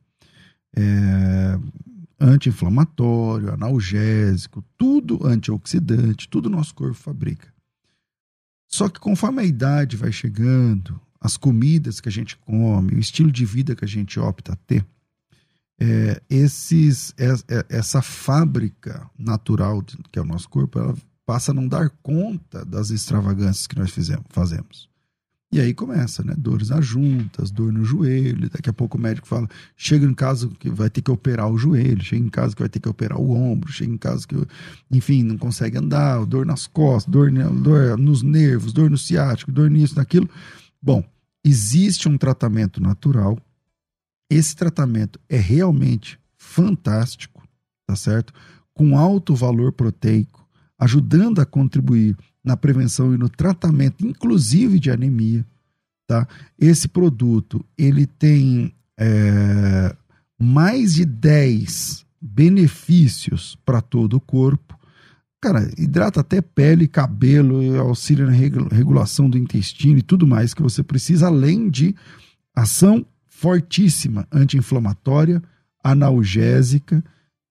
é, 0.76 1.60
anti-inflamatório, 2.20 3.54
analgésico, 3.54 4.64
tudo 4.78 5.26
antioxidante, 5.26 6.28
tudo 6.28 6.50
nosso 6.50 6.76
corpo 6.76 6.96
fabrica. 6.96 7.54
Só 8.68 8.88
que 8.90 9.00
conforme 9.00 9.42
a 9.42 9.46
idade 9.46 9.98
vai 9.98 10.12
chegando, 10.12 11.00
as 11.20 11.36
comidas 11.38 12.00
que 12.00 12.10
a 12.10 12.12
gente 12.12 12.38
come, 12.38 12.94
o 12.94 13.00
estilo 13.00 13.32
de 13.32 13.46
vida 13.46 13.76
que 13.76 13.86
a 13.86 13.88
gente 13.88 14.20
opta 14.20 14.54
a 14.54 14.56
ter, 14.56 14.86
é, 15.82 16.22
esses, 16.30 17.14
é, 17.18 17.32
é, 17.56 17.66
essa 17.70 18.02
fábrica 18.02 19.10
natural 19.18 19.82
que 20.12 20.20
é 20.20 20.22
o 20.22 20.26
nosso 20.26 20.50
corpo, 20.50 20.78
ela 20.78 20.96
passa 21.26 21.52
a 21.52 21.54
não 21.54 21.68
dar 21.68 21.90
conta 22.04 22.66
das 22.66 22.90
extravagâncias 22.90 23.66
que 23.66 23.78
nós 23.78 23.92
fizemos, 23.92 24.26
fazemos. 24.30 24.90
E 25.52 25.60
aí 25.60 25.74
começa, 25.74 26.24
né? 26.24 26.36
Dores 26.38 26.70
nas 26.70 26.86
juntas, 26.86 27.50
dor 27.50 27.74
no 27.74 27.84
joelho. 27.84 28.50
Daqui 28.52 28.70
a 28.70 28.74
pouco 28.74 28.98
o 28.98 29.02
médico 29.02 29.28
fala: 29.28 29.48
chega 29.76 30.06
em 30.06 30.14
casa 30.14 30.48
que 30.60 30.70
vai 30.70 30.92
ter 30.92 31.02
que 31.02 31.10
operar 31.10 31.50
o 31.50 31.58
joelho, 31.58 32.04
chega 32.04 32.24
em 32.24 32.30
casa 32.30 32.56
que 32.56 32.62
vai 32.62 32.70
ter 32.70 32.80
que 32.80 32.88
operar 32.88 33.20
o 33.20 33.32
ombro, 33.32 33.72
chega 33.72 33.92
em 33.92 33.98
casa 33.98 34.28
que, 34.28 34.36
enfim, 34.92 35.24
não 35.24 35.38
consegue 35.38 35.78
andar, 35.78 36.24
dor 36.26 36.46
nas 36.46 36.68
costas, 36.68 37.12
dor, 37.12 37.32
dor 37.32 37.98
nos 37.98 38.22
nervos, 38.22 38.72
dor 38.72 38.92
no 38.92 38.98
ciático, 38.98 39.52
dor 39.52 39.72
nisso, 39.72 39.96
naquilo. 39.96 40.30
Bom, 40.80 41.04
existe 41.44 42.08
um 42.08 42.18
tratamento 42.18 42.80
natural. 42.80 43.40
Esse 44.30 44.56
tratamento 44.56 45.20
é 45.28 45.38
realmente 45.38 46.20
fantástico, 46.38 47.42
tá 47.88 47.96
certo? 47.96 48.32
Com 48.72 48.96
alto 48.96 49.34
valor 49.34 49.72
proteico, 49.72 50.48
ajudando 50.78 51.40
a 51.42 51.46
contribuir 51.46 52.16
na 52.44 52.56
prevenção 52.58 53.14
e 53.14 53.18
no 53.18 53.30
tratamento, 53.30 54.06
inclusive 54.06 54.80
de 54.80 54.90
anemia, 54.92 55.46
tá? 56.08 56.28
Esse 56.58 56.88
produto, 56.88 57.64
ele 57.78 58.06
tem 58.06 58.74
é, 58.98 59.96
mais 60.40 60.94
de 60.94 61.06
10 61.06 62.06
benefícios 62.22 63.58
para 63.66 63.82
todo 63.82 64.16
o 64.18 64.22
corpo. 64.22 64.78
Cara, 65.42 65.72
hidrata 65.78 66.20
até 66.20 66.42
pele, 66.42 66.88
cabelo, 66.88 67.80
auxilia 67.80 68.26
na 68.26 68.32
regu- 68.32 68.68
regulação 68.70 69.30
do 69.30 69.38
intestino 69.38 70.00
e 70.00 70.02
tudo 70.04 70.28
mais 70.28 70.54
que 70.54 70.62
você 70.62 70.84
precisa, 70.84 71.28
além 71.28 71.70
de 71.70 71.96
ação 72.56 73.06
fortíssima 73.28 74.28
anti-inflamatória, 74.32 75.42
analgésica 75.82 77.02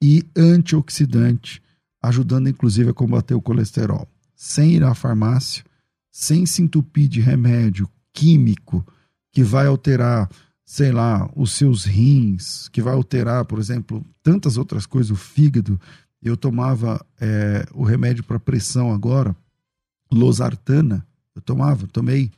e 0.02 0.22
antioxidante, 0.36 1.62
ajudando 2.02 2.48
inclusive 2.48 2.90
a 2.90 2.94
combater 2.94 3.34
o 3.34 3.40
colesterol. 3.40 4.06
Sem 4.40 4.74
ir 4.74 4.84
à 4.84 4.94
farmácia, 4.94 5.64
sem 6.12 6.46
se 6.46 6.62
entupir 6.62 7.08
de 7.08 7.20
remédio 7.20 7.90
químico 8.12 8.86
que 9.32 9.42
vai 9.42 9.66
alterar, 9.66 10.30
sei 10.64 10.92
lá, 10.92 11.28
os 11.34 11.50
seus 11.50 11.84
rins, 11.84 12.68
que 12.68 12.80
vai 12.80 12.94
alterar, 12.94 13.44
por 13.46 13.58
exemplo, 13.58 14.06
tantas 14.22 14.56
outras 14.56 14.86
coisas, 14.86 15.10
o 15.10 15.16
fígado. 15.16 15.80
Eu 16.22 16.36
tomava 16.36 17.04
é, 17.20 17.66
o 17.74 17.82
remédio 17.82 18.22
para 18.22 18.38
pressão 18.38 18.92
agora, 18.92 19.34
losartana, 20.08 21.04
eu 21.34 21.42
tomava, 21.42 21.88
tomei 21.88 22.30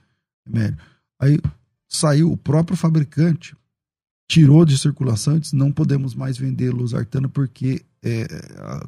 remédio. 0.46 0.78
Aí 1.20 1.38
saiu 1.86 2.32
o 2.32 2.36
próprio 2.36 2.78
fabricante, 2.78 3.55
tirou 4.26 4.64
de 4.64 4.78
circulação 4.78 5.36
e 5.36 5.40
disse: 5.40 5.55
não 5.55 5.70
podemos 5.70 6.14
mais 6.14 6.38
vender 6.38 6.70
losartana 6.70 7.28
porque 7.28 7.84
é, 8.03 8.26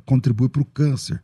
contribui 0.06 0.48
para 0.48 0.62
o 0.62 0.66
câncer. 0.66 1.22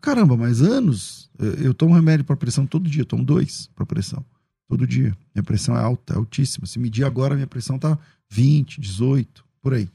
Caramba, 0.00 0.36
mas 0.36 0.62
anos? 0.62 1.30
Eu, 1.38 1.74
tomo 1.74 1.94
remédio 1.94 2.24
para 2.24 2.36
pressão 2.36 2.66
todo 2.66 2.88
dia, 2.88 3.04
tomo 3.04 3.24
dois 3.24 3.68
para 3.74 3.86
pressão. 3.86 4.24
Todo 4.68 4.86
dia. 4.86 5.16
Minha 5.34 5.42
pressão 5.42 5.76
é 5.76 5.80
alta, 5.80 6.14
é 6.14 6.16
altíssima. 6.16 6.66
Se 6.66 6.78
medir 6.78 7.04
agora, 7.04 7.34
minha 7.34 7.46
pressão 7.46 7.78
tá 7.78 7.98
20, 8.30 8.80
18, 8.80 9.44
por 9.60 9.74
aí. 9.74 9.88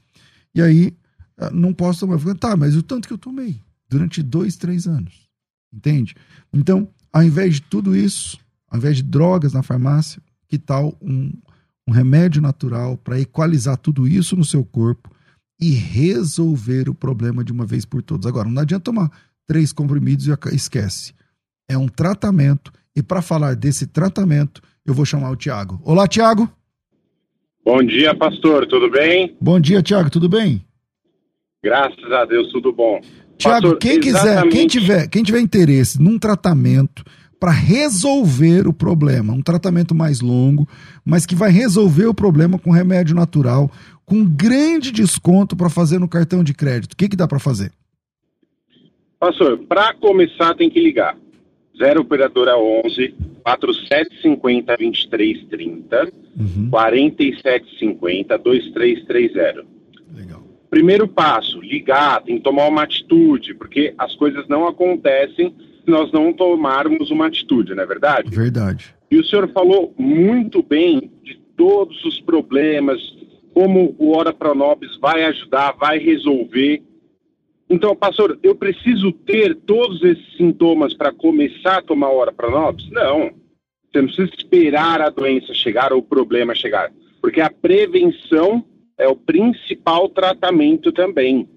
E 0.54 0.62
aí, 0.62 0.96
ah, 1.36 1.50
não 1.50 1.72
posso 1.72 2.00
tomar. 2.00 2.20
Eu 2.20 2.34
tá, 2.34 2.56
mas 2.56 2.76
o 2.76 2.82
tanto 2.82 3.08
que 3.08 3.14
eu 3.14 3.18
tomei 3.18 3.60
durante 3.88 4.22
dois, 4.22 4.56
três 4.56 4.86
anos. 4.86 5.28
Entende? 5.72 6.14
Então, 6.52 6.88
ao 7.12 7.22
invés 7.22 7.54
de 7.54 7.62
tudo 7.62 7.96
isso, 7.96 8.38
ao 8.68 8.78
invés 8.78 8.96
de 8.96 9.02
drogas 9.02 9.52
na 9.52 9.62
farmácia, 9.62 10.22
que 10.48 10.58
tal 10.58 10.96
um, 11.00 11.32
um 11.86 11.92
remédio 11.92 12.40
natural 12.40 12.96
para 12.96 13.20
equalizar 13.20 13.76
tudo 13.76 14.06
isso 14.06 14.36
no 14.36 14.44
seu 14.44 14.64
corpo 14.64 15.10
e 15.60 15.70
resolver 15.70 16.88
o 16.88 16.94
problema 16.94 17.44
de 17.44 17.52
uma 17.52 17.66
vez 17.66 17.84
por 17.84 18.02
todas? 18.02 18.26
Agora, 18.26 18.48
não 18.48 18.62
adianta 18.62 18.84
tomar 18.84 19.10
três 19.50 19.72
comprimidos 19.72 20.28
e 20.28 20.54
esquece. 20.54 21.12
É 21.68 21.76
um 21.76 21.88
tratamento. 21.88 22.70
E 22.94 23.02
para 23.02 23.20
falar 23.20 23.56
desse 23.56 23.84
tratamento, 23.84 24.62
eu 24.86 24.94
vou 24.94 25.04
chamar 25.04 25.28
o 25.32 25.34
Tiago. 25.34 25.80
Olá, 25.84 26.06
Tiago. 26.06 26.48
Bom 27.64 27.82
dia, 27.82 28.14
pastor. 28.14 28.64
Tudo 28.68 28.88
bem? 28.88 29.36
Bom 29.40 29.58
dia, 29.58 29.82
Tiago. 29.82 30.08
Tudo 30.08 30.28
bem? 30.28 30.64
Graças 31.64 32.12
a 32.12 32.24
Deus, 32.26 32.52
tudo 32.52 32.72
bom. 32.72 33.00
Tiago, 33.36 33.76
quem 33.76 33.98
quiser, 33.98 34.48
quem 34.48 34.68
tiver, 34.68 35.08
quem 35.08 35.24
tiver 35.24 35.40
interesse 35.40 36.00
num 36.00 36.16
tratamento 36.16 37.02
para 37.40 37.50
resolver 37.50 38.68
o 38.68 38.72
problema, 38.72 39.32
um 39.32 39.42
tratamento 39.42 39.96
mais 39.96 40.20
longo, 40.20 40.68
mas 41.04 41.26
que 41.26 41.34
vai 41.34 41.50
resolver 41.50 42.06
o 42.06 42.14
problema 42.14 42.56
com 42.56 42.70
remédio 42.70 43.16
natural, 43.16 43.68
com 44.06 44.24
grande 44.24 44.92
desconto 44.92 45.56
para 45.56 45.68
fazer 45.68 45.98
no 45.98 46.06
cartão 46.06 46.44
de 46.44 46.54
crédito. 46.54 46.92
O 46.92 46.96
que, 46.96 47.08
que 47.08 47.16
dá 47.16 47.26
para 47.26 47.40
fazer? 47.40 47.72
Pastor, 49.20 49.58
para 49.58 49.92
começar 49.92 50.54
tem 50.54 50.70
que 50.70 50.80
ligar. 50.80 51.14
0 51.78 52.00
operadora 52.00 52.58
11 52.58 53.14
4750 53.42 54.76
2330 54.76 56.12
uhum. 56.38 56.70
4750 56.70 58.38
2330. 58.38 59.64
Legal. 60.14 60.42
Primeiro 60.70 61.06
passo, 61.06 61.60
ligar, 61.60 62.22
tem 62.22 62.38
que 62.38 62.42
tomar 62.42 62.68
uma 62.68 62.82
atitude, 62.82 63.54
porque 63.54 63.94
as 63.98 64.14
coisas 64.14 64.48
não 64.48 64.66
acontecem 64.66 65.54
se 65.84 65.90
nós 65.90 66.10
não 66.12 66.32
tomarmos 66.32 67.10
uma 67.10 67.26
atitude, 67.26 67.74
não 67.74 67.82
é 67.82 67.86
verdade? 67.86 68.34
Verdade. 68.34 68.94
E 69.10 69.18
o 69.18 69.24
senhor 69.24 69.48
falou 69.48 69.92
muito 69.98 70.62
bem 70.62 71.10
de 71.22 71.38
todos 71.56 72.04
os 72.04 72.20
problemas, 72.20 73.00
como 73.52 73.94
o 73.98 74.16
Ora 74.16 74.32
Pronobis 74.32 74.96
vai 74.98 75.24
ajudar, 75.24 75.72
vai 75.72 75.98
resolver. 75.98 76.82
Então, 77.70 77.94
pastor, 77.94 78.36
eu 78.42 78.56
preciso 78.56 79.12
ter 79.12 79.54
todos 79.54 80.02
esses 80.02 80.36
sintomas 80.36 80.92
para 80.92 81.12
começar 81.12 81.78
a 81.78 81.82
tomar 81.82 82.10
Ora 82.10 82.32
Pronobis? 82.32 82.90
Não. 82.90 83.30
Você 83.90 84.02
não 84.02 84.06
precisa 84.08 84.30
esperar 84.36 85.00
a 85.00 85.08
doença 85.08 85.54
chegar 85.54 85.92
ou 85.92 86.00
o 86.00 86.02
problema 86.02 86.54
chegar, 86.54 86.92
porque 87.22 87.40
a 87.40 87.48
prevenção 87.48 88.64
é 88.98 89.06
o 89.08 89.16
principal 89.16 90.08
tratamento 90.08 90.92
também. 90.92 91.48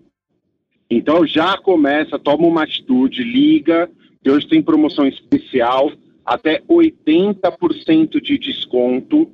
Então 0.89 1.25
já 1.25 1.57
começa, 1.57 2.19
toma 2.19 2.47
uma 2.47 2.63
atitude, 2.63 3.23
liga, 3.23 3.89
que 4.23 4.29
hoje 4.29 4.47
tem 4.47 4.61
promoção 4.61 5.07
especial, 5.07 5.91
até 6.25 6.61
80% 6.69 8.21
de 8.21 8.37
desconto, 8.37 9.31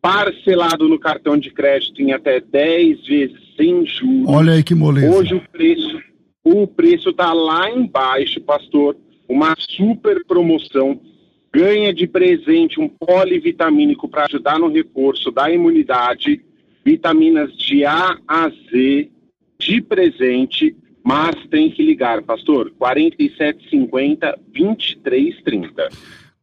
parcelado 0.00 0.88
no 0.88 0.98
cartão 0.98 1.36
de 1.36 1.50
crédito 1.50 2.00
em 2.00 2.12
até 2.12 2.40
10 2.40 3.06
vezes 3.06 3.38
sem 3.56 3.84
juros. 3.86 4.28
Olha 4.28 4.52
aí 4.54 4.62
que 4.62 4.74
moleza. 4.74 5.14
Hoje 5.14 5.34
o 5.34 5.40
preço, 5.50 5.98
o 6.44 6.66
preço 6.66 7.12
tá 7.12 7.32
lá 7.32 7.70
embaixo, 7.70 8.40
pastor. 8.40 8.96
Uma 9.28 9.54
super 9.58 10.24
promoção. 10.26 11.00
Ganha 11.52 11.92
de 11.92 12.06
presente 12.06 12.80
um 12.80 12.88
polivitamínico 12.88 14.08
para 14.08 14.24
ajudar 14.24 14.58
no 14.58 14.68
reforço 14.68 15.30
da 15.30 15.50
imunidade, 15.50 16.40
vitaminas 16.84 17.56
de 17.56 17.84
A 17.84 18.16
a 18.26 18.48
Z 18.48 19.08
de 19.58 19.82
presente 19.82 20.76
mas 21.04 21.34
tem 21.50 21.70
que 21.70 21.82
ligar, 21.82 22.22
pastor. 22.22 22.72
4750 22.78 24.38
2330. 24.54 25.88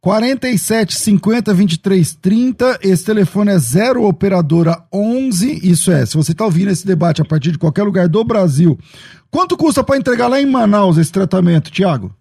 4750 0.00 1.54
2330. 1.54 2.78
Esse 2.82 3.04
telefone 3.04 3.52
é 3.52 3.58
0 3.58 4.04
operadora 4.04 4.76
11. 4.92 5.68
Isso 5.68 5.90
é, 5.90 6.04
se 6.06 6.16
você 6.16 6.32
está 6.32 6.44
ouvindo 6.44 6.70
esse 6.70 6.86
debate 6.86 7.22
a 7.22 7.24
partir 7.24 7.52
de 7.52 7.58
qualquer 7.58 7.82
lugar 7.82 8.08
do 8.08 8.22
Brasil, 8.24 8.78
quanto 9.30 9.56
custa 9.56 9.82
para 9.82 9.96
entregar 9.96 10.28
lá 10.28 10.40
em 10.40 10.46
Manaus 10.46 10.98
esse 10.98 11.12
tratamento, 11.12 11.70
Tiago? 11.70 12.14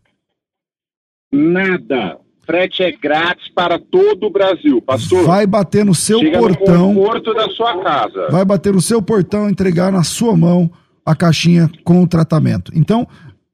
Nada. 1.31 2.17
Frete 2.45 2.81
é 2.81 2.91
grátis 2.93 3.49
para 3.49 3.77
todo 3.77 4.27
o 4.27 4.29
Brasil, 4.29 4.81
pastor. 4.81 5.25
Vai 5.25 5.45
bater 5.45 5.83
no 5.83 5.93
seu 5.93 6.19
portão. 6.31 6.93
No 6.93 7.01
conforto 7.01 7.33
da 7.33 7.49
sua 7.49 7.83
casa. 7.83 8.29
Vai 8.31 8.45
bater 8.45 8.73
no 8.73 8.81
seu 8.81 9.01
portão, 9.01 9.49
entregar 9.49 9.91
na 9.91 10.03
sua 10.03 10.35
mão 10.37 10.71
a 11.05 11.13
caixinha 11.13 11.69
com 11.83 12.01
o 12.01 12.07
tratamento. 12.07 12.71
Então, 12.73 13.05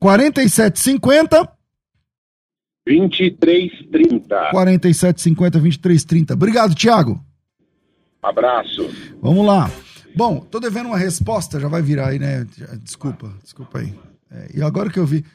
47,50 0.02 1.50
2330. 2.86 4.52
47,50 4.54 5.50
2330. 5.52 6.34
Obrigado, 6.34 6.76
Thiago. 6.76 7.20
Abraço. 8.22 8.90
Vamos 9.22 9.46
lá. 9.46 9.72
Bom, 10.16 10.40
tô 10.40 10.60
devendo 10.60 10.88
uma 10.88 10.98
resposta, 10.98 11.60
já 11.60 11.68
vai 11.68 11.82
virar 11.82 12.10
aí, 12.10 12.20
né? 12.20 12.46
Desculpa, 12.82 13.34
desculpa 13.44 13.80
aí. 13.80 13.98
É, 14.32 14.52
e 14.56 14.62
agora 14.62 14.90
que 14.90 15.00
eu 15.00 15.06
vi. 15.06 15.26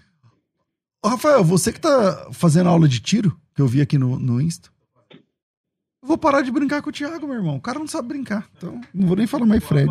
Ô, 1.04 1.08
Rafael, 1.08 1.44
você 1.44 1.72
que 1.72 1.80
tá 1.80 2.28
fazendo 2.32 2.68
aula 2.68 2.88
de 2.88 3.00
tiro, 3.00 3.38
que 3.54 3.62
eu 3.62 3.68
vi 3.68 3.80
aqui 3.80 3.98
no, 3.98 4.18
no 4.18 4.40
Insta. 4.40 4.68
vou 6.02 6.18
parar 6.18 6.42
de 6.42 6.50
brincar 6.50 6.82
com 6.82 6.90
o 6.90 6.92
Thiago, 6.92 7.26
meu 7.26 7.36
irmão. 7.36 7.56
O 7.56 7.60
cara 7.60 7.78
não 7.78 7.86
sabe 7.86 8.08
brincar. 8.08 8.46
Então, 8.56 8.80
não 8.92 9.06
vou 9.06 9.16
nem 9.16 9.26
falar 9.26 9.46
mais 9.46 9.64
Fred. 9.64 9.90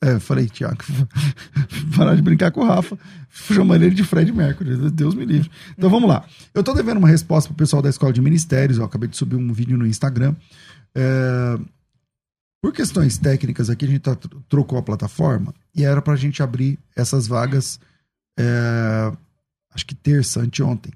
É, 0.00 0.18
falei, 0.20 0.46
Tiago, 0.46 0.84
parar 1.96 2.14
de 2.14 2.22
brincar 2.22 2.50
com 2.50 2.60
o 2.60 2.64
Rafa, 2.64 2.98
chamando 3.30 3.82
ele 3.82 3.94
de 3.94 4.04
Fred 4.04 4.30
Mercury, 4.30 4.90
Deus 4.90 5.14
me 5.14 5.24
livre. 5.24 5.50
Então 5.76 5.88
vamos 5.88 6.08
lá. 6.08 6.24
Eu 6.52 6.62
tô 6.62 6.74
devendo 6.74 6.98
uma 6.98 7.08
resposta 7.08 7.48
pro 7.48 7.56
pessoal 7.56 7.80
da 7.80 7.88
Escola 7.88 8.12
de 8.12 8.20
Ministérios, 8.20 8.78
eu 8.78 8.84
acabei 8.84 9.08
de 9.08 9.16
subir 9.16 9.36
um 9.36 9.52
vídeo 9.52 9.76
no 9.78 9.86
Instagram. 9.86 10.36
É, 10.94 11.58
por 12.66 12.72
questões 12.72 13.16
técnicas 13.16 13.70
aqui, 13.70 13.84
a 13.84 13.88
gente 13.88 14.00
tá, 14.00 14.16
trocou 14.48 14.76
a 14.76 14.82
plataforma 14.82 15.54
e 15.72 15.84
era 15.84 16.02
pra 16.02 16.16
gente 16.16 16.42
abrir 16.42 16.76
essas 16.96 17.28
vagas, 17.28 17.78
é, 18.36 19.12
acho 19.72 19.86
que 19.86 19.94
terça, 19.94 20.40
anteontem, 20.40 20.92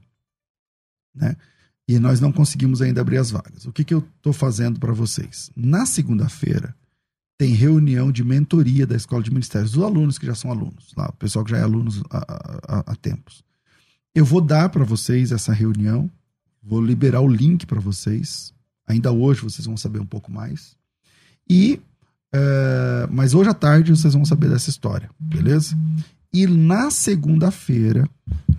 né? 1.14 1.36
E 1.86 1.96
nós 2.00 2.20
não 2.20 2.32
conseguimos 2.32 2.82
ainda 2.82 3.00
abrir 3.00 3.18
as 3.18 3.30
vagas. 3.30 3.66
O 3.66 3.72
que, 3.72 3.84
que 3.84 3.94
eu 3.94 4.04
tô 4.20 4.32
fazendo 4.32 4.80
para 4.80 4.92
vocês? 4.92 5.52
Na 5.54 5.86
segunda-feira, 5.86 6.74
tem 7.38 7.54
reunião 7.54 8.10
de 8.10 8.24
mentoria 8.24 8.84
da 8.84 8.96
Escola 8.96 9.22
de 9.22 9.30
Ministérios, 9.30 9.70
dos 9.70 9.84
alunos 9.84 10.18
que 10.18 10.26
já 10.26 10.34
são 10.34 10.50
alunos, 10.50 10.92
lá, 10.96 11.08
o 11.08 11.16
pessoal 11.18 11.44
que 11.44 11.52
já 11.52 11.58
é 11.58 11.62
alunos 11.62 12.02
há, 12.10 12.18
há, 12.66 12.78
há 12.84 12.96
tempos. 12.96 13.44
Eu 14.12 14.24
vou 14.24 14.40
dar 14.40 14.70
para 14.70 14.82
vocês 14.82 15.30
essa 15.30 15.52
reunião, 15.52 16.10
vou 16.60 16.82
liberar 16.82 17.20
o 17.20 17.28
link 17.28 17.64
para 17.64 17.78
vocês. 17.78 18.52
Ainda 18.88 19.12
hoje 19.12 19.42
vocês 19.42 19.66
vão 19.66 19.76
saber 19.76 20.00
um 20.00 20.06
pouco 20.06 20.32
mais. 20.32 20.79
E, 21.50 21.80
é, 22.32 23.08
mas 23.10 23.34
hoje 23.34 23.50
à 23.50 23.54
tarde 23.54 23.90
vocês 23.90 24.14
vão 24.14 24.24
saber 24.24 24.48
dessa 24.48 24.70
história, 24.70 25.10
beleza? 25.18 25.76
E 26.32 26.46
na 26.46 26.92
segunda-feira, 26.92 28.08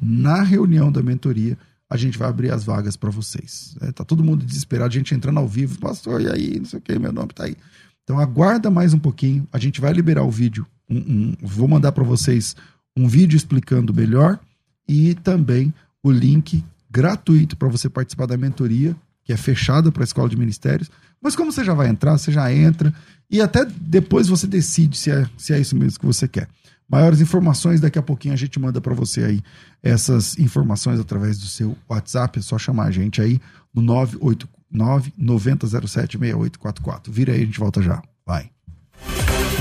na 0.02 0.44
reunião 0.44 0.92
da 0.92 1.02
mentoria, 1.02 1.58
a 1.89 1.96
gente 1.96 2.18
vai 2.18 2.28
abrir 2.28 2.52
as 2.52 2.66
vagas 2.66 2.98
para 2.98 3.10
vocês. 3.10 3.78
É, 3.80 3.94
tá 3.94 4.04
todo 4.04 4.26
mundo 4.26 4.46
desesperado, 4.46 4.89
a 4.89 4.98
gente 4.98 5.16
entrando 5.16 5.39
ao 5.39 5.48
vivo, 5.48 5.80
pastor, 5.80 6.20
e 6.22 6.30
aí, 6.30 6.60
não 6.60 6.66
sei 6.66 6.80
o 6.80 6.82
que, 6.82 7.00
meu 7.00 7.14
nome 7.14 7.30
tá 7.30 7.46
aí. 7.46 7.56
Então 8.04 8.20
aguarda 8.20 8.70
mais 8.70 8.94
um 8.94 9.00
pouquinho, 9.00 9.48
a 9.54 9.58
gente 9.58 9.80
vai 9.80 9.94
liberar 9.94 10.24
o 10.24 10.32
vídeo. 10.32 10.68
Um, 10.89 10.98
um, 10.98 11.34
vou 11.42 11.70
mandar 11.70 11.94
para 11.94 12.04
vocês 12.04 12.58
um 12.98 13.08
vídeo 13.08 13.38
explicando 13.38 13.94
melhor 13.94 14.38
e 14.86 15.16
também 15.16 15.74
o 16.04 16.12
link 16.12 16.62
gratuito 16.89 17.56
para 17.56 17.70
você 17.70 17.89
participar 17.89 18.26
da 18.26 18.36
mentoria, 18.36 18.98
que 19.32 19.34
é 19.34 19.38
fechada 19.38 19.91
para 19.91 20.03
a 20.03 20.03
Escola 20.03 20.27
de 20.27 20.38
Ministérios. 20.38 20.91
Mas 21.21 21.36
como 21.36 21.51
você 21.51 21.63
já 21.63 21.73
vai 21.73 21.88
entrar, 21.88 22.17
você 22.17 22.32
já 22.32 22.53
entra 22.53 22.93
e 23.29 23.41
até 23.41 23.65
depois 23.65 24.27
você 24.27 24.45
decide 24.45 24.97
se 24.97 25.09
é, 25.09 25.25
se 25.38 25.53
é 25.53 25.59
isso 25.59 25.75
mesmo 25.75 25.99
que 25.99 26.05
você 26.05 26.27
quer. 26.27 26.49
Maiores 26.89 27.21
informações, 27.21 27.79
daqui 27.79 27.97
a 27.97 28.01
pouquinho 28.01 28.34
a 28.34 28.38
gente 28.38 28.59
manda 28.59 28.82
para 28.82 28.93
você 28.93 29.23
aí 29.23 29.41
essas 29.82 30.38
informações 30.38 30.99
através 30.99 31.39
do 31.39 31.45
seu 31.45 31.77
WhatsApp. 31.89 32.39
É 32.39 32.41
só 32.41 32.57
chamar 32.57 32.88
a 32.88 32.91
gente 32.91 33.21
aí 33.21 33.39
no 33.73 33.82
984 33.82 34.61
990076844. 34.73 37.09
Vira 37.09 37.34
aí, 37.34 37.41
a 37.41 37.45
gente 37.45 37.59
volta 37.59 37.82
já. 37.82 38.01
Vai. 38.25 38.49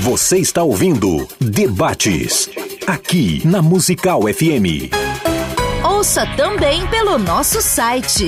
Você 0.01 0.39
está 0.39 0.63
ouvindo 0.63 1.27
Debates, 1.41 2.49
aqui 2.87 3.45
na 3.47 3.61
Musical 3.61 4.23
FM. 4.23 4.95
Ouça 5.83 6.27
também 6.37 6.87
pelo 6.89 7.19
nosso 7.19 7.63
site 7.63 8.27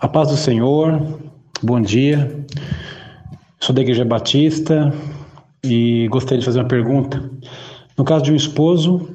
A 0.00 0.08
paz 0.08 0.28
do 0.28 0.36
Senhor, 0.36 1.20
bom 1.62 1.80
dia. 1.80 2.44
Sou 3.60 3.72
da 3.72 3.82
Igreja 3.82 4.04
Batista 4.04 4.92
e 5.62 6.08
gostaria 6.10 6.40
de 6.40 6.44
fazer 6.44 6.58
uma 6.58 6.66
pergunta. 6.66 7.30
No 7.96 8.04
caso 8.04 8.24
de 8.24 8.32
um 8.32 8.36
esposo 8.36 9.08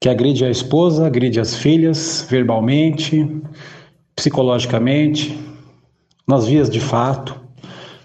que 0.00 0.08
agride 0.08 0.44
a 0.44 0.50
esposa, 0.50 1.04
agride 1.04 1.40
as 1.40 1.56
filhas 1.56 2.28
verbalmente, 2.30 3.42
psicologicamente, 4.14 5.36
nas 6.28 6.46
vias 6.46 6.70
de 6.70 6.78
fato, 6.78 7.34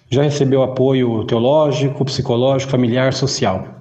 já 0.09 0.23
recebeu 0.23 0.63
apoio 0.63 1.23
teológico, 1.25 2.03
psicológico, 2.05 2.71
familiar, 2.71 3.13
social. 3.13 3.76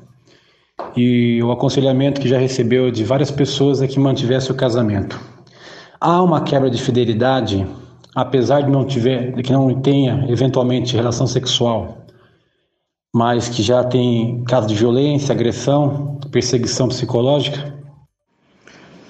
E 0.97 1.43
o 1.43 1.53
aconselhamento 1.53 2.21
que 2.21 2.29
já 2.29 2.39
recebeu 2.39 2.91
de 2.91 3.05
várias 3.05 3.31
pessoas 3.31 3.83
é 3.83 3.87
que 3.87 3.99
mantivesse 3.99 4.51
o 4.51 4.55
casamento. 4.55 5.21
Há 6.01 6.23
uma 6.23 6.43
quebra 6.43 6.71
de 6.71 6.81
fidelidade, 6.81 7.67
apesar 8.15 8.63
de 8.63 8.71
não 8.71 8.85
tiver, 8.85 9.33
de 9.33 9.43
que 9.43 9.53
não 9.53 9.81
tenha 9.81 10.27
eventualmente 10.29 10.95
relação 10.95 11.27
sexual, 11.27 11.99
mas 13.15 13.49
que 13.49 13.63
já 13.63 13.85
tem 13.85 14.45
caso 14.45 14.67
de 14.67 14.75
violência, 14.75 15.35
agressão, 15.35 16.19
perseguição 16.31 16.89
psicológica, 16.89 17.75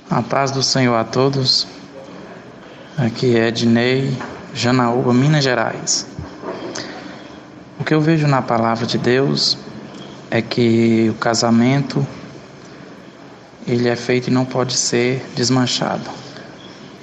a 0.09 0.23
paz 0.23 0.53
do 0.53 0.63
Senhor 0.63 0.95
a 0.95 1.05
todos. 1.05 1.67
Aqui 2.97 3.37
é 3.37 3.49
Ednei, 3.49 4.17
Janaúba, 4.55 5.13
Minas 5.13 5.43
Gerais. 5.43 6.07
O 7.79 7.85
que 7.85 7.93
eu 7.93 8.01
vejo 8.01 8.27
na 8.27 8.41
palavra 8.41 8.87
de 8.87 8.97
Deus 8.99 9.59
é 10.31 10.43
que 10.43 11.09
o 11.11 11.15
casamento 11.15 12.07
ele 13.67 13.89
é 13.89 13.97
feito 13.97 14.29
e 14.29 14.31
não 14.31 14.45
pode 14.45 14.75
ser 14.75 15.25
desmanchado. 15.35 16.09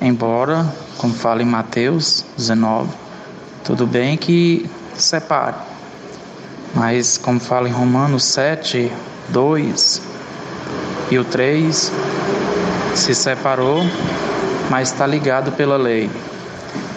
Embora, 0.01 0.65
como 0.97 1.13
fala 1.13 1.41
em 1.41 1.45
Mateus 1.45 2.25
19, 2.37 2.89
tudo 3.63 3.85
bem 3.85 4.17
que 4.17 4.69
separe. 4.95 5.55
Mas 6.73 7.17
como 7.17 7.39
fala 7.39 7.69
em 7.69 7.71
Romanos 7.71 8.23
7, 8.25 8.91
2 9.29 10.01
e 11.11 11.19
o 11.19 11.23
3, 11.23 11.91
se 12.95 13.13
separou, 13.13 13.83
mas 14.69 14.91
está 14.91 15.05
ligado 15.05 15.51
pela 15.51 15.77
lei. 15.77 16.09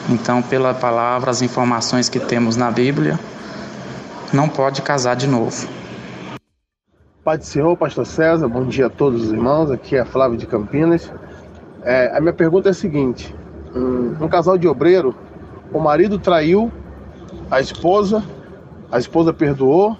Então, 0.08 0.40
pela 0.40 0.72
palavra, 0.72 1.30
as 1.30 1.42
informações 1.42 2.08
que 2.08 2.20
temos 2.20 2.56
na 2.56 2.70
Bíblia, 2.70 3.18
não 4.32 4.48
pode 4.48 4.82
casar 4.82 5.16
de 5.16 5.26
novo. 5.26 5.75
Pai 7.26 7.36
do 7.38 7.44
Senhor, 7.44 7.76
Pastor 7.76 8.06
César, 8.06 8.46
bom 8.46 8.64
dia 8.68 8.86
a 8.86 8.88
todos 8.88 9.24
os 9.24 9.32
irmãos. 9.32 9.68
Aqui 9.68 9.96
é 9.96 10.04
Flávio 10.04 10.38
de 10.38 10.46
Campinas. 10.46 11.12
É, 11.82 12.16
a 12.16 12.20
minha 12.20 12.32
pergunta 12.32 12.68
é 12.68 12.70
a 12.70 12.72
seguinte: 12.72 13.34
um, 13.74 14.28
casal 14.28 14.56
de 14.56 14.68
obreiro, 14.68 15.12
o 15.72 15.80
marido 15.80 16.20
traiu 16.20 16.70
a 17.50 17.60
esposa, 17.60 18.22
a 18.92 19.00
esposa 19.00 19.32
perdoou. 19.32 19.98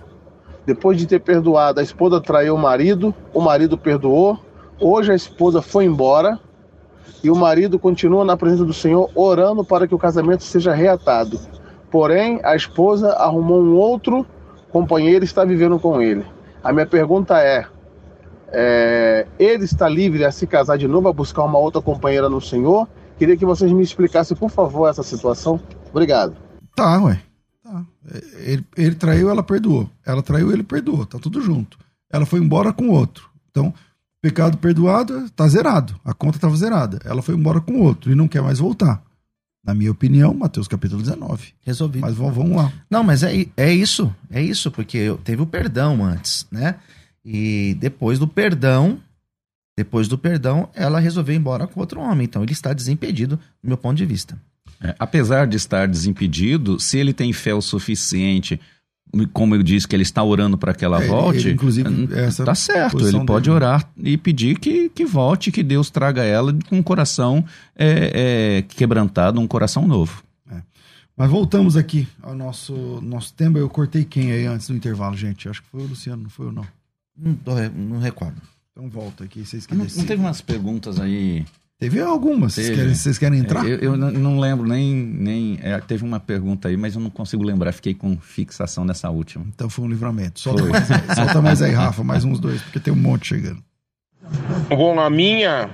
Depois 0.65 0.97
de 0.97 1.05
ter 1.05 1.19
perdoado, 1.19 1.81
a 1.81 1.83
esposa 1.83 2.21
traiu 2.21 2.55
o 2.55 2.59
marido, 2.59 3.13
o 3.35 3.41
marido 3.41 3.77
perdoou, 3.77 4.39
Hoje 4.81 5.11
a 5.11 5.17
esposa 5.17 5.61
foi 5.61 5.85
embora 5.85 6.39
e 7.25 7.29
o 7.29 7.35
marido 7.35 7.77
continua 7.77 8.25
na 8.25 8.37
presença 8.37 8.65
do 8.65 8.73
Senhor 8.73 9.11
orando 9.17 9.65
para 9.65 9.89
que 9.89 9.95
o 9.97 9.99
casamento 9.99 10.45
seja 10.45 10.73
reatado. 10.73 11.41
Porém, 11.91 12.39
a 12.45 12.55
esposa 12.55 13.15
arrumou 13.15 13.61
um 13.61 13.75
outro 13.75 14.25
companheiro 14.71 15.25
e 15.25 15.27
está 15.27 15.45
vivendo 15.45 15.77
com 15.81 16.01
ele. 16.01 16.36
A 16.67 16.73
minha 16.73 16.87
pergunta 16.87 17.41
é, 17.41 17.65
é, 18.49 19.27
ele 19.39 19.65
está 19.65 19.89
livre 19.89 20.25
a 20.25 20.33
se 20.33 20.47
casar 20.49 20.77
de 20.77 20.89
novo, 20.89 21.07
a 21.09 21.13
buscar 21.13 21.45
uma 21.45 21.59
outra 21.59 21.81
companheira 21.81 22.29
no 22.29 22.41
Senhor? 22.41 22.89
Queria 23.17 23.37
que 23.37 23.47
vocês 23.47 23.71
me 23.71 23.85
explicassem, 23.85 24.37
por 24.37 24.51
favor, 24.51 24.89
essa 24.89 25.05
situação. 25.05 25.61
Obrigado. 25.91 26.37
Tá, 26.75 27.01
ué. 27.05 27.23
Tá. 27.63 27.85
Ele, 28.45 28.65
ele 28.77 28.95
traiu, 28.97 29.31
ela 29.31 29.45
perdoou. 29.45 29.89
Ela 30.05 30.23
traiu, 30.23 30.51
ele 30.53 30.65
perdoou. 30.65 31.07
Tá 31.07 31.21
tudo 31.21 31.41
junto. 31.41 31.79
Ela 32.13 32.27
foi 32.27 32.41
embora 32.41 32.73
com 32.73 32.89
outro. 32.89 33.31
Então, 33.49 33.73
Pecado 34.21 34.59
perdoado, 34.59 35.31
tá 35.31 35.47
zerado. 35.47 35.95
A 36.05 36.13
conta 36.13 36.37
estava 36.37 36.57
zerada. 36.57 36.99
Ela 37.05 37.23
foi 37.23 37.37
embora 37.37 37.61
com 37.61 37.81
outro 37.81 38.11
e 38.11 38.15
não 38.17 38.27
quer 38.27 38.43
mais 38.43 38.59
voltar. 38.59 39.01
Na 39.67 39.75
minha 39.75 39.91
opinião, 39.91 40.33
Mateus 40.33 40.69
capítulo 40.69 41.03
19. 41.03 41.53
Resolvido. 41.63 42.03
Mas 42.03 42.15
vamos 42.15 42.57
lá. 42.57 42.73
Não, 42.89 43.03
mas 43.03 43.25
é, 43.25 43.47
é 43.57 43.73
isso. 43.73 44.15
É 44.31 44.41
isso, 44.41 44.71
porque 44.71 45.13
teve 45.25 45.43
o 45.43 45.47
perdão 45.47 46.05
antes, 46.05 46.47
né? 46.53 46.77
E 47.25 47.77
depois 47.81 48.21
do 48.21 48.29
perdão, 48.29 49.01
depois 49.77 50.07
do 50.07 50.17
perdão, 50.17 50.69
ela 50.73 51.01
resolveu 51.01 51.35
ir 51.35 51.39
embora 51.39 51.67
com 51.67 51.81
outro 51.81 52.01
homem. 52.01 52.25
Então 52.25 52.45
ele 52.45 52.53
está 52.53 52.73
desimpedido, 52.73 53.37
do 53.61 53.67
meu 53.69 53.77
ponto 53.77 53.97
de 53.97 54.07
vista. 54.07 54.41
É, 54.81 54.95
apesar 54.99 55.49
de 55.49 55.57
estar 55.57 55.89
desimpedido, 55.89 56.79
se 56.79 56.97
ele 56.99 57.13
tem 57.13 57.33
fé 57.33 57.53
o 57.53 57.61
suficiente 57.61 58.61
como 59.33 59.55
eu 59.55 59.63
disse 59.63 59.87
que 59.87 59.95
ele 59.97 60.03
está 60.03 60.23
orando 60.23 60.59
para 60.59 60.75
que 60.75 60.85
ela 60.85 61.03
é, 61.03 61.07
volte, 61.07 61.47
ele, 61.47 61.55
inclusive 61.55 62.09
essa 62.15 62.45
tá 62.45 62.55
certo. 62.55 63.07
Ele 63.07 63.25
pode 63.25 63.45
dele. 63.45 63.57
orar 63.57 63.89
e 63.97 64.17
pedir 64.17 64.59
que, 64.59 64.89
que 64.89 65.05
volte, 65.05 65.51
que 65.51 65.63
Deus 65.63 65.91
traga 65.91 66.23
ela 66.23 66.57
com 66.69 66.79
um 66.79 66.83
coração 66.83 67.45
é, 67.75 68.59
é, 68.59 68.63
quebrantado, 68.63 69.41
um 69.41 69.47
coração 69.47 69.87
novo. 69.87 70.23
É. 70.51 70.61
Mas 71.17 71.31
voltamos 71.31 71.77
aqui 71.77 72.07
ao 72.23 72.35
nosso 72.35 73.01
nosso 73.03 73.33
tema. 73.33 73.59
Eu 73.59 73.69
cortei 73.69 74.05
quem 74.05 74.33
aí 74.33 74.47
antes 74.47 74.69
do 74.69 74.75
intervalo, 74.75 75.17
gente? 75.17 75.49
Acho 75.49 75.63
que 75.63 75.69
foi 75.69 75.83
o 75.83 75.87
Luciano, 75.87 76.25
não 76.25 76.31
foi 76.31 76.47
ou 76.47 76.53
não? 76.53 76.67
Não, 77.17 77.37
não 77.75 77.99
recordo. 77.99 78.41
Então 78.73 78.91
volta 78.91 79.25
aqui, 79.25 79.45
vocês 79.45 79.67
que 79.67 79.75
não, 79.75 79.87
não 79.87 80.05
teve 80.05 80.21
umas 80.21 80.43
perguntas 80.43 81.01
aí 81.01 81.47
Teve 81.79 82.01
algumas. 82.01 82.55
Vocês 82.55 82.71
querem, 82.71 82.95
vocês 82.95 83.19
querem 83.19 83.39
entrar? 83.41 83.67
Eu, 83.69 83.79
eu 83.79 83.97
não 83.97 84.41
lembro 84.41 84.67
nem. 84.67 84.95
nem 84.95 85.59
é, 85.63 85.79
teve 85.79 86.05
uma 86.05 86.19
pergunta 86.19 86.69
aí, 86.69 86.77
mas 86.77 86.95
eu 86.95 87.01
não 87.03 87.11
consigo 87.11 87.43
lembrar. 87.43 87.71
Fiquei 87.73 87.93
com 87.93 88.17
fixação 88.17 88.83
nessa 88.83 89.11
última. 89.11 89.45
Então 89.55 89.69
foi 89.69 89.85
um 89.85 89.89
livramento. 89.89 90.41
Solta, 90.41 90.65
mais, 90.65 90.91
aí, 90.91 91.15
solta 91.15 91.43
mais 91.43 91.63
aí, 91.63 91.73
Rafa, 91.73 92.03
mais 92.03 92.25
uns 92.25 92.41
dois, 92.41 92.63
porque 92.63 92.81
tem 92.81 92.93
um 92.93 92.97
monte 92.97 93.29
chegando. 93.29 93.63
Bom, 94.71 94.99
a 94.99 95.11
minha, 95.11 95.69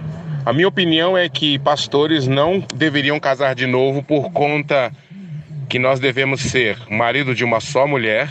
a 0.45 0.53
minha 0.53 0.67
opinião 0.67 1.17
é 1.17 1.29
que 1.29 1.57
pastores 1.61 2.27
não 2.27 2.65
deveriam 2.75 3.21
casar 3.21 3.55
de 3.55 3.67
novo 3.67 4.03
por 4.03 4.33
conta 4.33 4.93
que 5.69 5.79
nós 5.79 6.01
devemos 6.01 6.41
ser 6.41 6.79
marido 6.91 7.33
de 7.33 7.45
uma 7.45 7.61
só 7.61 7.87
mulher. 7.87 8.29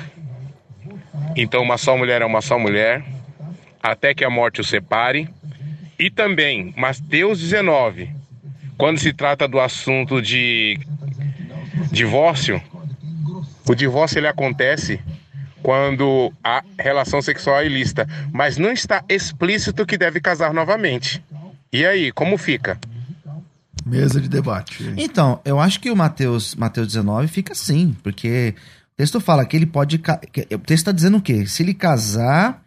Então, 1.38 1.64
uma 1.64 1.78
só 1.78 1.98
mulher 1.98 2.22
é 2.22 2.26
uma 2.26 2.42
só 2.42 2.60
mulher, 2.60 3.02
até 3.82 4.14
que 4.14 4.26
a 4.26 4.30
morte 4.30 4.60
o 4.60 4.64
separe 4.64 5.30
e 6.02 6.10
também, 6.10 6.74
Mateus 6.76 7.40
19, 7.40 8.10
quando 8.76 8.98
se 9.00 9.14
trata 9.14 9.48
do 9.48 9.60
assunto 9.60 10.20
de 10.20 10.80
divórcio, 11.92 12.60
o 13.70 13.76
divórcio 13.76 14.18
ele 14.18 14.28
acontece 14.28 15.00
quando 15.62 16.34
a 16.44 16.64
relação 16.80 17.22
sexual 17.22 17.60
é 17.60 17.68
ilícita, 17.68 18.08
mas 18.34 18.58
não 18.58 18.72
está 18.72 19.04
explícito 19.08 19.86
que 19.86 19.96
deve 19.96 20.20
casar 20.20 20.56
novamente. 20.56 21.24
E 21.72 21.86
aí, 21.86 22.12
como 22.12 22.36
fica? 22.36 22.80
Mesa 23.86 24.20
de 24.20 24.28
debate. 24.28 24.92
Então, 24.98 25.40
eu 25.46 25.60
acho 25.60 25.80
que 25.80 25.92
o 25.92 25.96
Mateus, 25.96 26.56
Mateus 26.56 26.88
19 26.88 27.28
fica 27.28 27.54
assim, 27.54 27.96
porque 28.02 28.56
o 28.94 28.98
texto 28.98 29.22
fala 29.22 29.46
que 29.46 29.56
ele 29.56 29.68
pode. 29.68 29.98
O 29.98 30.58
texto 30.58 30.72
está 30.72 30.92
dizendo 30.92 31.18
o 31.18 31.22
quê? 31.22 31.46
Se 31.46 31.62
ele 31.62 31.76
casar 31.76 32.60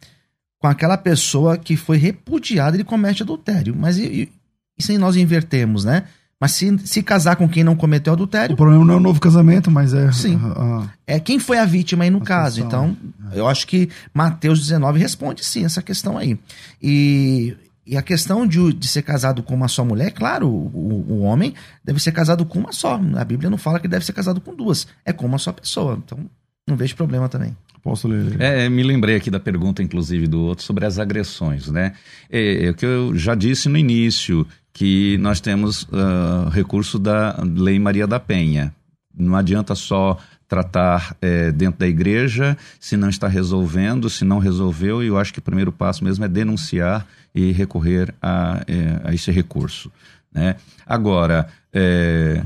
com 0.64 0.68
aquela 0.68 0.96
pessoa 0.96 1.58
que 1.58 1.76
foi 1.76 1.98
repudiada, 1.98 2.74
ele 2.74 2.84
comete 2.84 3.22
adultério. 3.22 3.76
Mas 3.78 3.98
e, 3.98 4.32
e 4.78 4.82
se 4.82 4.96
nós 4.96 5.14
invertemos, 5.14 5.84
né? 5.84 6.04
Mas 6.40 6.52
se, 6.52 6.78
se 6.86 7.02
casar 7.02 7.36
com 7.36 7.46
quem 7.46 7.62
não 7.62 7.76
cometeu 7.76 8.14
adultério. 8.14 8.54
O 8.54 8.56
problema 8.56 8.82
não 8.82 8.94
é 8.94 8.96
o 8.96 9.00
novo 9.00 9.20
casamento, 9.20 9.70
mas 9.70 9.92
é. 9.92 10.10
Sim. 10.10 10.40
A, 10.42 10.86
a, 10.86 10.88
é 11.06 11.20
quem 11.20 11.38
foi 11.38 11.58
a 11.58 11.66
vítima 11.66 12.04
aí 12.04 12.08
no 12.08 12.22
caso. 12.22 12.62
Então, 12.62 12.96
é. 13.30 13.38
eu 13.38 13.46
acho 13.46 13.66
que 13.66 13.90
Mateus 14.14 14.58
19 14.58 14.98
responde 14.98 15.44
sim 15.44 15.66
essa 15.66 15.82
questão 15.82 16.16
aí. 16.16 16.38
E, 16.82 17.54
e 17.86 17.94
a 17.98 18.00
questão 18.00 18.46
de, 18.46 18.72
de 18.72 18.88
ser 18.88 19.02
casado 19.02 19.42
com 19.42 19.54
uma 19.54 19.68
só 19.68 19.84
mulher, 19.84 20.12
claro, 20.12 20.48
o, 20.48 21.04
o 21.10 21.20
homem 21.20 21.52
deve 21.84 22.00
ser 22.00 22.12
casado 22.12 22.46
com 22.46 22.58
uma 22.58 22.72
só. 22.72 22.98
A 23.16 23.24
Bíblia 23.26 23.50
não 23.50 23.58
fala 23.58 23.78
que 23.78 23.86
deve 23.86 24.06
ser 24.06 24.14
casado 24.14 24.40
com 24.40 24.56
duas. 24.56 24.86
É 25.04 25.12
com 25.12 25.26
uma 25.26 25.36
só 25.36 25.52
pessoa. 25.52 26.00
Então, 26.02 26.18
não 26.66 26.74
vejo 26.74 26.96
problema 26.96 27.28
também. 27.28 27.54
Posso 27.84 28.08
ler? 28.08 28.40
É, 28.40 28.66
me 28.70 28.82
lembrei 28.82 29.14
aqui 29.14 29.30
da 29.30 29.38
pergunta, 29.38 29.82
inclusive, 29.82 30.26
do 30.26 30.40
outro 30.40 30.64
sobre 30.64 30.86
as 30.86 30.98
agressões, 30.98 31.70
né? 31.70 31.92
É, 32.30 32.64
é 32.64 32.70
o 32.70 32.74
que 32.74 32.86
eu 32.86 33.14
já 33.14 33.34
disse 33.34 33.68
no 33.68 33.76
início, 33.76 34.46
que 34.72 35.18
nós 35.18 35.38
temos 35.38 35.82
uh, 35.84 36.48
recurso 36.50 36.98
da 36.98 37.38
Lei 37.44 37.78
Maria 37.78 38.06
da 38.06 38.18
Penha. 38.18 38.74
Não 39.14 39.36
adianta 39.36 39.74
só 39.74 40.18
tratar 40.48 41.14
é, 41.20 41.52
dentro 41.52 41.80
da 41.80 41.86
igreja, 41.86 42.56
se 42.80 42.96
não 42.96 43.10
está 43.10 43.28
resolvendo, 43.28 44.08
se 44.08 44.24
não 44.24 44.38
resolveu, 44.38 45.02
e 45.02 45.08
eu 45.08 45.18
acho 45.18 45.32
que 45.32 45.38
o 45.38 45.42
primeiro 45.42 45.70
passo 45.70 46.02
mesmo 46.02 46.24
é 46.24 46.28
denunciar 46.28 47.06
e 47.34 47.52
recorrer 47.52 48.14
a, 48.20 48.62
é, 48.66 49.08
a 49.10 49.14
esse 49.14 49.30
recurso. 49.30 49.92
Né? 50.32 50.56
Agora, 50.86 51.48
é, 51.72 52.42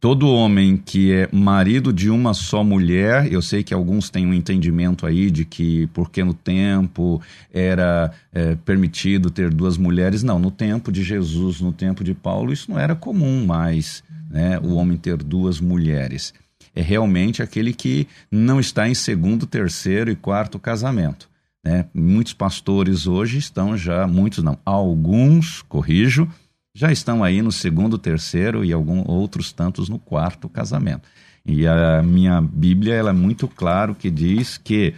todo 0.00 0.30
homem 0.30 0.78
que 0.78 1.12
é 1.12 1.28
marido 1.30 1.92
de 1.92 2.08
uma 2.08 2.32
só 2.32 2.64
mulher, 2.64 3.30
eu 3.30 3.42
sei 3.42 3.62
que 3.62 3.74
alguns 3.74 4.08
têm 4.08 4.26
um 4.26 4.32
entendimento 4.32 5.06
aí 5.06 5.30
de 5.30 5.44
que 5.44 5.86
porque 5.88 6.24
no 6.24 6.32
tempo 6.32 7.20
era 7.52 8.10
é, 8.32 8.56
permitido 8.56 9.30
ter 9.30 9.50
duas 9.50 9.76
mulheres. 9.76 10.22
Não, 10.22 10.38
no 10.38 10.50
tempo 10.50 10.90
de 10.90 11.02
Jesus, 11.02 11.60
no 11.60 11.72
tempo 11.72 12.02
de 12.02 12.14
Paulo, 12.14 12.52
isso 12.52 12.70
não 12.70 12.78
era 12.78 12.96
comum 12.96 13.44
mais, 13.44 14.02
né, 14.30 14.58
o 14.58 14.74
homem 14.74 14.96
ter 14.96 15.18
duas 15.18 15.60
mulheres. 15.60 16.32
É 16.74 16.80
realmente 16.80 17.42
aquele 17.42 17.74
que 17.74 18.08
não 18.30 18.58
está 18.58 18.88
em 18.88 18.94
segundo, 18.94 19.46
terceiro 19.46 20.10
e 20.10 20.16
quarto 20.16 20.58
casamento. 20.58 21.28
Né? 21.62 21.84
Muitos 21.92 22.32
pastores 22.32 23.06
hoje 23.06 23.36
estão 23.36 23.76
já, 23.76 24.06
muitos 24.06 24.42
não, 24.42 24.56
alguns, 24.64 25.62
corrijo, 25.62 26.26
já 26.74 26.92
estão 26.92 27.24
aí 27.24 27.42
no 27.42 27.50
segundo, 27.50 27.98
terceiro 27.98 28.64
e 28.64 28.72
alguns 28.72 29.04
outros 29.06 29.52
tantos 29.52 29.88
no 29.88 29.98
quarto 29.98 30.48
casamento. 30.48 31.08
E 31.44 31.66
a 31.66 32.02
minha 32.02 32.40
Bíblia 32.40 32.94
ela 32.94 33.10
é 33.10 33.14
muito 33.14 33.48
claro 33.48 33.94
que 33.94 34.10
diz 34.10 34.58
que, 34.58 34.94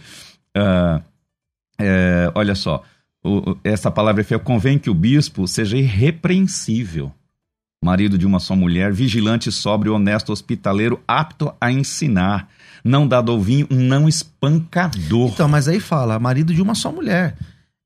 uh, 0.55 1.01
é, 1.79 2.31
olha 2.35 2.53
só, 2.53 2.83
o, 3.23 3.57
essa 3.63 3.89
palavra 3.89 4.21
é 4.21 4.23
feia, 4.23 4.39
convém 4.39 4.77
que 4.77 4.89
o 4.89 4.93
bispo 4.93 5.47
seja 5.47 5.77
irrepreensível, 5.77 7.11
marido 7.83 8.17
de 8.17 8.25
uma 8.25 8.39
só 8.39 8.55
mulher, 8.55 8.91
vigilante, 8.91 9.51
sóbrio, 9.51 9.95
honesto, 9.95 10.31
hospitaleiro, 10.31 11.01
apto 11.07 11.53
a 11.59 11.71
ensinar, 11.71 12.49
não 12.83 13.07
dado 13.07 13.31
ao 13.31 13.41
vinho, 13.41 13.67
não 13.69 14.07
espancador. 14.07 15.29
Então, 15.29 15.47
mas 15.47 15.67
aí 15.67 15.79
fala, 15.79 16.19
marido 16.19 16.53
de 16.53 16.61
uma 16.61 16.75
só 16.75 16.91
mulher. 16.91 17.37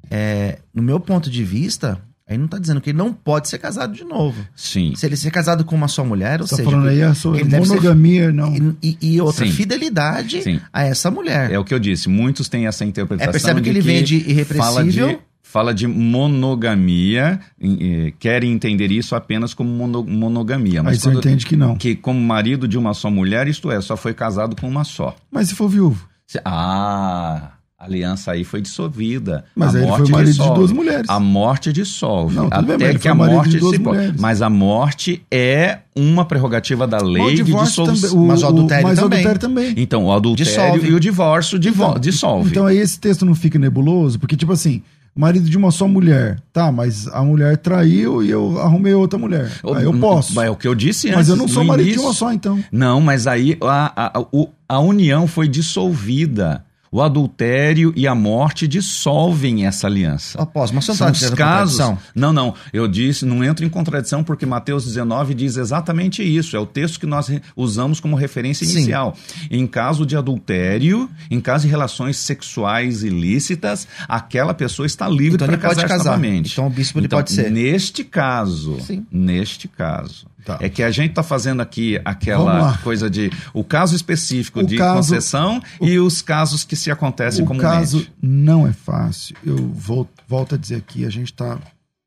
É, 0.10 0.60
no 0.74 0.82
meu 0.82 1.00
ponto 1.00 1.30
de 1.30 1.44
vista, 1.44 2.02
Aí 2.30 2.38
não 2.38 2.46
está 2.46 2.58
dizendo 2.60 2.82
que 2.82 2.90
ele 2.90 2.98
não 2.98 3.14
pode 3.14 3.48
ser 3.48 3.58
casado 3.58 3.94
de 3.94 4.04
novo. 4.04 4.46
Sim. 4.54 4.94
Se 4.96 5.06
ele 5.06 5.16
ser 5.16 5.32
casado 5.32 5.64
com 5.64 5.76
uma 5.76 5.88
só 5.88 6.04
mulher, 6.04 6.42
ou 6.42 6.48
Tá 6.48 6.58
seja, 6.58 6.70
falando 6.70 6.90
aí 6.90 7.02
a 7.02 7.14
sua 7.14 7.38
ele 7.40 7.48
deve 7.50 7.66
ser- 7.66 7.70
monogamia, 7.76 8.32
não. 8.34 8.76
e, 8.84 8.98
e 9.02 9.22
outra, 9.22 9.46
Sim. 9.46 9.52
fidelidade 9.54 10.42
Sim. 10.44 10.60
a 10.74 10.84
essa 10.84 11.10
mulher. 11.10 11.52
É 11.52 11.58
o 11.58 11.64
que 11.64 11.74
eu 11.74 11.80
disse, 11.80 12.10
muitos 12.10 12.50
têm 12.50 12.68
essa 12.68 12.84
interpretação. 12.84 13.30
É, 13.30 13.32
percebe 13.32 13.62
que 13.62 13.70
de 13.72 13.78
ele 13.78 13.82
vem 13.82 14.04
de 14.04 14.20
Fala 14.20 14.32
irrepreensível. 14.32 15.08
de, 15.08 15.20
fala 15.42 15.74
de 15.74 15.88
monogamia, 15.88 17.40
eh, 17.62 18.12
querem 18.20 18.52
entender 18.52 18.92
isso 18.92 19.16
apenas 19.16 19.54
como 19.54 19.70
mono- 19.70 20.04
monogamia. 20.04 20.80
Aí 20.82 20.86
Mas 20.86 21.00
você 21.00 21.10
entende 21.10 21.46
que 21.46 21.56
não. 21.56 21.76
que 21.78 21.96
como 21.96 22.20
marido 22.20 22.68
de 22.68 22.78
uma 22.78 22.94
só 22.94 23.10
mulher, 23.10 23.48
isto 23.48 23.72
é, 23.72 23.80
só 23.80 23.96
foi 23.96 24.14
casado 24.14 24.56
com 24.56 24.68
uma 24.68 24.84
só. 24.84 25.16
Mas 25.32 25.48
se 25.50 25.56
for 25.56 25.70
viúvo? 25.70 26.08
Se- 26.26 26.42
Ah, 26.44 27.52
a 27.80 27.86
aliança 27.86 28.32
aí 28.32 28.44
foi 28.44 28.60
dissolvida. 28.62 29.46
Mas 29.56 29.76
a 29.76 29.78
aí 29.78 29.84
ele 29.84 29.90
morte 29.92 30.02
foi 30.04 30.12
marido 30.12 30.26
de 30.28 30.32
dissolve. 30.38 30.60
duas 30.60 30.72
mulheres. 30.72 31.06
A 31.10 31.20
morte 31.20 31.72
dissolve. 31.72 32.36
Não, 32.36 32.50
tudo 32.50 32.54
Até 32.56 32.66
bem, 32.66 32.78
mas 32.80 32.90
ele 32.90 33.00
que 33.00 33.08
a 33.08 33.12
de 33.12 33.18
morte 33.18 33.60
se 33.60 33.78
mulheres. 33.80 34.20
Mas 34.20 34.42
a 34.42 34.50
morte 34.50 35.22
é 35.30 35.80
uma 35.96 36.26
prerrogativa 36.26 36.88
da 36.88 36.98
lei 36.98 37.22
o 37.24 37.30
de 37.36 37.44
divórcio 37.44 37.84
dissolução. 37.86 38.10
também. 38.10 38.28
Mas 38.28 38.42
o 38.44 38.48
adultério 38.48 38.84
mas 38.88 38.96
também. 39.00 39.10
o 39.10 39.14
adultério 39.22 39.40
também. 39.42 39.74
Então, 39.78 40.06
o 40.06 40.12
adultério 40.12 40.52
Dissolve. 40.52 40.88
e 40.90 40.94
o 40.94 41.00
divórcio 41.00 41.60
divo- 41.60 41.84
Então, 41.84 42.00
dissolve. 42.00 42.50
Então 42.50 42.66
aí 42.66 42.78
esse 42.78 43.00
texto 43.00 43.24
não 43.26 43.36
fica 43.36 43.60
nebuloso, 43.60 44.18
porque 44.20 44.36
tipo 44.36 44.52
assim, 44.54 44.82
marido 45.16 45.48
de 45.48 45.56
uma 45.56 45.70
só 45.70 45.88
mulher, 45.88 46.40
tá, 46.52 46.72
mas 46.72 47.08
a 47.10 47.24
mulher 47.24 47.58
traiu 47.58 48.24
e 48.24 48.30
eu 48.32 48.60
arrumei 48.60 48.94
outra 48.96 49.20
mulher. 49.20 49.52
Aí 49.76 49.84
eu 49.84 49.94
posso. 50.00 50.40
É 50.42 50.50
o 50.50 50.56
que 50.56 50.68
eu 50.68 50.74
disse 50.74 51.10
antes. 51.10 51.18
Mas 51.18 51.30
eu 51.30 51.36
não 51.36 51.48
sou 51.48 51.64
marido 51.64 51.86
de 51.86 51.92
início. 51.92 52.08
uma 52.08 52.14
só, 52.14 52.34
então. 52.34 52.60
Não, 52.72 53.00
mas 53.00 53.28
aí 53.28 53.56
a, 53.62 54.08
a, 54.18 54.24
a 54.68 54.80
união 54.80 55.28
foi 55.28 55.48
dissolvida. 55.48 56.66
O 56.98 57.02
adultério 57.04 57.94
e 57.96 58.08
a 58.08 58.16
morte 58.16 58.68
dissolvem 58.68 59.68
essa 59.68 59.86
aliança. 59.86 60.42
Após, 60.42 60.72
mas 60.72 60.84
você 60.84 60.94
não 60.94 60.98
São 60.98 61.08
está 61.10 61.12
os 61.12 61.20
dizendo 61.20 61.38
casos. 61.38 61.78
Não, 62.16 62.34
não. 62.34 62.56
Eu 62.74 62.88
disse, 62.88 63.24
não 63.24 63.44
entro 63.44 63.64
em 63.64 63.70
contradição 63.70 64.24
porque 64.24 64.48
Mateus 64.48 64.84
19 64.84 65.36
diz 65.36 65.58
exatamente 65.58 66.24
isso. 66.24 66.58
É 66.58 66.60
o 66.60 66.66
texto 66.66 67.00
que 67.00 67.06
nós 67.06 67.30
usamos 67.56 68.00
como 68.00 68.16
referência 68.16 68.66
Sim. 68.66 68.78
inicial. 68.78 69.16
Em 69.52 69.68
caso 69.68 70.08
de 70.08 70.18
adultério, 70.18 71.08
em 71.30 71.40
caso 71.40 71.66
de 71.66 71.70
relações 71.70 72.18
sexuais 72.18 73.04
ilícitas, 73.04 73.88
aquela 74.08 74.56
pessoa 74.56 74.88
está 74.88 75.08
livre 75.08 75.36
Então 75.36 75.48
para 75.50 75.58
casar 75.58 75.88
casar. 75.88 76.20
Então 76.26 76.66
o 76.66 76.70
bispo 76.72 76.98
ele 76.98 77.08
pode 77.08 77.32
ser. 77.32 77.52
Neste 77.52 78.04
caso, 78.04 78.80
Sim. 78.82 79.06
neste 79.12 79.68
caso, 79.68 80.26
Tá. 80.48 80.58
é 80.62 80.70
que 80.70 80.82
a 80.82 80.90
gente 80.90 81.10
está 81.10 81.22
fazendo 81.22 81.62
aqui 81.62 82.00
aquela 82.06 82.78
coisa 82.78 83.10
de 83.10 83.30
o 83.54 83.64
caso 83.66 83.96
específico 83.96 84.62
O 84.62 84.64
de 84.66 84.78
caso- 84.78 84.96
concessão 85.14 85.62
e 85.82 86.00
os 86.00 86.22
casos 86.22 86.64
que 86.64 86.76
se 86.76 86.90
acontecem 86.90 87.44
O 87.44 87.48
comumente. 87.48 87.70
caso 87.70 88.08
não 88.22 88.66
é 88.66 88.72
fácil. 88.72 89.36
Eu 89.44 89.58
vou, 89.74 90.10
volto 90.28 90.56
a 90.56 90.58
dizer 90.58 90.76
aqui, 90.76 91.06
a 91.06 91.10
gente 91.10 91.34
tá, 91.34 91.60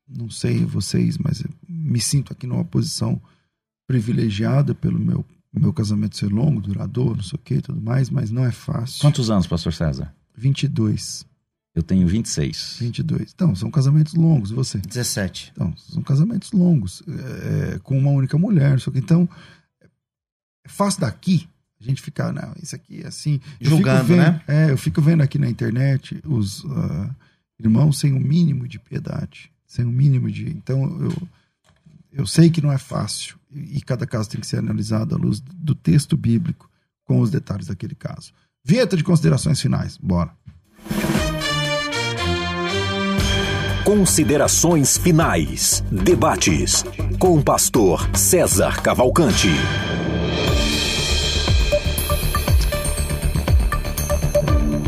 não 0.09 0.29
sei 0.29 0.65
vocês, 0.65 1.17
mas 1.19 1.43
me 1.69 1.99
sinto 2.01 2.33
aqui 2.33 2.47
numa 2.47 2.65
posição 2.65 3.21
privilegiada 3.87 4.73
pelo 4.73 4.97
meu, 4.99 5.25
meu 5.53 5.73
casamento 5.73 6.17
ser 6.17 6.31
longo, 6.31 6.61
duradouro, 6.61 7.17
não 7.17 7.23
sei 7.23 7.35
o 7.37 7.41
que 7.43 7.55
e 7.55 7.61
tudo 7.61 7.81
mais, 7.81 8.09
mas 8.09 8.31
não 8.31 8.45
é 8.45 8.51
fácil. 8.51 9.01
Quantos 9.01 9.29
anos, 9.29 9.45
pastor 9.47 9.73
César? 9.73 10.13
22. 10.37 11.25
Eu 11.73 11.81
tenho 11.81 12.05
26. 12.05 12.77
22. 12.79 13.31
Então, 13.33 13.55
são 13.55 13.71
casamentos 13.71 14.13
longos, 14.13 14.51
e 14.51 14.53
você? 14.53 14.77
17. 14.77 15.51
Então, 15.55 15.73
são 15.77 16.03
casamentos 16.03 16.51
longos, 16.51 17.01
é, 17.07 17.79
com 17.79 17.97
uma 17.97 18.11
única 18.11 18.37
mulher, 18.37 18.77
o 18.77 18.91
que. 18.91 18.99
Então, 18.99 19.27
é 20.65 20.69
fácil 20.69 21.01
daqui 21.01 21.47
a 21.79 21.83
gente 21.83 22.01
ficar, 22.01 22.31
não, 22.31 22.53
isso 22.61 22.75
aqui 22.75 23.01
é 23.01 23.07
assim. 23.07 23.39
Julgando, 23.59 24.03
vendo, 24.03 24.17
né? 24.17 24.41
É, 24.47 24.69
eu 24.69 24.77
fico 24.77 25.01
vendo 25.01 25.21
aqui 25.21 25.39
na 25.39 25.49
internet 25.49 26.21
os 26.25 26.63
ah, 26.65 27.09
irmãos 27.59 27.99
sem 27.99 28.13
o 28.13 28.19
mínimo 28.19 28.67
de 28.67 28.77
piedade, 28.77 29.51
sem 29.65 29.83
o 29.83 29.91
mínimo 29.91 30.29
de. 30.29 30.47
Então, 30.49 30.83
eu, 31.01 31.27
eu 32.11 32.27
sei 32.27 32.51
que 32.51 32.61
não 32.61 32.71
é 32.71 32.77
fácil, 32.77 33.37
e, 33.49 33.77
e 33.77 33.81
cada 33.81 34.05
caso 34.05 34.29
tem 34.29 34.39
que 34.39 34.45
ser 34.45 34.57
analisado 34.57 35.15
à 35.15 35.17
luz 35.17 35.39
do 35.39 35.73
texto 35.73 36.15
bíblico, 36.15 36.69
com 37.03 37.19
os 37.19 37.31
detalhes 37.31 37.67
daquele 37.67 37.95
caso. 37.95 38.31
Vinheta 38.63 38.95
de 38.95 39.03
considerações 39.03 39.59
finais, 39.59 39.97
bora. 39.97 40.31
Considerações 43.91 44.97
finais. 44.97 45.83
Debates 45.91 46.85
com 47.19 47.37
o 47.37 47.43
pastor 47.43 48.09
César 48.15 48.81
Cavalcante. 48.81 49.49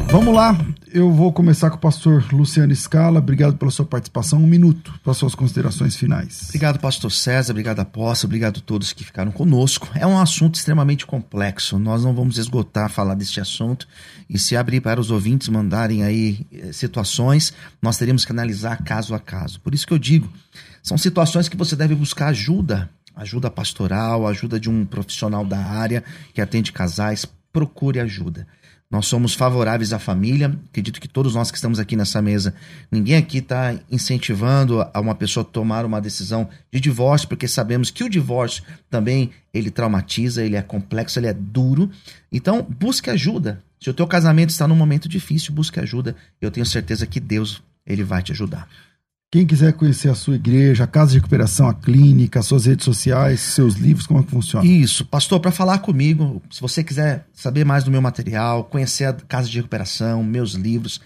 Vamos 0.09 0.33
lá, 0.33 0.57
eu 0.93 1.11
vou 1.11 1.33
começar 1.33 1.71
com 1.71 1.75
o 1.75 1.79
pastor 1.79 2.23
Luciano 2.31 2.73
Scala. 2.73 3.17
Obrigado 3.17 3.57
pela 3.57 3.71
sua 3.71 3.83
participação. 3.83 4.39
Um 4.39 4.47
minuto 4.47 4.93
para 5.03 5.13
suas 5.15 5.33
considerações 5.33 5.95
finais. 5.95 6.45
Obrigado, 6.49 6.79
pastor 6.79 7.11
César, 7.11 7.51
obrigado, 7.51 7.79
apóstolo, 7.79 8.29
obrigado 8.29 8.59
a 8.59 8.61
todos 8.61 8.93
que 8.93 9.03
ficaram 9.03 9.31
conosco. 9.31 9.89
É 9.95 10.05
um 10.05 10.17
assunto 10.17 10.55
extremamente 10.55 11.05
complexo, 11.05 11.77
nós 11.77 12.05
não 12.05 12.13
vamos 12.13 12.37
esgotar 12.37 12.89
falar 12.89 13.15
deste 13.15 13.41
assunto 13.41 13.87
e 14.29 14.39
se 14.39 14.55
abrir 14.55 14.81
para 14.81 14.99
os 14.99 15.11
ouvintes 15.11 15.49
mandarem 15.49 16.03
aí 16.03 16.45
eh, 16.51 16.71
situações, 16.71 17.53
nós 17.81 17.97
teríamos 17.97 18.25
que 18.25 18.31
analisar 18.31 18.83
caso 18.83 19.13
a 19.13 19.19
caso. 19.19 19.59
Por 19.59 19.73
isso 19.73 19.85
que 19.85 19.93
eu 19.93 19.99
digo, 19.99 20.31
são 20.81 20.97
situações 20.97 21.47
que 21.47 21.57
você 21.57 21.75
deve 21.75 21.95
buscar 21.95 22.27
ajuda, 22.27 22.89
ajuda 23.15 23.49
pastoral, 23.49 24.27
ajuda 24.27 24.59
de 24.59 24.69
um 24.69 24.85
profissional 24.85 25.45
da 25.45 25.59
área 25.59 26.03
que 26.33 26.41
atende 26.41 26.71
casais, 26.71 27.25
procure 27.51 27.99
ajuda. 27.99 28.47
Nós 28.93 29.07
somos 29.07 29.33
favoráveis 29.33 29.91
à 29.91 29.97
família. 29.97 30.55
Acredito 30.69 31.01
que 31.01 31.07
todos 31.07 31.33
nós 31.33 31.49
que 31.49 31.57
estamos 31.57 31.79
aqui 31.79 31.95
nessa 31.95 32.21
mesa, 32.21 32.53
ninguém 32.91 33.15
aqui 33.15 33.39
está 33.39 33.75
incentivando 33.89 34.87
a 34.93 34.99
uma 35.01 35.15
pessoa 35.15 35.43
tomar 35.43 35.83
uma 35.83 35.99
decisão 35.99 36.47
de 36.71 36.79
divórcio, 36.79 37.27
porque 37.27 37.47
sabemos 37.47 37.89
que 37.89 38.03
o 38.03 38.09
divórcio 38.09 38.63
também 38.91 39.31
ele 39.51 39.71
traumatiza, 39.71 40.45
ele 40.45 40.55
é 40.55 40.61
complexo, 40.61 41.17
ele 41.17 41.25
é 41.25 41.33
duro. 41.33 41.89
Então, 42.31 42.61
busque 42.61 43.09
ajuda. 43.09 43.63
Se 43.83 43.89
o 43.89 43.93
teu 43.93 44.07
casamento 44.07 44.49
está 44.49 44.65
num 44.65 44.77
momento 44.77 45.09
difícil, 45.09 45.53
busque 45.53 45.77
ajuda. 45.77 46.15
Eu 46.39 46.49
tenho 46.49 46.65
certeza 46.65 47.05
que 47.05 47.19
Deus 47.19 47.61
ele 47.85 48.01
vai 48.01 48.23
te 48.23 48.31
ajudar. 48.31 48.65
Quem 49.29 49.45
quiser 49.45 49.73
conhecer 49.73 50.07
a 50.07 50.15
sua 50.15 50.35
igreja, 50.35 50.85
a 50.85 50.87
casa 50.87 51.11
de 51.11 51.17
recuperação, 51.17 51.67
a 51.67 51.73
clínica, 51.73 52.39
as 52.39 52.45
suas 52.45 52.65
redes 52.65 52.85
sociais, 52.85 53.41
seus 53.41 53.75
livros, 53.75 54.07
como 54.07 54.21
é 54.21 54.23
que 54.23 54.31
funciona? 54.31 54.65
Isso, 54.65 55.03
pastor, 55.03 55.41
para 55.41 55.51
falar 55.51 55.79
comigo, 55.79 56.41
se 56.49 56.61
você 56.61 56.81
quiser 56.81 57.27
saber 57.33 57.65
mais 57.65 57.83
do 57.83 57.91
meu 57.91 58.01
material, 58.01 58.63
conhecer 58.63 59.03
a 59.03 59.11
casa 59.11 59.49
de 59.49 59.57
recuperação, 59.57 60.23
meus 60.23 60.53
livros, 60.53 61.01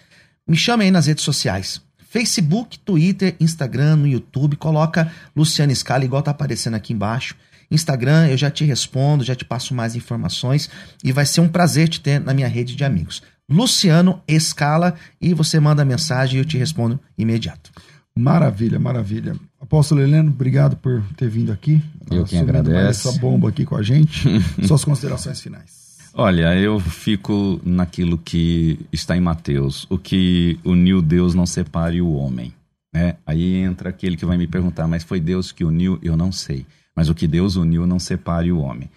me 0.47 0.55
chame 0.55 0.83
aí 0.83 0.91
nas 0.91 1.07
redes 1.07 1.23
sociais. 1.23 1.81
Facebook, 2.07 2.77
Twitter, 2.77 3.35
Instagram, 3.39 3.95
no 3.95 4.07
YouTube, 4.07 4.55
coloca 4.55 5.11
Luciano 5.35 5.75
Scala, 5.75 6.05
igual 6.05 6.21
tá 6.21 6.29
aparecendo 6.29 6.75
aqui 6.75 6.93
embaixo. 6.93 7.35
Instagram, 7.69 8.27
eu 8.27 8.37
já 8.37 8.49
te 8.49 8.63
respondo, 8.63 9.23
já 9.23 9.35
te 9.35 9.45
passo 9.45 9.73
mais 9.73 9.95
informações 9.95 10.69
e 11.03 11.11
vai 11.11 11.25
ser 11.25 11.41
um 11.41 11.47
prazer 11.47 11.89
te 11.89 11.99
ter 11.99 12.19
na 12.19 12.33
minha 12.33 12.47
rede 12.47 12.75
de 12.75 12.83
amigos. 12.83 13.21
Luciano 13.49 14.21
Escala 14.27 14.95
e 15.21 15.33
você 15.33 15.59
manda 15.59 15.85
mensagem 15.85 16.37
e 16.37 16.41
eu 16.41 16.45
te 16.45 16.57
respondo 16.57 16.99
imediato. 17.17 17.71
Maravilha, 18.17 18.79
maravilha. 18.79 19.35
Apóstolo 19.59 20.01
Heleno, 20.01 20.29
obrigado 20.29 20.75
por 20.75 21.03
ter 21.15 21.29
vindo 21.29 21.51
aqui. 21.51 21.81
Eu 22.09 22.25
quem 22.25 22.39
mais 22.39 22.49
agradeço. 22.49 23.09
Essa 23.09 23.19
bomba 23.19 23.49
aqui 23.49 23.63
com 23.63 23.75
a 23.75 23.83
gente. 23.83 24.27
Suas 24.65 24.83
considerações 24.83 25.39
finais. 25.39 25.87
Olha, 26.13 26.55
eu 26.55 26.79
fico 26.79 27.61
naquilo 27.63 28.17
que 28.17 28.79
está 28.91 29.15
em 29.15 29.21
Mateus. 29.21 29.85
O 29.89 29.99
que 29.99 30.59
uniu 30.65 30.99
Deus 31.01 31.35
não 31.35 31.45
separe 31.45 32.01
o 32.01 32.11
homem. 32.13 32.51
Né? 32.91 33.15
Aí 33.25 33.57
entra 33.57 33.89
aquele 33.89 34.17
que 34.17 34.25
vai 34.25 34.37
me 34.37 34.47
perguntar, 34.47 34.87
mas 34.87 35.03
foi 35.03 35.19
Deus 35.19 35.51
que 35.51 35.63
uniu? 35.63 35.99
Eu 36.01 36.17
não 36.17 36.31
sei. 36.31 36.65
Mas 36.97 37.09
o 37.09 37.13
que 37.13 37.27
Deus 37.27 37.55
uniu 37.55 37.85
não 37.85 37.99
separe 37.99 38.51
o 38.51 38.57
homem. 38.57 38.89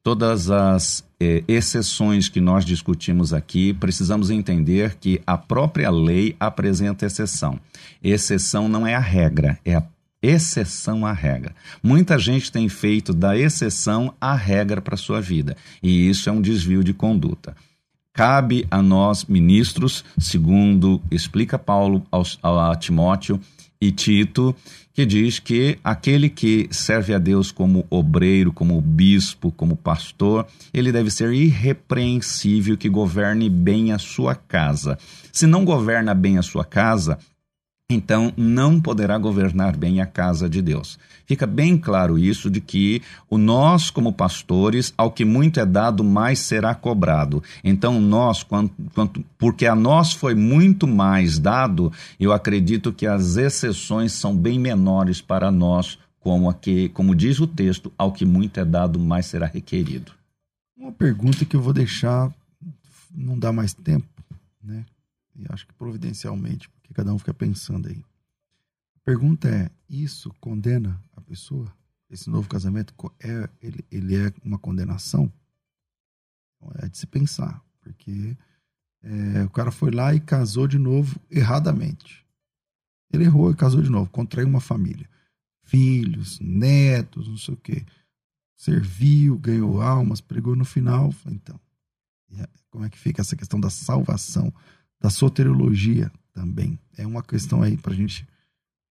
Todas 0.00 0.48
as 0.48 1.04
eh, 1.18 1.42
exceções 1.48 2.28
que 2.28 2.40
nós 2.40 2.64
discutimos 2.64 3.34
aqui, 3.34 3.74
precisamos 3.74 4.30
entender 4.30 4.94
que 4.94 5.20
a 5.26 5.36
própria 5.36 5.90
lei 5.90 6.36
apresenta 6.38 7.04
exceção. 7.04 7.58
Exceção 8.00 8.68
não 8.68 8.86
é 8.86 8.94
a 8.94 9.00
regra, 9.00 9.58
é 9.64 9.74
a 9.74 9.82
exceção 10.22 11.04
à 11.04 11.12
regra. 11.12 11.52
Muita 11.82 12.16
gente 12.16 12.52
tem 12.52 12.68
feito 12.68 13.12
da 13.12 13.36
exceção 13.36 14.14
a 14.20 14.36
regra 14.36 14.80
para 14.80 14.96
sua 14.96 15.20
vida, 15.20 15.56
e 15.82 16.08
isso 16.08 16.28
é 16.28 16.32
um 16.32 16.40
desvio 16.40 16.84
de 16.84 16.94
conduta. 16.94 17.56
Cabe 18.12 18.66
a 18.70 18.80
nós, 18.80 19.24
ministros, 19.24 20.04
segundo 20.16 21.02
explica 21.10 21.58
Paulo 21.58 22.04
a 22.42 22.74
Timóteo 22.76 23.40
e 23.80 23.92
Tito, 23.92 24.54
que 24.98 25.06
diz 25.06 25.38
que 25.38 25.78
aquele 25.84 26.28
que 26.28 26.66
serve 26.72 27.14
a 27.14 27.20
Deus 27.20 27.52
como 27.52 27.86
obreiro, 27.88 28.52
como 28.52 28.80
bispo, 28.80 29.52
como 29.52 29.76
pastor, 29.76 30.44
ele 30.74 30.90
deve 30.90 31.08
ser 31.08 31.32
irrepreensível, 31.32 32.76
que 32.76 32.88
governe 32.88 33.48
bem 33.48 33.92
a 33.92 33.98
sua 33.98 34.34
casa. 34.34 34.98
Se 35.30 35.46
não 35.46 35.64
governa 35.64 36.14
bem 36.14 36.36
a 36.36 36.42
sua 36.42 36.64
casa, 36.64 37.16
então 37.88 38.32
não 38.36 38.80
poderá 38.80 39.16
governar 39.18 39.76
bem 39.76 40.00
a 40.00 40.06
casa 40.06 40.50
de 40.50 40.60
Deus. 40.60 40.98
Fica 41.28 41.46
bem 41.46 41.76
claro 41.76 42.18
isso 42.18 42.50
de 42.50 42.58
que 42.58 43.02
o 43.28 43.36
nós 43.36 43.90
como 43.90 44.14
pastores, 44.14 44.94
ao 44.96 45.12
que 45.12 45.26
muito 45.26 45.60
é 45.60 45.66
dado, 45.66 46.02
mais 46.02 46.38
será 46.38 46.74
cobrado. 46.74 47.42
Então 47.62 48.00
nós, 48.00 48.42
quanto, 48.42 48.72
quanto, 48.94 49.22
porque 49.36 49.66
a 49.66 49.74
nós 49.74 50.14
foi 50.14 50.34
muito 50.34 50.86
mais 50.86 51.38
dado, 51.38 51.92
eu 52.18 52.32
acredito 52.32 52.94
que 52.94 53.06
as 53.06 53.36
exceções 53.36 54.12
são 54.12 54.34
bem 54.34 54.58
menores 54.58 55.20
para 55.20 55.50
nós, 55.50 55.98
como 56.18 56.48
aqui, 56.48 56.88
como 56.88 57.14
diz 57.14 57.38
o 57.40 57.46
texto, 57.46 57.92
ao 57.98 58.10
que 58.10 58.24
muito 58.24 58.58
é 58.58 58.64
dado, 58.64 58.98
mais 58.98 59.26
será 59.26 59.46
requerido. 59.46 60.12
Uma 60.78 60.92
pergunta 60.92 61.44
que 61.44 61.54
eu 61.54 61.60
vou 61.60 61.74
deixar, 61.74 62.32
não 63.14 63.38
dá 63.38 63.52
mais 63.52 63.74
tempo, 63.74 64.08
né? 64.64 64.86
E 65.36 65.44
acho 65.50 65.66
que 65.66 65.74
providencialmente 65.74 66.70
que 66.82 66.94
cada 66.94 67.12
um 67.12 67.18
fica 67.18 67.34
pensando 67.34 67.86
aí. 67.86 68.02
A 68.96 69.00
pergunta 69.04 69.46
é: 69.46 69.70
isso 69.90 70.34
condena 70.40 70.98
pessoa? 71.28 71.72
Esse 72.10 72.30
novo 72.30 72.48
casamento 72.48 72.94
é 73.20 73.48
ele, 73.60 73.84
ele 73.90 74.16
é 74.16 74.32
uma 74.42 74.58
condenação? 74.58 75.32
Então, 76.56 76.72
é 76.82 76.88
de 76.88 76.96
se 76.96 77.06
pensar, 77.06 77.62
porque 77.80 78.36
é, 79.02 79.44
o 79.44 79.50
cara 79.50 79.70
foi 79.70 79.90
lá 79.90 80.14
e 80.14 80.20
casou 80.20 80.66
de 80.66 80.78
novo 80.78 81.20
erradamente. 81.30 82.26
Ele 83.12 83.24
errou 83.24 83.50
e 83.50 83.56
casou 83.56 83.82
de 83.82 83.90
novo, 83.90 84.10
contraiu 84.10 84.48
uma 84.48 84.60
família, 84.60 85.08
filhos, 85.62 86.40
netos, 86.40 87.28
não 87.28 87.36
sei 87.36 87.54
o 87.54 87.58
quê. 87.58 87.84
Serviu, 88.56 89.38
ganhou 89.38 89.80
almas, 89.80 90.20
pregou 90.20 90.56
no 90.56 90.64
final. 90.64 91.14
Então, 91.26 91.60
como 92.70 92.84
é 92.84 92.90
que 92.90 92.98
fica 92.98 93.20
essa 93.20 93.36
questão 93.36 93.60
da 93.60 93.70
salvação, 93.70 94.52
da 95.00 95.10
soteriologia? 95.10 96.10
também. 96.38 96.78
É 96.96 97.04
uma 97.04 97.22
questão 97.22 97.62
aí 97.62 97.76
para 97.76 97.92
gente, 97.92 98.26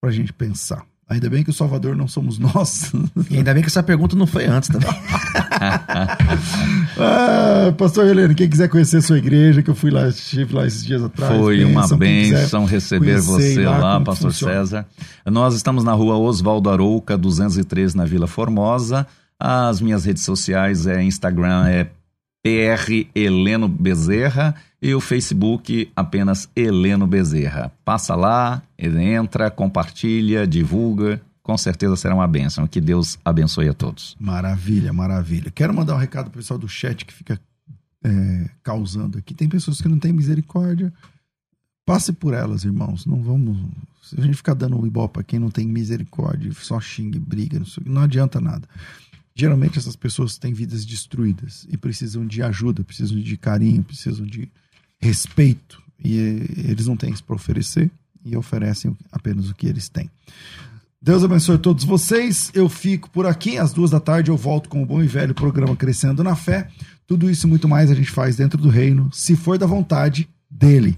a 0.03 0.11
gente 0.11 0.33
pensar. 0.33 0.85
Ainda 1.09 1.29
bem 1.29 1.41
que 1.41 1.49
o 1.49 1.53
Salvador 1.53 1.95
não 1.95 2.05
somos 2.07 2.37
nós. 2.39 2.91
E 3.29 3.37
ainda 3.37 3.53
bem 3.53 3.63
que 3.63 3.69
essa 3.69 3.81
pergunta 3.81 4.15
não 4.15 4.27
foi 4.27 4.45
antes 4.45 4.67
também. 4.69 4.89
ah, 6.99 7.73
Pastor 7.77 8.07
Heleno, 8.07 8.35
quem 8.35 8.49
quiser 8.49 8.67
conhecer 8.67 8.97
a 8.97 9.01
sua 9.01 9.17
igreja, 9.17 9.63
que 9.63 9.69
eu 9.69 9.75
fui 9.75 9.89
lá, 9.89 10.07
estive 10.09 10.53
lá 10.53 10.67
esses 10.67 10.85
dias 10.85 11.01
atrás. 11.01 11.33
Foi 11.33 11.63
uma 11.63 11.87
bênção 11.95 12.65
receber 12.65 13.21
você 13.21 13.63
lá, 13.63 13.77
lá 13.77 14.01
Pastor 14.01 14.31
funciona. 14.31 14.53
César. 14.53 14.85
Nós 15.25 15.55
estamos 15.55 15.83
na 15.83 15.93
rua 15.93 16.17
Oswaldo 16.17 16.69
Arouca, 16.69 17.17
203, 17.17 17.95
na 17.95 18.03
Vila 18.03 18.27
Formosa. 18.27 19.07
As 19.39 19.79
minhas 19.79 20.03
redes 20.03 20.23
sociais 20.23 20.87
é 20.87 21.01
Instagram, 21.01 21.67
é 21.67 21.87
PR 22.47 23.09
Heleno 23.13 23.67
Bezerra 23.67 24.55
e 24.81 24.95
o 24.95 25.01
Facebook 25.01 25.91
apenas 25.93 26.49
Heleno 26.55 27.05
Bezerra. 27.05 27.73
Passa 27.83 28.15
lá, 28.15 28.63
entra, 28.79 29.51
compartilha, 29.51 30.47
divulga. 30.47 31.21
Com 31.43 31.57
certeza 31.57 31.97
será 31.97 32.15
uma 32.15 32.27
bênção. 32.27 32.65
Que 32.65 32.79
Deus 32.79 33.19
abençoe 33.25 33.67
a 33.67 33.73
todos. 33.73 34.15
Maravilha, 34.17 34.93
maravilha. 34.93 35.51
Quero 35.51 35.73
mandar 35.73 35.95
um 35.95 35.99
recado 35.99 36.29
pro 36.29 36.39
pessoal 36.39 36.57
do 36.57 36.69
chat 36.69 37.05
que 37.05 37.13
fica 37.13 37.37
é, 38.01 38.49
causando 38.63 39.17
aqui. 39.17 39.33
Tem 39.33 39.49
pessoas 39.49 39.81
que 39.81 39.89
não 39.89 39.99
têm 39.99 40.13
misericórdia. 40.13 40.93
Passe 41.85 42.13
por 42.13 42.33
elas, 42.33 42.63
irmãos. 42.63 43.05
Não 43.05 43.21
vamos. 43.21 43.57
Se 44.01 44.17
a 44.17 44.23
gente 44.23 44.37
ficar 44.37 44.53
dando 44.53 44.87
ibope 44.87 45.15
para 45.15 45.23
quem 45.23 45.37
não 45.37 45.49
tem 45.49 45.67
misericórdia, 45.67 46.49
só 46.53 46.79
xingue, 46.79 47.19
briga, 47.19 47.59
não, 47.59 47.65
sei, 47.65 47.83
não 47.85 48.03
adianta 48.03 48.39
nada. 48.39 48.65
Geralmente 49.39 49.77
essas 49.77 49.95
pessoas 49.95 50.35
têm 50.35 50.51
vidas 50.51 50.83
destruídas 50.83 51.67
e 51.69 51.77
precisam 51.77 52.25
de 52.25 52.41
ajuda, 52.41 52.83
precisam 52.83 53.19
de 53.19 53.37
carinho, 53.37 53.83
precisam 53.83 54.25
de 54.25 54.49
respeito 54.99 55.79
e 56.03 56.17
eles 56.67 56.87
não 56.87 56.97
têm 56.97 57.11
isso 57.11 57.23
para 57.23 57.35
oferecer 57.35 57.91
e 58.25 58.35
oferecem 58.35 58.97
apenas 59.11 59.47
o 59.47 59.53
que 59.53 59.67
eles 59.67 59.89
têm. 59.89 60.09
Deus 60.99 61.23
abençoe 61.23 61.59
todos 61.59 61.83
vocês. 61.83 62.49
Eu 62.51 62.67
fico 62.67 63.11
por 63.11 63.27
aqui. 63.27 63.59
Às 63.59 63.71
duas 63.71 63.91
da 63.91 63.99
tarde 63.99 64.31
eu 64.31 64.35
volto 64.35 64.67
com 64.69 64.81
o 64.81 64.85
bom 64.87 65.03
e 65.03 65.07
velho 65.07 65.35
programa 65.35 65.75
Crescendo 65.75 66.23
na 66.23 66.35
Fé. 66.35 66.69
Tudo 67.05 67.29
isso 67.29 67.45
e 67.45 67.49
muito 67.49 67.67
mais 67.67 67.91
a 67.91 67.93
gente 67.93 68.09
faz 68.09 68.37
dentro 68.37 68.59
do 68.59 68.69
reino, 68.69 69.07
se 69.13 69.35
for 69.35 69.59
da 69.59 69.67
vontade 69.67 70.27
dele. 70.49 70.97